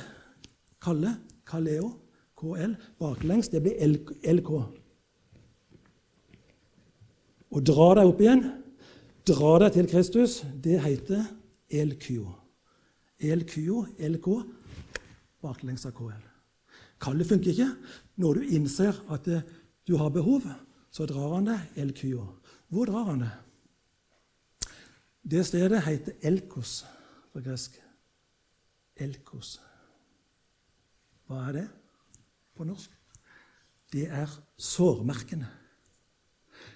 Kalle, 0.81 1.11
Kaleo, 1.45 1.91
KL, 2.37 2.73
baklengs, 2.99 3.49
det 3.53 3.61
blir 3.61 3.77
LK. 4.33 4.51
Å 7.55 7.61
dra 7.61 7.89
deg 7.99 8.09
opp 8.09 8.21
igjen, 8.21 8.43
dra 9.25 9.51
deg 9.63 9.73
til 9.75 9.89
Kristus, 9.89 10.41
det 10.63 10.79
heter 10.83 11.23
elkyo. 11.69 12.29
Elkyo, 13.19 13.85
LK, 13.97 14.27
baklengs 15.41 15.85
av 15.87 15.95
KL. 15.97 16.25
Kallet 17.01 17.27
funker 17.29 17.53
ikke. 17.53 17.71
Når 18.21 18.39
du 18.39 18.55
innser 18.55 18.97
at 19.11 19.27
du 19.87 19.95
har 19.99 20.13
behov, 20.13 20.45
så 20.91 21.07
drar 21.09 21.37
han 21.37 21.49
deg 21.49 21.81
elkyo. 21.81 22.23
Hvor 22.71 22.89
drar 22.89 23.09
han 23.11 23.25
deg? 23.25 23.41
Det 25.25 25.41
stedet 25.47 25.81
heter 25.87 26.13
Elkos 26.21 26.83
på 27.33 27.41
gresk. 27.41 27.79
Elkos. 29.01 29.57
Hva 31.25 31.47
er 31.49 31.57
det 31.57 31.65
på 32.55 32.67
norsk? 32.67 32.91
Det 33.91 34.05
er 34.05 34.29
sårmerkene. 34.57 35.49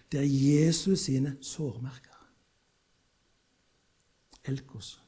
Det 0.10 0.24
er 0.24 0.26
Jesus 0.26 1.06
sine 1.06 1.36
sårmerker. 1.46 2.09
Elkos. 4.44 5.00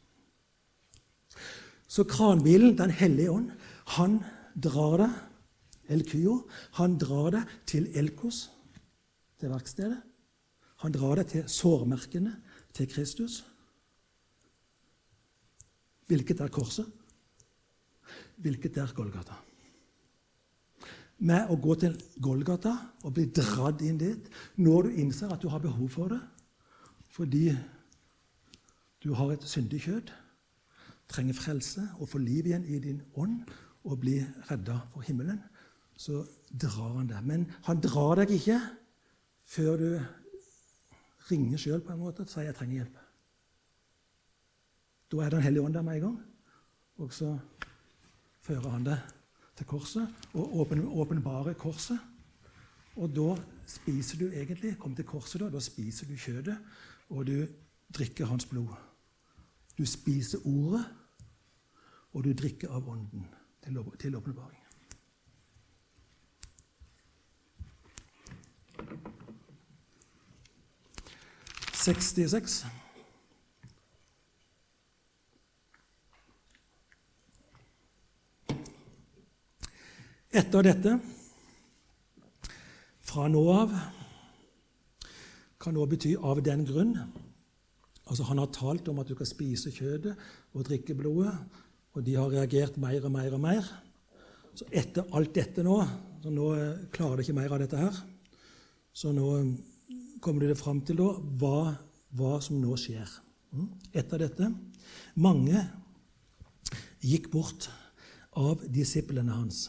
Så 1.87 2.03
kranbilen, 2.03 2.77
Den 2.77 2.89
hellige 2.89 3.31
ånd, 3.31 3.51
han 3.85 4.23
drar 4.55 4.97
det 4.97 5.11
Elkyo, 5.91 6.47
han 6.79 6.97
drar 6.97 7.31
det 7.31 7.43
til 7.67 7.89
Elkos, 7.97 8.49
til 9.39 9.51
verkstedet. 9.51 9.99
Han 10.81 10.91
drar 10.91 11.19
det 11.19 11.27
til 11.33 11.49
sårmerkene 11.49 12.35
til 12.73 12.87
Kristus. 12.87 13.41
Hvilket 16.07 16.41
er 16.41 16.47
korset? 16.47 16.87
Hvilket 18.41 18.77
er 18.77 18.93
Golgata? 18.95 19.35
Med 21.21 21.51
å 21.53 21.57
gå 21.61 21.75
til 21.77 21.97
Golgata 22.23 22.73
og 23.03 23.13
bli 23.13 23.27
dratt 23.29 23.83
inn 23.85 23.99
dit 24.01 24.31
når 24.57 24.87
du 24.87 25.01
innser 25.03 25.29
at 25.29 25.43
du 25.43 25.51
har 25.53 25.61
behov 25.61 25.91
for 25.93 26.15
det 26.15 26.21
fordi 27.11 27.51
du 29.03 29.13
har 29.13 29.31
et 29.33 29.43
syndig 29.43 29.81
kjød, 29.81 30.11
trenger 31.09 31.33
frelse 31.33 31.81
og 31.99 32.09
får 32.09 32.19
liv 32.19 32.45
igjen 32.45 32.65
i 32.65 32.79
din 32.79 33.01
ånd 33.19 33.41
og 33.83 33.99
blir 33.99 34.27
redda 34.51 34.79
for 34.93 35.01
himmelen, 35.01 35.41
så 35.97 36.23
drar 36.61 36.97
han 36.97 37.09
deg. 37.09 37.23
Men 37.25 37.47
han 37.65 37.81
drar 37.81 38.21
deg 38.21 38.35
ikke 38.37 38.59
før 39.45 39.77
du 39.77 39.89
ringer 41.31 41.59
sjøl 41.61 41.81
på 41.85 41.93
en 41.93 41.99
måte 42.01 42.23
og 42.23 42.29
sier 42.29 42.43
'jeg 42.43 42.55
trenger 42.55 42.83
hjelp'. 42.83 42.99
Da 45.11 45.17
er 45.17 45.29
Den 45.29 45.41
hellige 45.41 45.63
ånd 45.63 45.73
der 45.73 45.81
med 45.81 45.95
en 45.95 46.01
gang, 46.01 46.19
og 46.97 47.13
så 47.13 47.39
fører 48.41 48.69
han 48.69 48.83
deg 48.83 48.99
til 49.55 49.65
korset 49.65 50.07
og 50.33 50.71
åpenbarer 50.99 51.53
korset. 51.53 51.99
Og 52.95 53.15
da 53.15 53.35
spiser 53.67 54.17
du 54.17 54.25
egentlig 54.27 54.77
Kom 54.79 54.95
til 54.95 55.05
korset, 55.05 55.41
da. 55.41 55.49
Da 55.49 55.59
spiser 55.59 56.07
du 56.07 56.15
kjøttet, 56.15 56.57
og 57.09 57.27
du 57.27 57.47
drikker 57.97 58.25
hans 58.25 58.45
blod. 58.45 58.90
Du 59.81 59.85
spiser 59.85 60.37
ordet, 60.45 60.85
og 62.13 62.23
du 62.23 62.33
drikker 62.37 62.69
av 62.69 62.89
ånden 62.89 63.23
til 63.99 64.15
åpenbaring. 64.15 64.59
66. 71.73 72.65
Etter 80.29 80.61
dette, 80.61 80.93
fra 83.01 83.25
nå 83.33 83.43
av, 83.55 83.73
kan 85.59 85.73
nå 85.73 85.85
bety 85.85 86.15
'av 86.21 86.45
den 86.45 86.65
grunn'. 86.69 87.30
Altså 88.11 88.27
Han 88.27 88.41
har 88.41 88.51
talt 88.51 88.89
om 88.91 88.99
at 88.99 89.07
du 89.07 89.15
kan 89.15 89.29
spise 89.29 89.71
kjøttet 89.71 90.19
og 90.51 90.65
drikke 90.67 90.95
blodet, 90.99 91.31
og 91.95 92.03
de 92.03 92.15
har 92.19 92.31
reagert 92.31 92.79
mer 92.79 93.07
og 93.07 93.13
mer 93.13 93.35
og 93.35 93.41
mer. 93.43 93.67
Så 94.55 94.67
etter 94.67 95.07
alt 95.15 95.33
dette 95.35 95.63
nå 95.63 95.79
så 96.21 96.29
Nå 96.29 96.47
klarer 96.93 97.17
de 97.17 97.23
ikke 97.25 97.33
mer 97.33 97.53
av 97.55 97.61
dette 97.63 97.79
her. 97.79 97.95
Så 98.93 99.09
nå 99.15 99.25
kommer 100.21 100.45
de 100.45 100.57
fram 100.59 100.83
til 100.85 100.99
da, 100.99 101.07
hva, 101.41 101.71
hva, 102.13 102.35
som 102.45 102.59
nå 102.61 102.75
skjer. 102.77 103.09
Mm. 103.55 103.71
Etter 103.97 104.21
dette 104.21 104.51
Mange 105.17 105.63
gikk 107.01 107.31
bort 107.33 107.71
av 108.37 108.61
disiplene 108.69 109.33
hans 109.33 109.65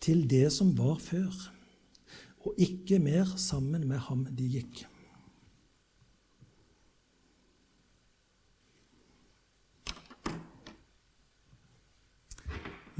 til 0.00 0.22
det 0.24 0.46
som 0.54 0.70
var 0.78 0.96
før, 1.02 1.34
og 2.48 2.56
ikke 2.56 2.96
mer 3.02 3.28
sammen 3.36 3.84
med 3.84 4.00
ham 4.06 4.22
de 4.32 4.46
gikk. 4.48 4.86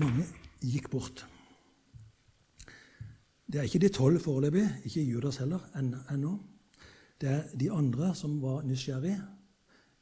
Mange 0.00 0.24
gikk 0.64 0.88
bort. 0.92 1.26
Det 3.50 3.58
er 3.58 3.66
ikke 3.66 3.82
de 3.82 3.88
tolv 3.92 4.20
foreløpig, 4.22 4.66
ikke 4.84 5.02
Judas 5.04 5.40
heller, 5.42 5.60
ennå. 5.76 6.38
Det 7.20 7.28
er 7.28 7.42
de 7.60 7.70
andre 7.72 8.14
som 8.14 8.38
var 8.42 8.62
nysgjerrige. 8.62 9.20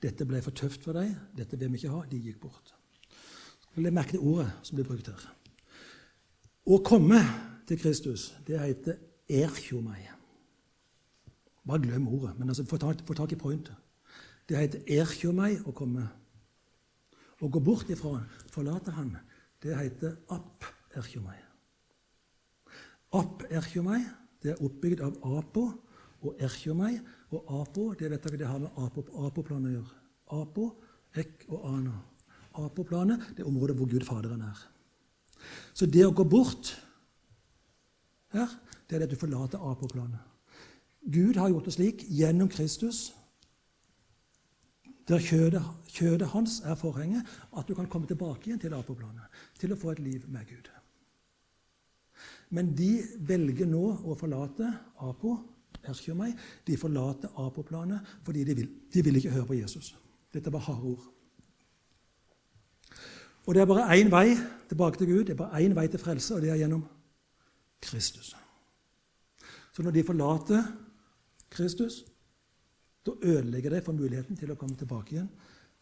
Dette 0.02 0.26
ble 0.28 0.42
for 0.44 0.54
tøft 0.54 0.84
for 0.84 0.94
deg, 0.94 1.14
dette 1.34 1.58
vil 1.58 1.72
vi 1.72 1.80
ikke 1.80 1.94
ha. 1.94 2.04
De 2.10 2.20
gikk 2.22 2.38
bort. 2.44 2.74
Legg 3.78 3.94
merke 3.94 4.14
til 4.14 4.22
ordet 4.26 4.50
som 4.66 4.78
blir 4.78 4.86
brukt 4.86 5.08
her. 5.10 5.24
Å 6.68 6.78
komme 6.84 7.18
til 7.66 7.80
Kristus, 7.80 8.32
det 8.46 8.58
heter 8.60 8.98
erkjomei. 9.28 10.00
Bare 11.68 11.82
glem 11.84 12.08
ordet, 12.08 12.34
men 12.38 12.48
altså, 12.48 12.66
få 12.68 12.78
tak, 12.80 13.00
tak 13.06 13.32
i 13.32 13.40
pointet. 13.40 13.76
Det 14.48 14.58
heter 14.58 14.92
erkjomei 15.00 15.58
å 15.64 15.74
komme. 15.76 16.06
Å 17.38 17.48
gå 17.48 17.60
bort 17.62 17.90
ifra 17.92 18.18
forlate 18.52 18.94
han, 18.96 19.14
det 19.62 19.76
heter 19.76 20.16
app 20.34 20.66
erkjomei. 20.96 21.36
Ap 23.18 23.44
erkjomei 23.50 24.02
det 24.42 24.52
er 24.52 24.62
oppbygd 24.62 25.02
av 25.02 25.16
apo 25.38 25.64
og 26.22 26.42
erkjomei. 26.42 26.98
Og 27.34 27.50
apo 27.60 27.90
det 27.98 28.10
vet 28.12 28.24
dere, 28.24 28.40
det 28.40 28.48
har 28.48 28.60
med 28.62 28.76
apoplanet 28.78 29.70
å 29.70 29.74
gjøre. 29.74 29.96
Apo, 30.38 30.68
ek 31.18 31.44
og 31.48 31.66
ana. 31.68 31.96
Apoplanet 32.58 33.32
det 33.36 33.44
er 33.44 33.50
området 33.50 33.76
hvor 33.78 33.90
Gud 33.90 34.06
Faderen 34.06 34.44
er. 34.46 34.62
Så 35.76 35.86
det 35.86 36.06
å 36.06 36.14
gå 36.14 36.24
bort 36.28 36.72
her, 38.34 38.50
det 38.88 38.96
er 38.96 39.02
det 39.02 39.08
at 39.08 39.14
du 39.14 39.20
forlater 39.20 39.62
apoplanet. 39.62 40.24
Gud 41.08 41.38
har 41.40 41.52
gjort 41.52 41.68
det 41.68 41.76
slik 41.76 42.02
gjennom 42.12 42.50
Kristus, 42.52 43.12
der 45.08 45.22
kjødet, 45.24 45.62
kjødet 45.88 46.28
hans 46.28 46.60
er 46.64 46.74
forhenget, 46.74 47.24
at 47.56 47.68
du 47.68 47.74
kan 47.74 47.88
komme 47.88 48.06
tilbake 48.06 48.50
igjen 48.50 48.60
til 48.60 48.74
apoplanet, 48.76 49.24
til 49.58 49.72
å 49.72 49.78
få 49.80 49.94
et 49.94 50.02
liv 50.04 50.26
med 50.28 50.44
Gud. 50.48 50.68
Men 52.50 52.72
de 52.76 53.02
velger 53.28 53.68
nå 53.68 53.84
å 54.08 54.16
forlate 54.18 54.68
Apo. 55.04 55.36
Erkjomei. 55.88 56.32
De 56.66 56.76
forlater 56.80 57.30
Apo-planet 57.38 58.16
fordi 58.26 58.42
de 58.44 58.56
vil, 58.56 58.68
de 58.92 59.02
vil 59.04 59.20
ikke 59.20 59.30
høre 59.36 59.46
på 59.46 59.58
Jesus. 59.60 59.92
Dette 60.34 60.52
var 60.52 60.64
harde 60.66 60.90
ord. 60.94 61.06
Og 63.46 63.54
det 63.54 63.62
er 63.62 63.68
bare 63.70 63.86
én 63.96 64.10
vei 64.12 64.34
tilbake 64.68 65.00
til 65.00 65.08
Gud, 65.08 65.24
det 65.24 65.32
er 65.32 65.40
bare 65.40 65.62
én 65.64 65.76
vei 65.76 65.86
til 65.88 66.00
frelse, 66.00 66.34
og 66.34 66.42
det 66.42 66.50
er 66.52 66.58
gjennom 66.60 66.82
Kristus. 67.80 68.34
Så 69.72 69.82
når 69.82 69.94
de 69.94 70.04
forlater 70.04 70.66
Kristus, 71.48 72.02
da 73.08 73.34
ødelegger 73.34 73.76
det 73.76 73.84
for 73.84 73.96
muligheten 73.96 74.36
til 74.36 74.52
å 74.52 74.58
komme 74.60 74.76
tilbake 74.78 75.16
igjen 75.16 75.28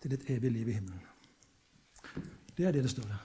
til 0.03 0.14
et 0.14 0.29
evig 0.37 0.53
liv 0.53 0.68
i 0.68 0.77
himmelen. 0.79 1.01
Det 2.57 2.66
er 2.66 2.72
det 2.72 2.87
det 2.87 2.91
står 2.91 3.09
der. 3.11 3.24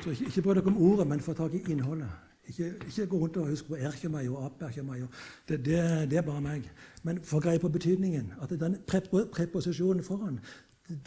Så 0.00 0.10
ikke, 0.10 0.24
ikke 0.24 0.42
bry 0.42 0.54
dere 0.56 0.72
om 0.72 0.82
ordet, 0.82 1.06
men 1.06 1.20
få 1.20 1.32
tak 1.36 1.54
i 1.54 1.64
innholdet. 1.72 2.08
Ikke, 2.50 2.74
ikke 2.86 3.06
gå 3.06 3.18
rundt 3.18 3.36
og 3.36 3.50
huske 3.50 3.68
på 3.68 3.78
erkjemei 3.78 4.28
og 4.28 4.44
aperkjemei. 4.46 5.00
Det, 5.48 5.58
det, 5.64 5.80
det 6.10 6.18
er 6.18 6.26
bare 6.26 6.40
meg. 6.40 6.70
Men 7.02 7.20
få 7.24 7.40
greie 7.40 7.58
på 7.58 7.68
betydningen. 7.68 8.32
At 8.42 8.50
den 8.60 8.78
preposisjonen 9.36 10.04
foran 10.04 10.40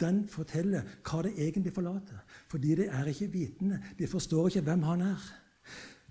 den 0.00 0.22
forteller 0.28 0.86
hva 1.04 1.22
det 1.26 1.34
egentlig 1.36 1.74
forlater. 1.74 2.22
Fordi 2.48 2.74
det 2.74 2.86
er 2.88 3.10
ikke 3.10 3.32
vitende. 3.32 3.82
De 3.98 4.06
forstår 4.06 4.48
ikke 4.48 4.60
hvem 4.60 4.82
han 4.82 5.00
er. 5.10 5.26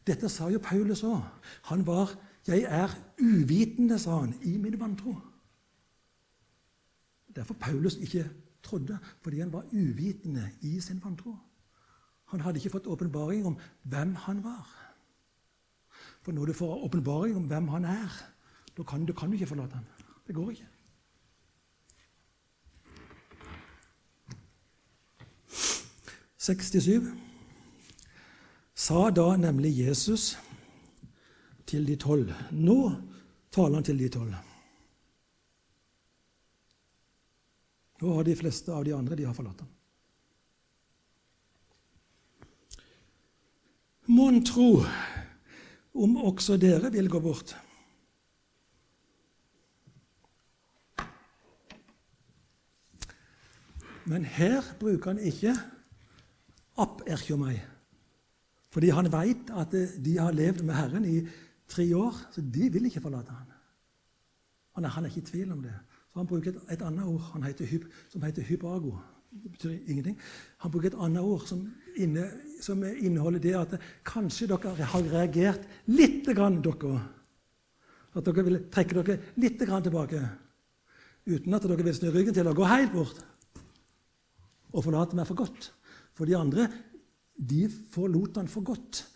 Dette 0.07 0.29
sa 0.29 0.49
jo 0.51 0.59
Paulus 0.59 1.03
òg. 1.07 1.23
Han 1.71 1.85
var 1.87 2.13
'Jeg 2.47 2.61
er 2.61 2.87
uvitende', 3.21 3.99
sa 3.99 4.17
han, 4.17 4.33
'i 4.41 4.57
min 4.57 4.81
vantro'. 4.81 5.21
Derfor 7.35 7.53
Paulus 7.53 7.95
ikke 7.95 8.29
trodde, 8.63 8.97
fordi 9.21 9.39
han 9.39 9.53
var 9.53 9.65
uvitende 9.71 10.51
i 10.61 10.79
sin 10.79 11.03
vantro. 11.03 11.37
Han 12.25 12.39
hadde 12.39 12.57
ikke 12.57 12.69
fått 12.69 12.87
åpenbaring 12.87 13.45
om 13.45 13.57
hvem 13.83 14.15
han 14.15 14.43
var. 14.43 14.69
For 16.21 16.31
når 16.31 16.45
du 16.45 16.53
får 16.53 16.83
åpenbaring 16.83 17.35
om 17.35 17.47
hvem 17.47 17.67
han 17.67 17.85
er, 17.85 18.23
da 18.77 18.83
kan, 18.83 19.05
du 19.05 19.13
kan 19.13 19.27
du 19.27 19.33
ikke 19.33 19.47
forlate 19.47 19.75
ham. 19.75 19.85
Det 20.27 20.35
går 20.35 20.49
ikke. 20.49 20.67
«67. 26.37 27.07
Sa 28.75 29.09
da 29.09 29.37
nemlig 29.37 29.77
Jesus 29.87 30.37
til 31.73 31.85
de 31.89 31.97
tolv 31.97 32.29
Nå 32.53 32.79
taler 33.53 33.79
han 33.79 33.85
til 33.85 33.99
de 34.01 34.09
tolv. 34.13 34.33
Nå 38.01 38.15
har 38.17 38.25
de 38.27 38.35
fleste 38.35 38.73
av 38.73 38.83
de 38.85 38.93
andre 38.95 39.15
de 39.15 39.25
har 39.27 39.35
forlatt 39.37 39.61
ham. 39.63 39.69
Mon 44.13 44.41
tro 44.43 44.83
om 45.93 46.17
også 46.27 46.57
dere 46.59 46.91
vil 46.91 47.07
gå 47.09 47.21
bort? 47.23 47.53
Men 54.09 54.25
her 54.27 54.65
bruker 54.81 55.13
han 55.13 55.21
ikke 55.23 55.53
app 56.83 57.05
erkjomei. 57.07 57.55
Fordi 58.73 58.89
han 58.91 59.07
veit 59.13 59.53
at 59.53 59.77
de 60.03 60.17
har 60.17 60.35
levd 60.35 60.65
med 60.65 60.75
Herren 60.75 61.07
i 61.07 61.21
tre 61.69 61.85
år, 61.97 62.17
så 62.31 62.41
de 62.41 62.69
vil 62.73 62.85
ikke 62.89 63.01
forlate 63.01 63.31
ham. 63.31 63.49
Han 64.75 64.85
er, 64.85 64.89
han 64.89 65.05
er 65.05 65.11
ikke 65.11 65.21
i 65.21 65.31
tvil 65.31 65.51
om 65.51 65.61
det. 65.61 65.73
Så 66.11 66.19
Han 66.19 66.27
bruker 66.27 66.51
et, 66.51 66.61
et 66.71 66.81
annet 66.81 67.05
ord 67.05 67.43
heter, 67.45 67.87
som 68.09 68.21
heter 68.21 68.45
hypago. 68.45 68.97
Det 69.33 69.51
betyr 69.51 69.69
ingenting. 69.87 70.17
Han 70.61 70.71
bruker 70.71 70.91
et 70.91 70.99
annet 70.99 71.21
ord 71.21 71.47
som, 71.49 71.63
inne, 71.97 72.27
som 72.61 72.83
inneholder 72.83 73.41
det 73.41 73.55
at 73.57 73.75
kanskje 74.05 74.47
dere 74.51 74.75
har 74.77 75.09
reagert 75.09 75.65
litt, 75.89 76.25
grann, 76.35 76.61
dere 76.61 77.01
At 78.13 78.25
dere 78.25 78.45
vil 78.45 78.59
trekke 78.69 79.01
dere 79.01 79.19
litt 79.41 79.61
grann 79.65 79.83
tilbake. 79.83 80.21
Uten 81.25 81.53
at 81.53 81.65
dere 81.65 81.83
vil 81.83 81.95
snu 81.95 82.11
ryggen 82.11 82.35
til 82.35 82.47
og 82.47 82.59
gå 82.59 82.67
helt 82.69 82.93
bort 82.93 83.23
og 84.73 84.83
forlate 84.85 85.15
meg 85.17 85.27
for 85.29 85.37
godt. 85.37 85.71
For 86.13 86.29
de 86.29 86.37
andre 86.37 86.67
de 87.33 87.65
forlot 87.93 88.37
han 88.37 88.51
for 88.51 88.65
godt 88.65 89.07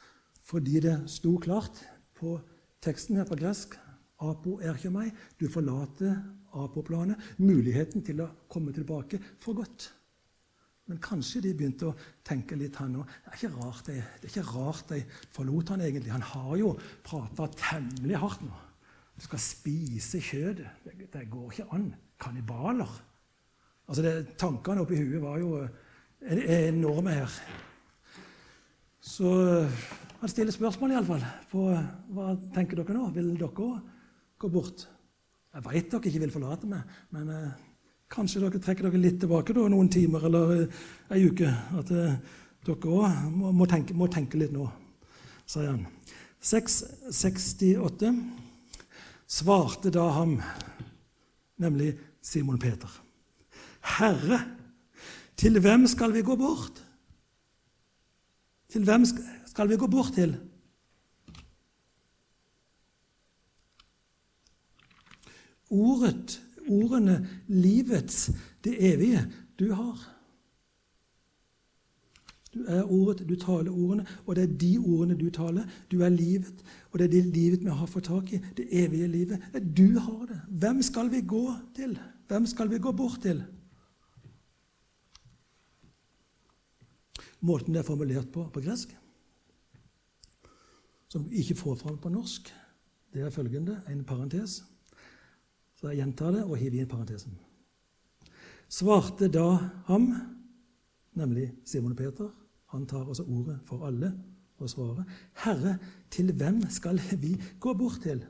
fordi 0.48 0.80
det 0.80 0.96
sto 1.12 1.36
klart 1.44 1.82
på 2.18 2.38
teksten 2.84 3.20
her 3.20 3.28
på 3.30 3.38
gresk 3.40 3.78
Apo 4.18 4.58
erkjemei. 4.66 5.12
Du 5.38 5.46
forlater 5.52 6.16
Apo-planet, 6.58 7.20
muligheten 7.44 8.02
til 8.06 8.24
å 8.24 8.32
komme 8.50 8.74
tilbake, 8.74 9.20
for 9.44 9.58
godt. 9.58 9.92
Men 10.88 11.02
kanskje 11.04 11.42
de 11.44 11.52
begynte 11.58 11.90
å 11.90 11.96
tenke 12.26 12.56
litt, 12.58 12.78
han 12.80 12.96
òg. 13.02 13.10
Det, 13.36 13.98
det 14.22 14.30
er 14.30 14.32
ikke 14.32 14.46
rart 14.56 14.94
de 14.94 15.02
forlot 15.36 15.74
han 15.74 15.84
egentlig. 15.84 16.14
Han 16.16 16.24
har 16.24 16.54
jo 16.62 16.72
prata 17.06 17.50
temmelig 17.60 18.22
hardt 18.22 18.46
nå. 18.48 18.64
Du 19.18 19.26
skal 19.26 19.42
spise 19.44 20.22
kjøttet. 20.24 20.86
Det, 20.86 21.10
det, 21.14 21.26
går 21.30 21.52
ikke 21.52 21.68
an. 21.76 21.90
Kannibaler. 22.18 22.94
Altså 23.88 24.06
det, 24.06 24.14
Tankene 24.40 24.86
oppi 24.86 24.98
huet 25.02 25.22
var 25.22 25.42
jo 25.44 25.60
enorme 26.24 27.20
her. 27.20 27.40
Så 29.08 29.30
han 30.20 30.32
stiller 30.32 30.52
spørsmål 30.52 30.96
iallfall 30.96 31.24
på 31.52 31.64
hva 32.16 32.34
tenker 32.56 32.80
dere 32.80 32.96
nå. 32.96 33.08
Vil 33.16 33.30
dere 33.38 33.48
òg 33.48 33.78
gå 34.42 34.50
bort? 34.52 34.84
Jeg 35.54 35.64
veit 35.66 35.92
dere 35.92 36.10
ikke 36.10 36.22
vil 36.26 36.34
forlate 36.34 36.68
meg, 36.70 36.98
men 37.16 37.30
eh, 37.34 37.54
kanskje 38.12 38.42
dere 38.44 38.60
trekker 38.62 38.90
dere 38.90 39.00
litt 39.02 39.20
tilbake 39.24 39.56
da, 39.56 39.64
noen 39.72 39.90
timer 39.94 40.28
eller 40.28 40.52
eh, 40.58 40.82
ei 41.16 41.22
uke. 41.30 41.52
At 41.80 41.94
eh, 41.96 42.18
dere 42.68 42.92
òg 42.92 43.32
må, 43.32 43.54
må, 43.56 43.68
må, 44.02 44.10
tenke 44.12 44.42
litt 44.42 44.54
nå, 44.54 44.68
sier 45.48 45.72
han. 45.72 45.86
668 46.44 48.12
svarte 49.38 49.92
da 49.94 50.06
ham, 50.20 50.36
nemlig 51.64 51.94
Simon 52.22 52.60
Peter. 52.62 52.92
Herre, 53.98 54.44
til 55.40 55.62
hvem 55.64 55.88
skal 55.90 56.14
vi 56.14 56.26
gå 56.28 56.36
bort? 56.40 56.84
Til 58.78 58.86
hvem 58.86 59.06
skal 59.46 59.70
vi 59.70 59.76
gå 59.82 59.88
bort 59.90 60.12
til? 60.14 60.36
Ordet, 65.70 66.36
ordene, 66.70 67.16
livets, 67.48 68.30
det 68.64 68.76
evige, 68.94 69.24
du 69.60 69.74
har. 69.74 70.04
Du 72.54 72.62
er 72.68 72.84
ordet, 72.84 73.26
du 73.30 73.36
taler 73.36 73.72
ordene, 73.72 74.06
og 74.28 74.36
det 74.36 74.44
er 74.44 74.58
de 74.58 74.72
ordene 74.78 75.18
du 75.18 75.32
taler. 75.34 75.66
Du 75.92 76.02
er 76.06 76.14
livet, 76.14 76.62
og 76.92 77.00
det 77.00 77.06
er 77.06 77.16
det 77.18 77.26
livet 77.26 77.66
vi 77.66 77.74
har 77.74 77.90
fått 77.90 78.12
tak 78.12 78.30
i, 78.34 78.44
det 78.58 78.70
evige 78.70 79.08
livet. 79.08 79.42
Du 79.78 79.98
har 80.00 80.26
det. 80.30 80.42
Hvem 80.50 80.82
skal 80.82 81.10
vi 81.12 81.26
gå 81.26 81.50
til? 81.76 81.98
Hvem 82.28 82.46
skal 82.46 82.70
vi 82.70 82.78
gå 82.78 82.92
bort 82.92 83.22
til? 83.26 83.42
Måten 87.46 87.74
det 87.74 87.84
er 87.84 87.88
formulert 87.88 88.32
på 88.34 88.48
på 88.54 88.64
gresk, 88.64 88.96
som 91.08 91.24
vi 91.30 91.42
ikke 91.42 91.56
får 91.56 91.76
fram 91.76 91.98
på 92.02 92.10
norsk, 92.12 92.50
det 93.14 93.22
er 93.24 93.34
følgende, 93.34 93.82
en 93.90 94.04
parentes. 94.06 94.64
Så 95.78 95.88
jeg 95.90 96.02
gjentar 96.02 96.34
det 96.36 96.44
og 96.44 96.58
hiver 96.58 96.82
inn 96.82 96.90
parentesen. 96.90 97.38
Svarte 98.68 99.30
da 99.32 99.46
ham, 99.88 100.10
nemlig 101.16 101.52
Simon 101.66 101.96
Peter, 101.96 102.30
han 102.74 102.86
tar 102.86 103.08
også 103.08 103.24
ordet 103.24 103.60
for 103.66 103.86
alle 103.88 104.12
og 104.58 104.70
svarer, 104.70 105.04
Herre, 105.44 105.78
til 106.12 106.34
hvem 106.34 106.64
skal 106.70 107.00
vi 107.22 107.36
gå 107.60 107.74
bort 107.78 108.02
til? 108.04 108.24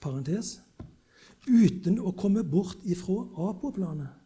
Parentes. 0.00 0.58
Uten 1.46 2.00
å 2.00 2.12
komme 2.16 2.42
bort 2.44 2.80
ifra 2.88 3.22
Apoplanet. 3.48 4.19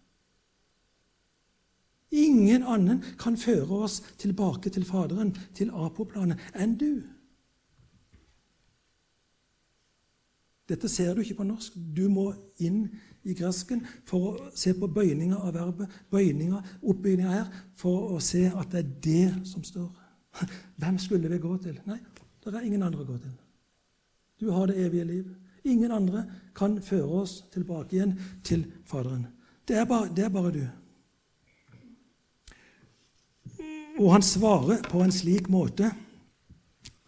Ingen 2.14 2.62
annen 2.62 3.02
kan 3.18 3.36
føre 3.36 3.82
oss 3.86 3.98
tilbake 4.22 4.70
til 4.70 4.86
Faderen, 4.86 5.32
til 5.54 5.72
Apoplanet, 5.74 6.38
enn 6.54 6.76
du. 6.78 7.02
Dette 10.70 10.88
ser 10.88 11.12
du 11.14 11.20
ikke 11.20 11.40
på 11.42 11.46
norsk. 11.48 11.74
Du 11.96 12.06
må 12.08 12.30
inn 12.62 12.86
i 13.24 13.34
gresken 13.36 13.82
for 14.08 14.30
å 14.30 14.50
se 14.56 14.72
på 14.78 14.88
bøyninga 14.88 15.40
av 15.42 15.56
verbet, 15.56 15.92
bøyninga, 16.12 16.62
oppbygninga 16.80 17.32
her, 17.34 17.50
for 17.76 18.14
å 18.14 18.20
se 18.22 18.46
at 18.48 18.70
det 18.72 18.80
er 18.80 18.92
det 19.04 19.48
som 19.50 19.64
står. 19.66 19.90
Hvem 20.80 21.00
skulle 21.02 21.32
vi 21.32 21.40
gå 21.42 21.56
til? 21.66 21.76
Nei, 21.88 21.98
det 22.44 22.54
er 22.54 22.68
ingen 22.68 22.86
andre 22.86 23.02
å 23.04 23.08
gå 23.08 23.18
til. 23.18 23.34
Du 24.40 24.50
har 24.54 24.70
det 24.70 24.78
evige 24.86 25.08
liv. 25.08 25.26
Ingen 25.64 25.92
andre 25.96 26.24
kan 26.56 26.78
føre 26.84 27.22
oss 27.24 27.38
tilbake 27.52 27.96
igjen 27.96 28.16
til 28.44 28.64
Faderen. 28.88 29.26
Det 29.68 29.78
er 29.80 29.86
bare, 29.88 30.10
det 30.12 30.26
er 30.26 30.32
bare 30.32 30.52
du. 30.52 30.64
Og 33.98 34.12
han 34.12 34.22
svarer 34.22 34.82
på 34.90 35.02
en 35.04 35.12
slik 35.12 35.48
måte 35.48 35.92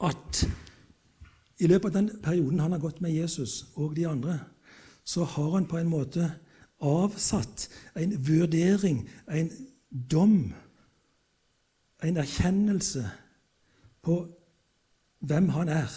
at 0.05 0.43
i 1.59 1.66
løpet 1.66 1.89
av 1.89 1.97
den 1.97 2.11
perioden 2.22 2.61
han 2.61 2.72
har 2.76 2.82
gått 2.82 3.01
med 3.01 3.14
Jesus 3.16 3.64
og 3.74 3.97
de 3.97 4.07
andre, 4.09 4.39
så 5.05 5.24
har 5.24 5.51
han 5.51 5.66
på 5.66 5.78
en 5.78 5.89
måte 5.89 6.28
avsatt 6.84 7.68
en 7.97 8.12
vurdering, 8.26 9.09
en 9.28 9.51
dom, 9.91 10.53
en 12.03 12.16
erkjennelse 12.20 13.07
på 14.05 14.18
hvem 15.26 15.49
han 15.49 15.68
er. 15.72 15.93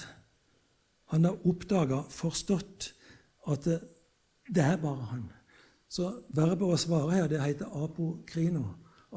Han 1.11 1.25
har 1.25 1.45
oppdaga, 1.45 2.03
forstått, 2.09 2.93
at 3.49 3.65
det, 3.65 3.79
det, 4.47 4.63
er 4.63 4.77
bare 4.77 5.09
han. 5.11 5.25
Så 5.89 6.11
verbet 6.37 6.69
å 6.69 6.77
svare 6.77 7.17
her, 7.17 7.27
det 7.27 7.41
heter 7.41 7.71
apokrino. 7.83 8.63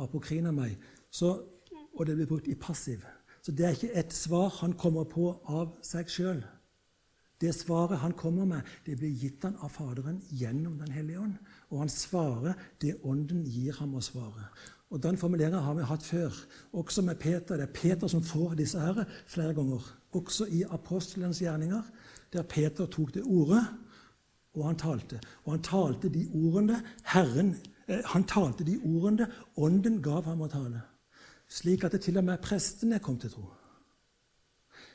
Apokrina 0.01 0.53
meg. 0.57 0.79
Så, 1.13 1.35
og 1.95 2.07
det 2.07 2.17
blir 2.17 2.27
brukt 2.27 2.49
i 2.49 2.55
passiv. 2.55 3.05
Så 3.43 3.53
det 3.53 3.67
er 3.67 3.77
ikke 3.77 3.95
et 3.99 4.13
svar 4.15 4.53
han 4.61 4.75
kommer 4.79 5.05
på 5.05 5.33
av 5.51 5.73
seg 5.85 6.11
sjøl. 6.11 6.43
Det 7.43 7.51
svaret 7.57 7.99
han 7.99 8.13
kommer 8.15 8.47
med, 8.47 8.69
det 8.87 8.95
blir 9.01 9.11
gitt 9.19 9.43
han 9.43 9.57
av 9.67 9.73
Faderen 9.75 10.21
gjennom 10.31 10.77
Den 10.79 10.93
hellige 10.95 11.25
ånd. 11.25 11.35
Og 11.71 11.81
han 11.83 11.91
svarer 11.91 12.55
det 12.81 13.01
Ånden 13.03 13.43
gir 13.43 13.75
ham 13.81 13.97
å 13.99 14.05
svare. 14.05 14.47
Og 14.93 15.03
Den 15.03 15.19
formuleringen 15.19 15.65
har 15.65 15.75
vi 15.75 15.89
hatt 15.89 16.05
før, 16.07 16.37
også 16.73 17.03
med 17.03 17.19
Peter. 17.19 17.57
Det 17.57 17.67
er 17.67 17.75
Peter 17.75 18.07
som 18.07 18.23
får 18.23 18.55
disse 18.61 18.79
her 18.79 19.03
flere 19.27 19.55
ganger. 19.55 19.83
Også 20.13 20.47
i 20.47 20.63
apostelens 20.71 21.41
gjerninger, 21.43 21.83
der 22.33 22.43
Peter 22.43 22.87
tok 22.87 23.15
det 23.15 23.25
ordet, 23.25 23.65
og 24.55 24.67
han 24.67 24.77
talte. 24.77 25.19
Og 25.45 25.57
han 25.57 25.63
talte 25.65 26.13
de 26.13 26.29
ordene 26.37 26.79
Herren, 27.09 27.57
eh, 27.89 28.05
han 28.05 28.25
talte 28.25 28.65
de 28.65 28.79
ordene 28.85 29.27
Ånden 29.57 30.03
gav 30.03 30.29
ham 30.29 30.45
å 30.45 30.51
tale 30.53 30.83
slik 31.53 31.85
at 31.85 31.93
det 31.93 32.05
til 32.07 32.19
og 32.21 32.25
med 32.25 32.41
prestene 32.45 33.01
kom 33.03 33.19
til 33.21 33.35
tro. 33.35 33.45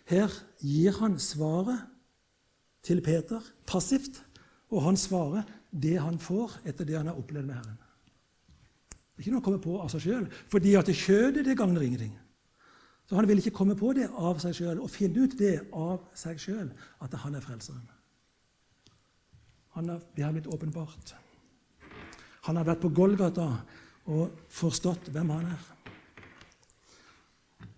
Her 0.08 0.32
gir 0.64 0.96
han 1.02 1.18
svaret 1.20 1.84
til 2.86 3.02
Peter 3.04 3.44
passivt, 3.68 4.24
og 4.72 4.84
han 4.88 4.98
svarer 4.98 5.44
det 5.72 5.98
han 6.00 6.20
får 6.20 6.62
etter 6.68 6.88
det 6.88 6.96
han 6.98 7.12
har 7.12 7.20
opplevd 7.20 7.48
med 7.48 7.60
Herren. 7.60 7.82
Det 8.90 9.24
er 9.24 9.26
ikke 9.26 9.34
noe 9.34 9.42
å 9.42 9.48
komme 9.48 9.64
på 9.64 9.76
av 9.82 9.92
seg 9.92 10.04
sjøl, 10.06 10.26
fordi 10.52 10.76
at 10.78 10.90
kjødet 10.94 11.46
det 11.46 11.58
gagner 11.58 11.84
ingenting. 11.84 12.16
Så 13.08 13.16
han 13.16 13.28
vil 13.28 13.40
ikke 13.42 13.56
komme 13.56 13.76
på 13.80 13.94
det 13.96 14.10
av 14.12 14.40
seg 14.44 14.56
sjøl 14.58 14.82
og 14.84 14.92
finne 14.92 15.24
ut 15.24 15.38
det 15.40 15.56
av 15.76 16.04
seg 16.18 16.40
sjøl, 16.44 16.68
at 17.04 17.16
han 17.24 17.38
er 17.38 17.44
frelseren. 17.44 17.86
Han 19.78 19.90
er, 19.94 20.04
det 20.16 20.26
har 20.26 20.36
blitt 20.36 20.50
åpenbart. 20.52 21.16
Han 22.48 22.60
har 22.60 22.68
vært 22.68 22.84
på 22.84 22.92
Golgata 22.96 23.48
og 24.08 24.48
forstått 24.54 25.12
hvem 25.14 25.34
han 25.36 25.50
er. 25.54 25.66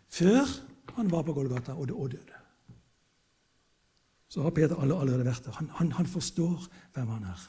Før 0.09 0.45
han 0.97 1.11
var 1.11 1.23
på 1.23 1.33
Golgata 1.33 1.75
og 1.77 1.87
døde. 2.11 2.39
Så 4.29 4.41
har 4.45 4.53
Peter 4.53 4.77
allerede 4.77 5.25
vært 5.25 5.45
der. 5.45 5.55
Han, 5.57 5.69
han, 5.73 5.91
han 5.91 6.07
forstår 6.07 6.67
hvem 6.93 7.07
han 7.07 7.23
er. 7.31 7.47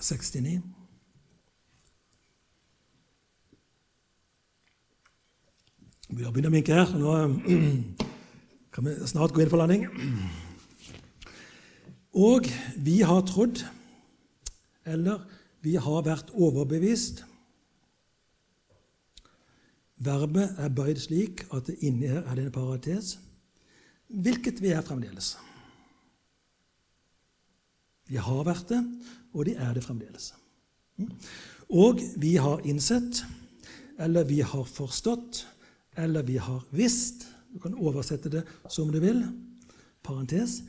69. 0.00 0.60
Vi 6.10 6.24
har 6.26 6.32
begynt 6.34 6.50
å 6.50 6.54
minke 6.54 6.74
her. 6.74 6.94
Nå 6.98 7.16
kan 8.74 8.86
vi 8.86 8.94
snart 9.10 9.34
gå 9.34 9.42
inn 9.42 9.50
for 9.50 9.62
landing. 9.62 9.86
Og 12.18 12.46
vi 12.82 13.00
har 13.06 13.22
trodd, 13.26 13.62
eller 14.86 15.22
vi 15.62 15.76
har 15.78 16.06
vært 16.06 16.32
overbevist. 16.34 17.24
Verbet 20.00 20.56
er 20.56 20.72
bøyd 20.72 21.00
slik 21.02 21.44
at 21.52 21.66
det 21.68 21.76
inni 21.84 22.08
her 22.08 22.24
er 22.24 22.38
det 22.38 22.46
en 22.48 22.54
parates, 22.54 23.18
hvilket 24.08 24.62
vi 24.62 24.72
er 24.72 24.84
fremdeles. 24.84 25.34
Vi 28.10 28.18
har 28.18 28.46
vært 28.48 28.72
det, 28.72 28.80
og 29.36 29.46
de 29.46 29.54
er 29.54 29.74
det 29.76 29.84
fremdeles. 29.84 30.32
Og 31.70 32.00
vi 32.18 32.34
har 32.40 32.64
innsett, 32.66 33.22
eller 34.00 34.24
vi 34.26 34.40
har 34.40 34.64
forstått, 34.66 35.44
eller 36.00 36.24
vi 36.26 36.40
har 36.40 36.64
visst 36.70 37.28
Du 37.50 37.58
kan 37.58 37.74
oversette 37.74 38.30
det 38.30 38.44
som 38.70 38.92
du 38.94 39.00
vil. 39.02 39.24
Parentes. 40.06 40.60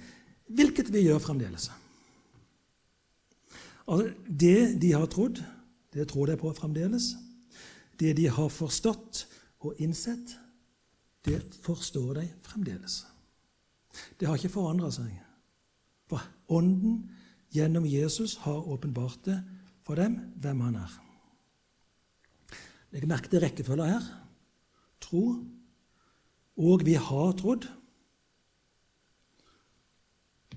Hvilket 0.50 0.88
vi 0.90 1.04
gjør 1.06 1.20
fremdeles. 1.22 1.68
Altså, 3.86 4.08
det 4.26 4.82
de 4.82 4.90
har 4.96 5.06
trodd, 5.06 5.44
det 5.94 6.08
tror 6.10 6.26
de 6.26 6.40
på 6.42 6.50
fremdeles. 6.58 7.12
Det 8.02 8.16
de 8.18 8.26
har 8.34 8.50
forstått 8.50 9.28
og 9.62 9.78
innsett, 9.78 10.34
det 11.22 11.38
forstår 11.62 12.16
de 12.18 12.24
fremdeles. 12.42 13.04
Det 14.18 14.26
har 14.26 14.40
ikke 14.40 14.56
forandra 14.56 14.90
seg. 14.94 15.12
For 16.10 16.24
Ånden 16.52 17.04
gjennom 17.54 17.86
Jesus 17.86 18.40
har 18.42 18.66
åpenbart 18.74 19.22
det 19.28 19.38
for 19.86 20.00
dem 20.00 20.18
hvem 20.42 20.64
han 20.66 20.80
er. 20.82 20.96
Legg 22.92 23.06
merke 23.08 23.30
til 23.30 23.44
rekkefølga 23.44 23.92
her. 23.94 24.10
Tro. 25.04 25.22
Og 26.58 26.84
vi 26.86 26.98
har 26.98 27.38
trodd. 27.40 27.70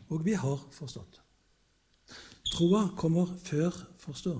Og 0.08 0.24
vi 0.24 0.34
har 0.38 0.64
forstått. 0.74 1.20
Troa 2.54 2.88
kommer 2.96 3.30
før 3.44 3.76
forstå. 4.00 4.34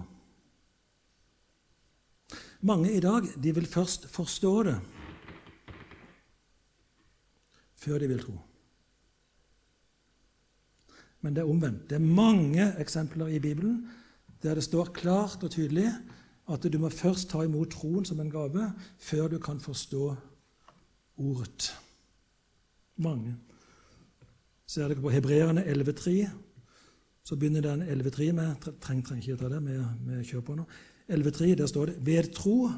Mange 2.65 2.95
i 2.97 3.01
dag 3.01 3.29
de 3.43 3.53
vil 3.55 3.67
først 3.69 4.09
forstå 4.09 4.53
det 4.71 4.79
før 7.77 7.99
de 8.01 8.09
vil 8.09 8.23
tro. 8.23 8.39
Men 11.21 11.37
det 11.37 11.43
er 11.43 11.51
omvendt. 11.51 11.91
Det 11.91 11.97
er 11.99 12.07
mange 12.17 12.71
eksempler 12.81 13.27
i 13.27 13.39
Bibelen 13.39 13.91
der 14.43 14.55
det 14.55 14.65
står 14.65 14.85
klart 14.97 15.45
og 15.45 15.51
tydelig 15.51 15.91
at 16.53 16.65
du 16.73 16.79
må 16.79 16.89
først 16.89 17.31
ta 17.31 17.43
imot 17.45 17.73
troen 17.73 18.05
som 18.05 18.21
en 18.21 18.33
gave 18.33 18.73
før 18.99 19.29
du 19.29 19.39
kan 19.39 19.61
forstå 19.61 20.15
ordet. 21.17 21.69
Mange. 22.97 23.37
Ser 24.67 24.89
dere 24.89 25.01
på 25.01 25.13
Hebreerne 25.13 25.65
11,3, 25.65 26.29
så 27.25 27.37
begynner 27.37 27.61
den 27.61 27.83
11,3 27.83 28.33
med 28.33 28.55
Treng, 28.81 29.05
treng 29.07 29.21
ikke 29.29 29.49
med, 29.61 29.85
med 30.01 30.57
nå. 30.57 30.65
11,3, 31.09 31.55
der 31.55 31.67
står 31.67 31.87
det 31.87 32.07
'Ved 32.07 32.33
tro 32.33 32.71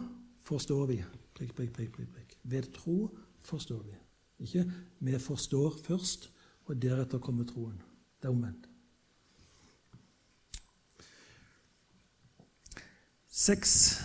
forstår 0.43 0.87
vi'. 0.87 1.03
Prikk, 1.35 1.55
prikk, 1.55 1.73
prikk, 1.73 1.93
prikk. 1.93 2.39
Ved 2.43 2.73
tro 2.73 3.19
forstår 3.41 3.83
vi. 3.83 3.91
Ikke 4.39 4.73
'vi 5.01 5.19
forstår 5.19 5.79
først, 5.85 6.33
og 6.65 6.83
deretter 6.83 7.19
kommer 7.19 7.45
troen'. 7.45 7.83
Det 8.23 8.25
er 8.25 8.29
omvendt. 8.29 8.69
6, 13.29 14.03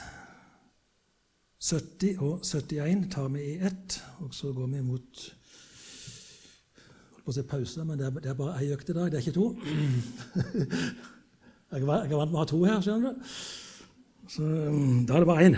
70 1.59 2.17
og 2.17 2.45
71 2.45 3.11
tar 3.11 3.27
vi 3.27 3.39
i 3.39 3.57
ett, 3.57 4.03
og 4.19 4.33
så 4.33 4.53
går 4.53 4.67
vi 4.67 4.81
mot 4.81 5.35
holdt 7.21 7.23
på 7.23 7.31
å 7.31 7.33
si 7.33 7.43
pause, 7.47 7.85
men 7.85 7.97
det 7.99 8.05
er, 8.07 8.11
det 8.19 8.29
er 8.31 8.37
bare 8.37 8.59
ei 8.59 8.71
økt 8.73 8.89
i 8.89 8.93
dag, 8.97 9.11
det 9.11 9.17
er 9.19 9.21
ikke 9.21 9.37
to. 9.37 9.55
Jeg 11.71 11.81
er 11.81 11.85
vant 11.87 12.11
med 12.11 12.35
å 12.35 12.41
ha 12.41 12.45
to 12.49 12.63
her, 12.65 12.81
skjønner 12.83 13.13
du. 13.13 13.19
Så 14.31 14.41
mm, 14.41 15.05
da 15.05 15.17
er 15.17 15.23
det 15.23 15.27
bare 15.27 15.47
én. 15.49 15.57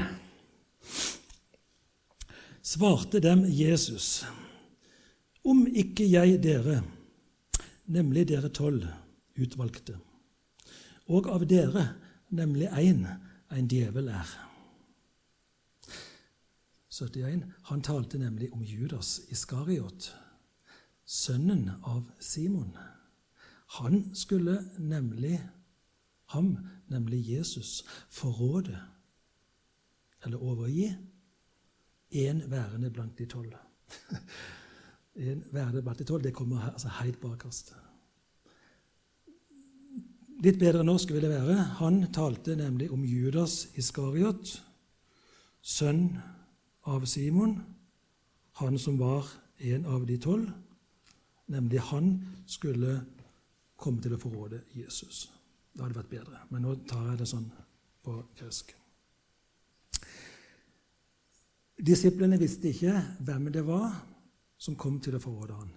Svarte 2.66 3.20
dem 3.22 3.44
Jesus, 3.46 4.24
om 5.46 5.68
ikke 5.68 6.08
jeg 6.10 6.40
dere, 6.42 6.80
nemlig 7.86 8.26
dere 8.32 8.50
tolv 8.50 8.88
utvalgte, 9.38 10.00
og 11.06 11.30
av 11.30 11.46
dere, 11.46 11.86
nemlig 12.34 12.72
én, 12.80 13.06
en 13.54 13.70
djevel 13.70 14.10
er. 14.10 14.34
71. 16.90 17.46
Han 17.70 17.82
talte 17.86 18.18
nemlig 18.18 18.50
om 18.54 18.64
Judas 18.66 19.20
Iskariot, 19.30 20.10
sønnen 21.06 21.70
av 21.84 22.08
Simon. 22.20 22.74
Han 23.78 24.16
skulle 24.18 24.64
nemlig 24.78 25.42
ham, 26.34 26.58
nemlig 26.92 27.22
Jesus, 27.30 27.84
forråde 28.10 28.78
eller 30.24 30.38
overgi 30.38 30.94
en 32.12 32.44
værende 32.52 32.92
blant 32.92 33.18
de 33.18 33.26
tolv. 33.26 33.54
en 35.16 35.44
værende 35.52 35.82
blant 35.82 36.00
de 36.00 36.04
tolv, 36.04 36.24
det 36.24 36.34
kommer 36.34 36.62
altså 36.62 36.92
helt 37.02 37.22
bakerst. 37.22 37.74
Litt 40.44 40.60
bedre 40.60 40.84
norsk 40.84 41.12
vil 41.14 41.24
det 41.24 41.32
være. 41.32 41.56
Han 41.80 42.02
talte 42.14 42.56
nemlig 42.60 42.90
om 42.92 43.04
Judas 43.08 43.70
Iskariot, 43.80 44.58
sønn 45.62 46.18
av 46.84 47.06
Simon, 47.08 47.62
han 48.60 48.78
som 48.80 49.00
var 49.00 49.30
en 49.64 49.86
av 49.86 50.04
de 50.08 50.18
tolv. 50.20 50.50
Nemlig 51.48 51.80
han 51.80 52.18
skulle 52.48 53.00
komme 53.80 54.04
til 54.04 54.16
å 54.16 54.20
forråde 54.20 54.62
Jesus. 54.76 55.30
Det 55.74 55.82
hadde 55.82 55.98
vært 55.98 56.12
bedre, 56.12 56.40
men 56.54 56.66
nå 56.66 56.76
tar 56.90 57.08
jeg 57.10 57.20
det 57.24 57.28
sånn 57.30 57.50
på 58.06 58.16
gresk. 58.38 58.74
Disiplene 61.84 62.38
visste 62.40 62.70
ikke 62.70 62.94
hvem 63.26 63.50
det 63.52 63.64
var 63.68 63.90
som 64.62 64.78
kom 64.80 65.00
til 65.04 65.18
å 65.18 65.22
forråde 65.24 65.58
ham. 65.58 65.72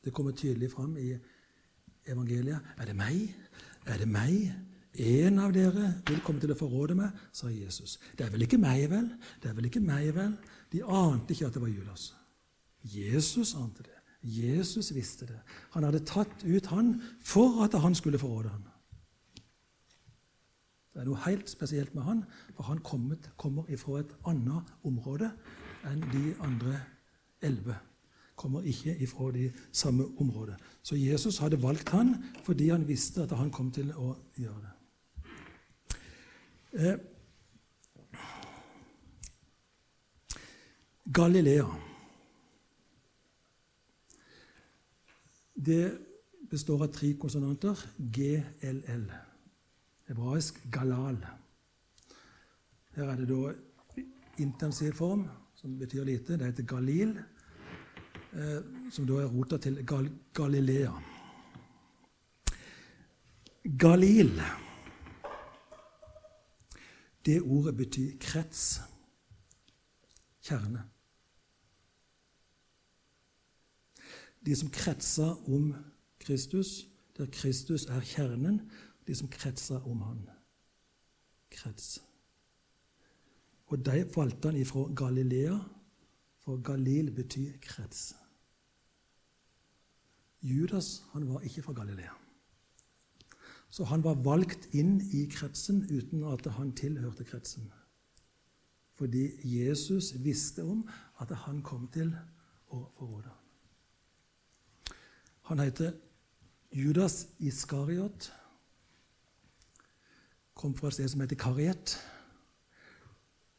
Det 0.00 0.14
kommer 0.16 0.32
tydelig 0.32 0.70
fram 0.72 0.94
i 0.96 1.10
evangeliet. 2.08 2.76
Er 2.78 2.88
det 2.88 2.96
meg? 2.96 3.26
Er 3.90 4.00
det 4.00 4.08
meg? 4.08 4.52
En 5.00 5.38
av 5.42 5.52
dere 5.54 5.90
vil 6.08 6.22
komme 6.24 6.40
til 6.42 6.54
å 6.54 6.58
forråde 6.58 6.96
meg, 6.98 7.12
sa 7.32 7.50
Jesus. 7.50 7.98
Det 8.16 8.26
er 8.26 8.32
vel 8.32 8.46
ikke 8.46 8.58
meg, 8.58 8.86
vel? 8.90 9.10
Det 9.42 9.50
er 9.50 9.58
vel 9.58 9.68
ikke 9.68 9.82
meg, 9.84 10.08
vel? 10.16 10.32
De 10.72 10.82
ante 10.82 11.34
ikke 11.34 11.50
at 11.50 11.58
det 11.58 11.62
var 11.62 11.74
Judas. 11.74 12.10
Jesus 12.82 13.54
ante 13.58 13.84
det. 13.86 13.98
Jesus 14.20 14.90
visste 14.94 15.28
det. 15.28 15.38
Han 15.76 15.86
hadde 15.86 16.02
tatt 16.08 16.42
ut 16.44 16.66
han 16.72 16.94
for 17.24 17.62
at 17.64 17.76
han 17.80 17.94
skulle 17.96 18.20
forråde 18.20 18.52
han. 18.52 18.66
Det 20.90 21.00
er 21.00 21.06
noe 21.06 21.20
helt 21.22 21.50
spesielt 21.50 21.94
med 21.94 22.02
han, 22.02 22.24
for 22.56 22.66
han 22.66 22.80
kommet, 22.82 23.30
kommer 23.38 23.68
ifra 23.70 24.00
et 24.00 24.16
annet 24.26 24.72
område 24.84 25.30
enn 25.86 26.02
de 26.10 26.24
andre 26.42 26.80
elleve. 27.46 27.76
Kommer 28.36 28.66
ikke 28.66 28.96
ifra 28.98 29.30
de 29.30 29.52
samme 29.72 30.08
området. 30.18 30.56
Så 30.82 30.98
Jesus 30.98 31.38
hadde 31.38 31.62
valgt 31.62 31.88
han 31.94 32.16
fordi 32.42 32.68
han 32.72 32.88
visste 32.88 33.22
at 33.22 33.36
han 33.38 33.52
kom 33.54 33.70
til 33.70 33.92
å 33.94 34.16
gjøre 34.40 34.60
det. 34.66 34.74
Eh, 36.72 36.98
Galilea 41.14 41.66
Det 45.60 45.98
består 46.50 46.82
av 46.82 46.92
tre 46.94 47.12
konsonanter. 47.20 47.76
GLL 47.98 49.10
hebraisk 50.10 50.58
galal. 50.72 51.18
Her 52.96 53.12
er 53.12 53.16
det 53.16 53.28
da 53.28 53.52
intensiv 54.42 54.92
form, 54.92 55.28
som 55.54 55.78
betyr 55.78 56.04
lite. 56.04 56.38
Det 56.38 56.46
heter 56.46 56.66
galil, 56.66 57.14
eh, 58.32 58.62
som 58.90 59.06
da 59.06 59.20
er 59.22 59.30
rota 59.30 59.58
til 59.58 59.86
Gal 59.86 60.10
Galilea. 60.34 60.92
Galil 63.78 64.40
Det 67.24 67.42
ordet 67.42 67.76
betyr 67.76 68.18
krets. 68.20 68.80
kjerne. 70.42 70.82
De 74.46 74.56
som 74.56 74.70
kretser 74.70 75.48
om 75.48 75.74
Kristus, 76.18 76.86
der 77.16 77.26
Kristus 77.26 77.84
er 77.84 78.00
kjernen, 78.00 78.70
de 79.06 79.14
som 79.14 79.28
kretsa 79.28 79.80
om 79.88 80.02
han. 80.02 80.22
Krets. 81.50 81.98
Og 83.70 83.84
de 83.86 84.04
valgte 84.16 84.50
han 84.50 84.58
ifra 84.58 84.86
Galilea, 84.96 85.58
for 86.40 86.62
Galil 86.64 87.10
betyr 87.14 87.58
krets. 87.62 88.14
Judas 90.42 91.02
han 91.12 91.28
var 91.28 91.40
ikke 91.40 91.62
fra 91.62 91.72
Galilea. 91.72 92.14
Så 93.70 93.84
han 93.84 94.02
var 94.04 94.14
valgt 94.24 94.72
inn 94.74 94.98
i 95.14 95.26
kretsen 95.30 95.84
uten 95.90 96.24
at 96.26 96.46
han 96.56 96.72
tilhørte 96.72 97.24
kretsen. 97.24 97.68
Fordi 98.98 99.28
Jesus 99.44 100.14
visste 100.24 100.64
om 100.64 100.88
at 101.20 101.30
han 101.46 101.62
kom 101.62 101.86
til 101.92 102.10
å 102.68 102.82
forråde 102.98 103.28
ham. 103.28 103.36
Han 105.50 105.62
heter 105.62 105.94
Judas 106.72 107.28
Iskariot. 107.38 108.32
Kom 110.60 110.74
fra 110.76 110.90
et 110.90 110.98
sted 110.98 111.08
som 111.08 111.22
heter 111.24 111.38
Kariet, 111.40 111.94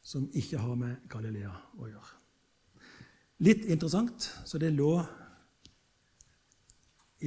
som 0.06 0.28
ikke 0.38 0.60
har 0.62 0.76
med 0.78 1.00
Galilea 1.10 1.50
å 1.74 1.88
gjøre. 1.90 2.10
Litt 3.42 3.64
interessant, 3.66 4.28
så 4.46 4.58
det 4.62 4.68
lå 4.70 4.92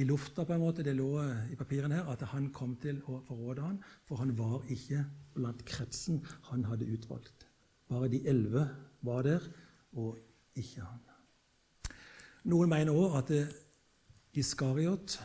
i 0.00 0.04
lufta, 0.08 0.46
på 0.48 0.54
en 0.54 0.62
måte, 0.62 0.84
det 0.84 0.94
lå 0.96 1.10
i 1.52 1.58
papirene 1.60 1.98
her, 1.98 2.08
at 2.08 2.24
han 2.32 2.48
kom 2.56 2.72
til 2.80 3.02
å 3.04 3.18
forråde 3.26 3.64
han, 3.66 3.76
for 4.08 4.22
han 4.22 4.32
var 4.38 4.64
ikke 4.72 5.02
blant 5.34 5.60
kretsen 5.68 6.22
han 6.48 6.64
hadde 6.68 6.88
utvalgt. 6.92 7.44
Bare 7.92 8.08
de 8.12 8.22
elleve 8.28 8.64
var 9.04 9.28
der, 9.28 9.44
og 9.92 10.16
ikke 10.56 10.86
han. 10.86 11.04
Noen 12.48 12.72
mener 12.72 12.96
òg 12.96 13.18
at 13.20 13.34
Iskariot 14.36 15.18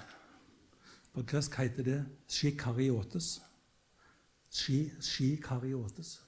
På 1.11 1.23
gresk 1.27 1.55
heter 1.59 1.83
det 1.83 1.97
shikariotes. 2.31 3.41
Shikariotes. 4.51 6.21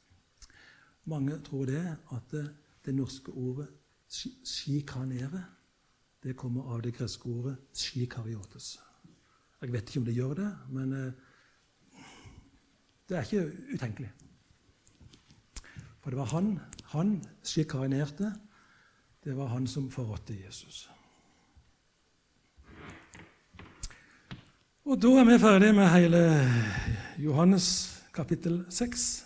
Mange 1.06 1.40
tror 1.44 1.66
det 1.66 1.84
at 2.16 2.32
det, 2.32 2.46
det 2.86 2.96
norske 2.96 3.32
ordet 3.32 3.68
skikanere 4.10 5.44
det 6.24 6.38
kommer 6.40 6.72
av 6.72 6.82
det 6.82 6.94
greske 6.96 7.28
ordet 7.28 7.58
skikariotes. 7.76 8.78
Jeg 9.62 9.74
vet 9.74 9.90
ikke 9.90 10.00
om 10.00 10.06
det 10.06 10.16
gjør 10.16 10.34
det, 10.40 10.50
men 10.72 10.94
eh, 10.94 12.04
det 13.10 13.18
er 13.18 13.28
ikke 13.28 13.74
utenkelig. 13.74 14.12
For 16.00 16.12
det 16.12 16.20
var 16.20 16.32
han 16.32 16.60
han 16.94 17.24
skikarinerte, 17.44 18.34
Det 19.24 19.38
var 19.38 19.48
han 19.48 19.68
som 19.68 19.92
forrådte 19.92 20.36
Jesus. 20.46 20.90
Og 24.86 25.02
da 25.02 25.08
er 25.08 25.24
vi 25.24 25.40
ferdige 25.40 25.74
med 25.74 25.88
hele 25.90 26.52
Johannes 27.18 28.03
kapittel 28.14 28.66
6. 28.70 29.26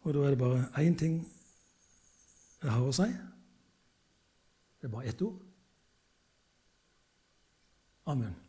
Og 0.00 0.14
da 0.14 0.18
er 0.18 0.28
det 0.28 0.38
bare 0.38 0.68
én 0.84 0.96
ting 0.98 1.20
jeg 2.62 2.72
har 2.72 2.82
å 2.84 2.92
si. 2.92 3.06
Det 4.78 4.88
er 4.88 4.92
bare 4.92 5.10
ett 5.10 5.22
ord. 5.22 5.38
Amen. 8.08 8.47